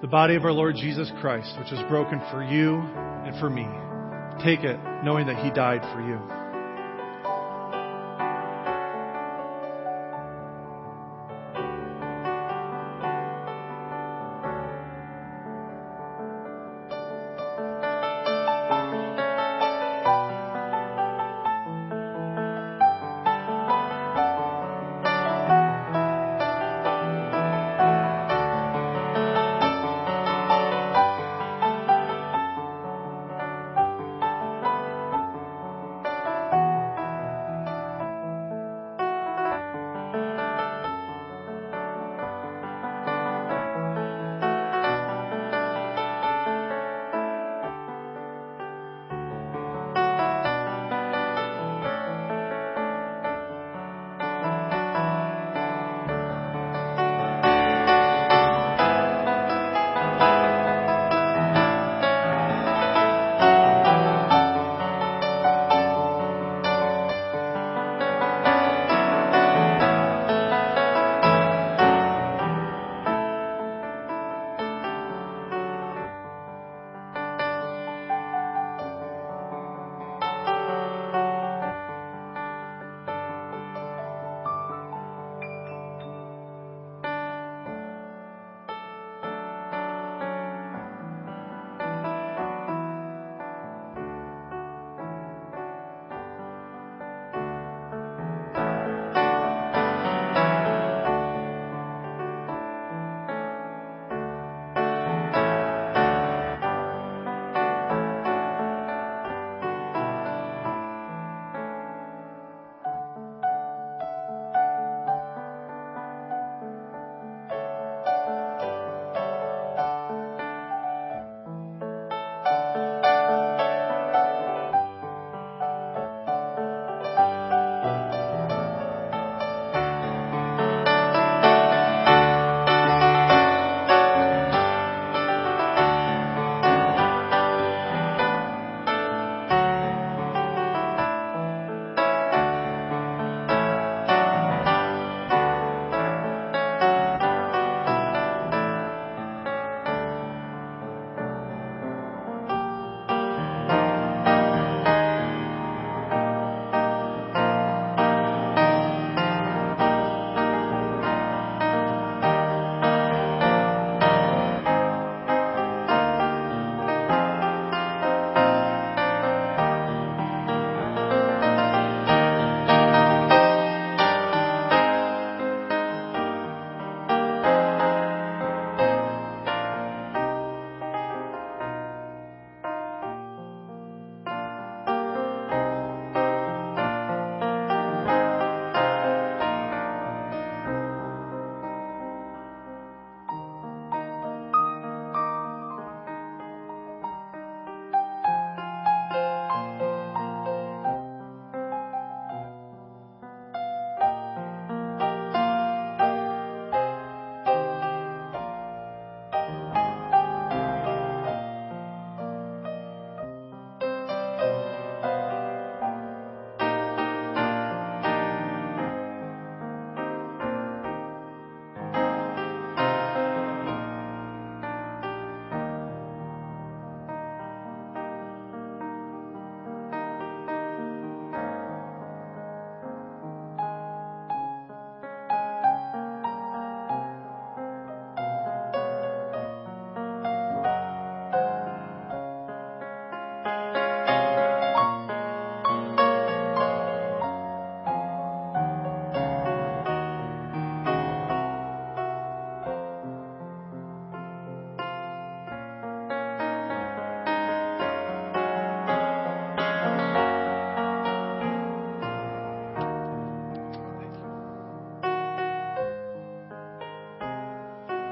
The 0.00 0.08
body 0.08 0.34
of 0.34 0.44
our 0.44 0.52
Lord 0.52 0.76
Jesus 0.76 1.10
Christ, 1.20 1.58
which 1.58 1.72
is 1.72 1.80
broken 1.88 2.20
for 2.30 2.42
you 2.42 2.76
and 2.76 3.38
for 3.38 3.50
me. 3.50 3.66
Take 4.42 4.64
it, 4.64 4.80
knowing 5.04 5.26
that 5.26 5.44
He 5.44 5.50
died 5.50 5.82
for 5.92 6.00
you. 6.00 6.39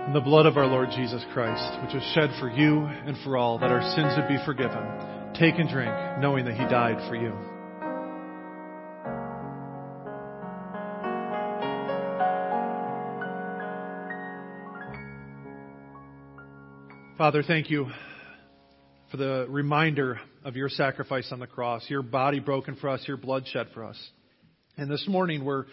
And 0.09 0.17
the 0.17 0.21
blood 0.23 0.47
of 0.47 0.57
our 0.57 0.67
Lord 0.67 0.89
Jesus 0.97 1.23
Christ, 1.35 1.83
which 1.83 1.93
was 1.93 2.03
shed 2.15 2.31
for 2.41 2.51
you 2.51 2.87
and 2.87 3.15
for 3.23 3.37
all, 3.37 3.59
that 3.59 3.71
our 3.71 3.83
sins 3.95 4.15
would 4.17 4.27
be 4.27 4.43
forgiven. 4.47 4.83
Take 5.35 5.59
and 5.59 5.69
drink, 5.69 5.93
knowing 6.19 6.47
that 6.47 6.55
He 6.55 6.65
died 6.65 6.97
for 7.11 7.15
you. 7.15 7.35
Father, 17.19 17.43
thank 17.43 17.69
you 17.69 17.89
for 19.11 19.19
the 19.19 19.45
reminder 19.51 20.19
of 20.43 20.57
your 20.57 20.71
sacrifice 20.71 21.29
on 21.33 21.39
the 21.39 21.47
cross, 21.47 21.85
your 21.91 22.01
body 22.01 22.41
broken 22.41 22.77
for 22.77 22.89
us, 22.89 23.05
your 23.07 23.19
blood 23.19 23.47
shed 23.47 23.67
for 23.75 23.85
us. 23.85 24.03
And 24.79 24.91
this 24.91 25.07
morning 25.07 25.45
we're 25.45 25.67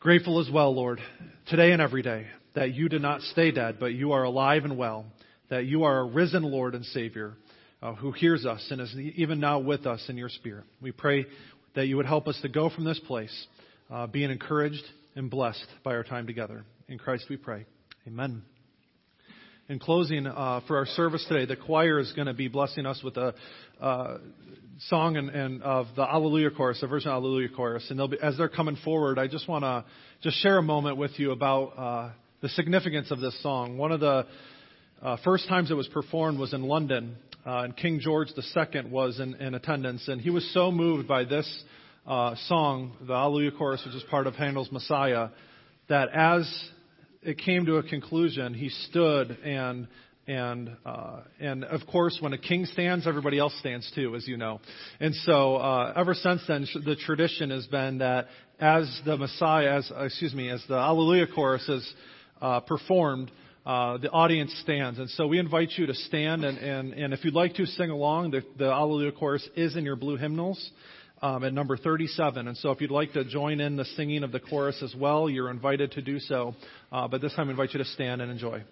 grateful 0.00 0.40
as 0.40 0.50
well, 0.50 0.74
Lord, 0.74 1.02
today 1.48 1.72
and 1.72 1.82
every 1.82 2.00
day, 2.00 2.28
that 2.54 2.74
you 2.74 2.88
did 2.88 3.02
not 3.02 3.20
stay 3.22 3.50
dead, 3.50 3.76
but 3.78 3.92
you 3.92 4.12
are 4.12 4.24
alive 4.24 4.64
and 4.64 4.76
well, 4.76 5.06
that 5.50 5.66
you 5.66 5.84
are 5.84 6.00
a 6.00 6.04
risen 6.04 6.42
Lord 6.42 6.74
and 6.74 6.84
Savior 6.84 7.34
uh, 7.82 7.94
who 7.94 8.12
hears 8.12 8.44
us 8.44 8.66
and 8.70 8.80
is 8.80 8.94
even 9.16 9.40
now 9.40 9.58
with 9.60 9.86
us 9.86 10.04
in 10.08 10.16
your 10.16 10.28
Spirit. 10.28 10.64
We 10.80 10.92
pray 10.92 11.26
that 11.74 11.86
you 11.86 11.96
would 11.96 12.06
help 12.06 12.26
us 12.26 12.38
to 12.42 12.48
go 12.48 12.70
from 12.70 12.84
this 12.84 12.98
place 13.00 13.46
uh, 13.90 14.06
being 14.06 14.30
encouraged 14.30 14.82
and 15.14 15.30
blessed 15.30 15.66
by 15.84 15.94
our 15.94 16.04
time 16.04 16.26
together. 16.26 16.64
In 16.88 16.98
Christ 16.98 17.26
we 17.30 17.36
pray. 17.36 17.66
Amen. 18.06 18.42
In 19.68 19.78
closing, 19.78 20.26
uh, 20.26 20.62
for 20.66 20.78
our 20.78 20.86
service 20.86 21.24
today, 21.28 21.44
the 21.44 21.56
choir 21.56 21.98
is 21.98 22.10
going 22.14 22.26
to 22.26 22.32
be 22.32 22.48
blessing 22.48 22.86
us 22.86 23.02
with 23.04 23.18
a 23.18 23.34
uh, 23.78 24.16
song 24.88 25.18
and, 25.18 25.28
and, 25.28 25.62
of 25.62 25.88
the 25.94 26.02
Alleluia 26.02 26.50
chorus, 26.50 26.80
the 26.80 26.86
version 26.86 27.10
of 27.10 27.16
Alleluia 27.16 27.48
chorus. 27.54 27.84
And 27.90 27.98
they'll 27.98 28.08
be, 28.08 28.16
as 28.22 28.38
they're 28.38 28.48
coming 28.48 28.78
forward, 28.82 29.18
I 29.18 29.26
just 29.26 29.46
want 29.46 29.64
to 29.64 29.84
just 30.22 30.42
share 30.42 30.56
a 30.56 30.62
moment 30.62 30.96
with 30.96 31.18
you 31.18 31.32
about 31.32 31.66
uh, 31.76 32.10
the 32.40 32.48
significance 32.50 33.10
of 33.10 33.20
this 33.20 33.40
song. 33.42 33.78
One 33.78 33.90
of 33.90 34.00
the 34.00 34.26
uh, 35.02 35.16
first 35.24 35.48
times 35.48 35.70
it 35.70 35.74
was 35.74 35.88
performed 35.88 36.38
was 36.38 36.54
in 36.54 36.62
London, 36.62 37.16
uh, 37.44 37.62
and 37.62 37.76
King 37.76 37.98
George 38.00 38.28
II 38.36 38.90
was 38.90 39.18
in, 39.18 39.34
in, 39.34 39.54
attendance, 39.54 40.06
and 40.06 40.20
he 40.20 40.30
was 40.30 40.48
so 40.52 40.70
moved 40.70 41.08
by 41.08 41.24
this 41.24 41.64
uh, 42.06 42.36
song, 42.46 42.96
the 43.06 43.12
Alleluia 43.12 43.50
chorus, 43.50 43.82
which 43.84 43.94
is 43.94 44.04
part 44.04 44.26
of 44.26 44.34
Handel's 44.34 44.70
Messiah, 44.70 45.28
that 45.88 46.10
as 46.14 46.48
it 47.22 47.38
came 47.38 47.66
to 47.66 47.76
a 47.76 47.82
conclusion, 47.82 48.54
he 48.54 48.68
stood 48.68 49.36
and 49.44 49.88
and 50.28 50.76
uh, 50.84 51.22
and 51.40 51.64
of 51.64 51.80
course, 51.90 52.18
when 52.20 52.34
a 52.34 52.38
king 52.38 52.66
stands, 52.66 53.06
everybody 53.06 53.38
else 53.38 53.54
stands 53.60 53.90
too, 53.94 54.14
as 54.14 54.28
you 54.28 54.36
know. 54.36 54.60
And 55.00 55.14
so, 55.14 55.56
uh, 55.56 55.94
ever 55.96 56.12
since 56.12 56.42
then, 56.46 56.66
the 56.84 56.96
tradition 56.96 57.50
has 57.50 57.66
been 57.66 57.98
that 57.98 58.26
as 58.60 59.00
the 59.06 59.16
Messiah, 59.16 59.78
as 59.78 59.90
excuse 59.98 60.34
me, 60.34 60.50
as 60.50 60.62
the 60.68 60.74
Alleluia 60.76 61.26
chorus 61.34 61.66
is 61.68 61.94
uh, 62.40 62.60
performed, 62.60 63.30
uh, 63.66 63.98
the 63.98 64.10
audience 64.10 64.54
stands. 64.62 64.98
And 64.98 65.10
so 65.10 65.26
we 65.26 65.38
invite 65.38 65.70
you 65.76 65.86
to 65.86 65.94
stand, 65.94 66.44
and, 66.44 66.58
and, 66.58 66.92
and 66.94 67.12
if 67.12 67.24
you'd 67.24 67.34
like 67.34 67.54
to 67.54 67.66
sing 67.66 67.90
along, 67.90 68.30
the, 68.30 68.42
the 68.56 68.66
Alleluia 68.66 69.12
chorus 69.12 69.46
is 69.56 69.76
in 69.76 69.84
your 69.84 69.96
blue 69.96 70.16
hymnals 70.16 70.70
um, 71.22 71.44
at 71.44 71.52
number 71.52 71.76
37. 71.76 72.48
And 72.48 72.56
so 72.56 72.70
if 72.70 72.80
you'd 72.80 72.90
like 72.90 73.12
to 73.12 73.24
join 73.24 73.60
in 73.60 73.76
the 73.76 73.84
singing 73.84 74.22
of 74.22 74.32
the 74.32 74.40
chorus 74.40 74.82
as 74.82 74.94
well, 74.94 75.28
you're 75.28 75.50
invited 75.50 75.92
to 75.92 76.02
do 76.02 76.18
so. 76.18 76.54
Uh, 76.90 77.08
but 77.08 77.20
this 77.20 77.34
time 77.34 77.48
I 77.48 77.50
invite 77.50 77.74
you 77.74 77.78
to 77.78 77.84
stand 77.84 78.22
and 78.22 78.30
enjoy. 78.30 78.62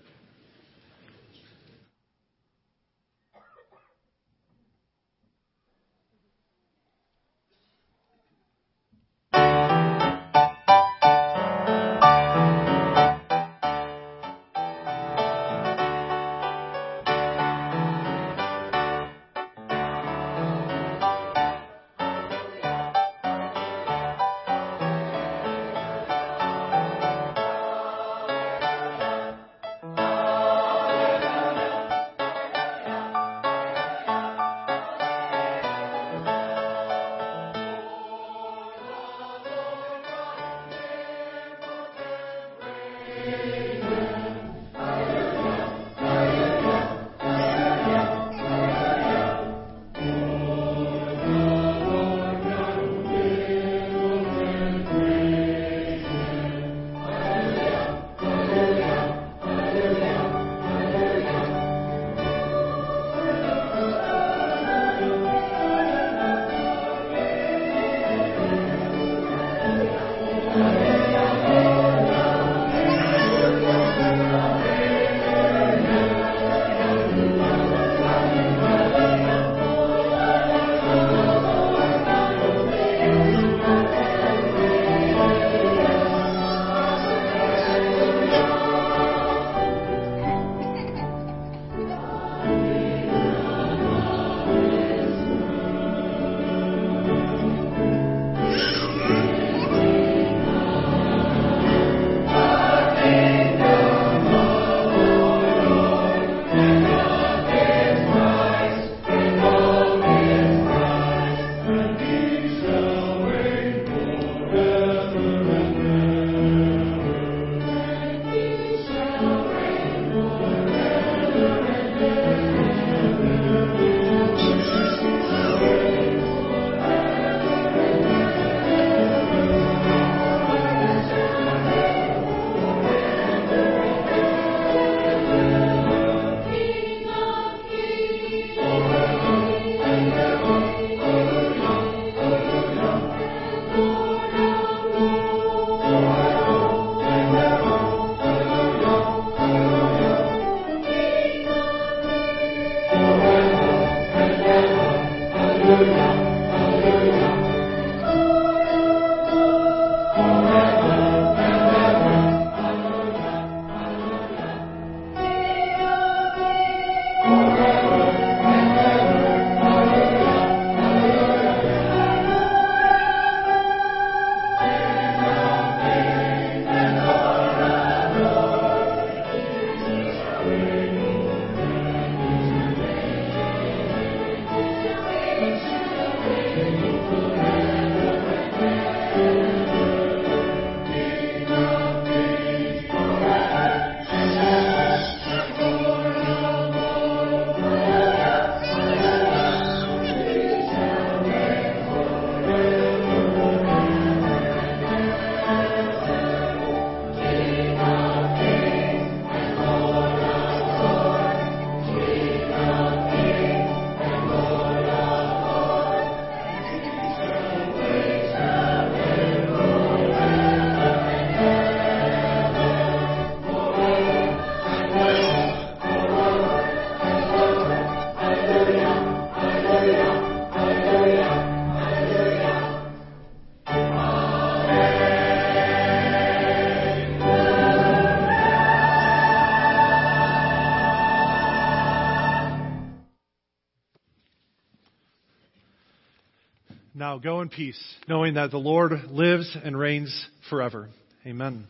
Now 247.17 247.23
go 247.23 247.41
in 247.41 247.49
peace, 247.49 247.83
knowing 248.09 248.35
that 248.35 248.51
the 248.51 248.59
Lord 248.59 248.93
lives 249.11 249.57
and 249.65 249.75
reigns 249.79 250.27
forever. 250.51 250.91
Amen. 251.27 251.67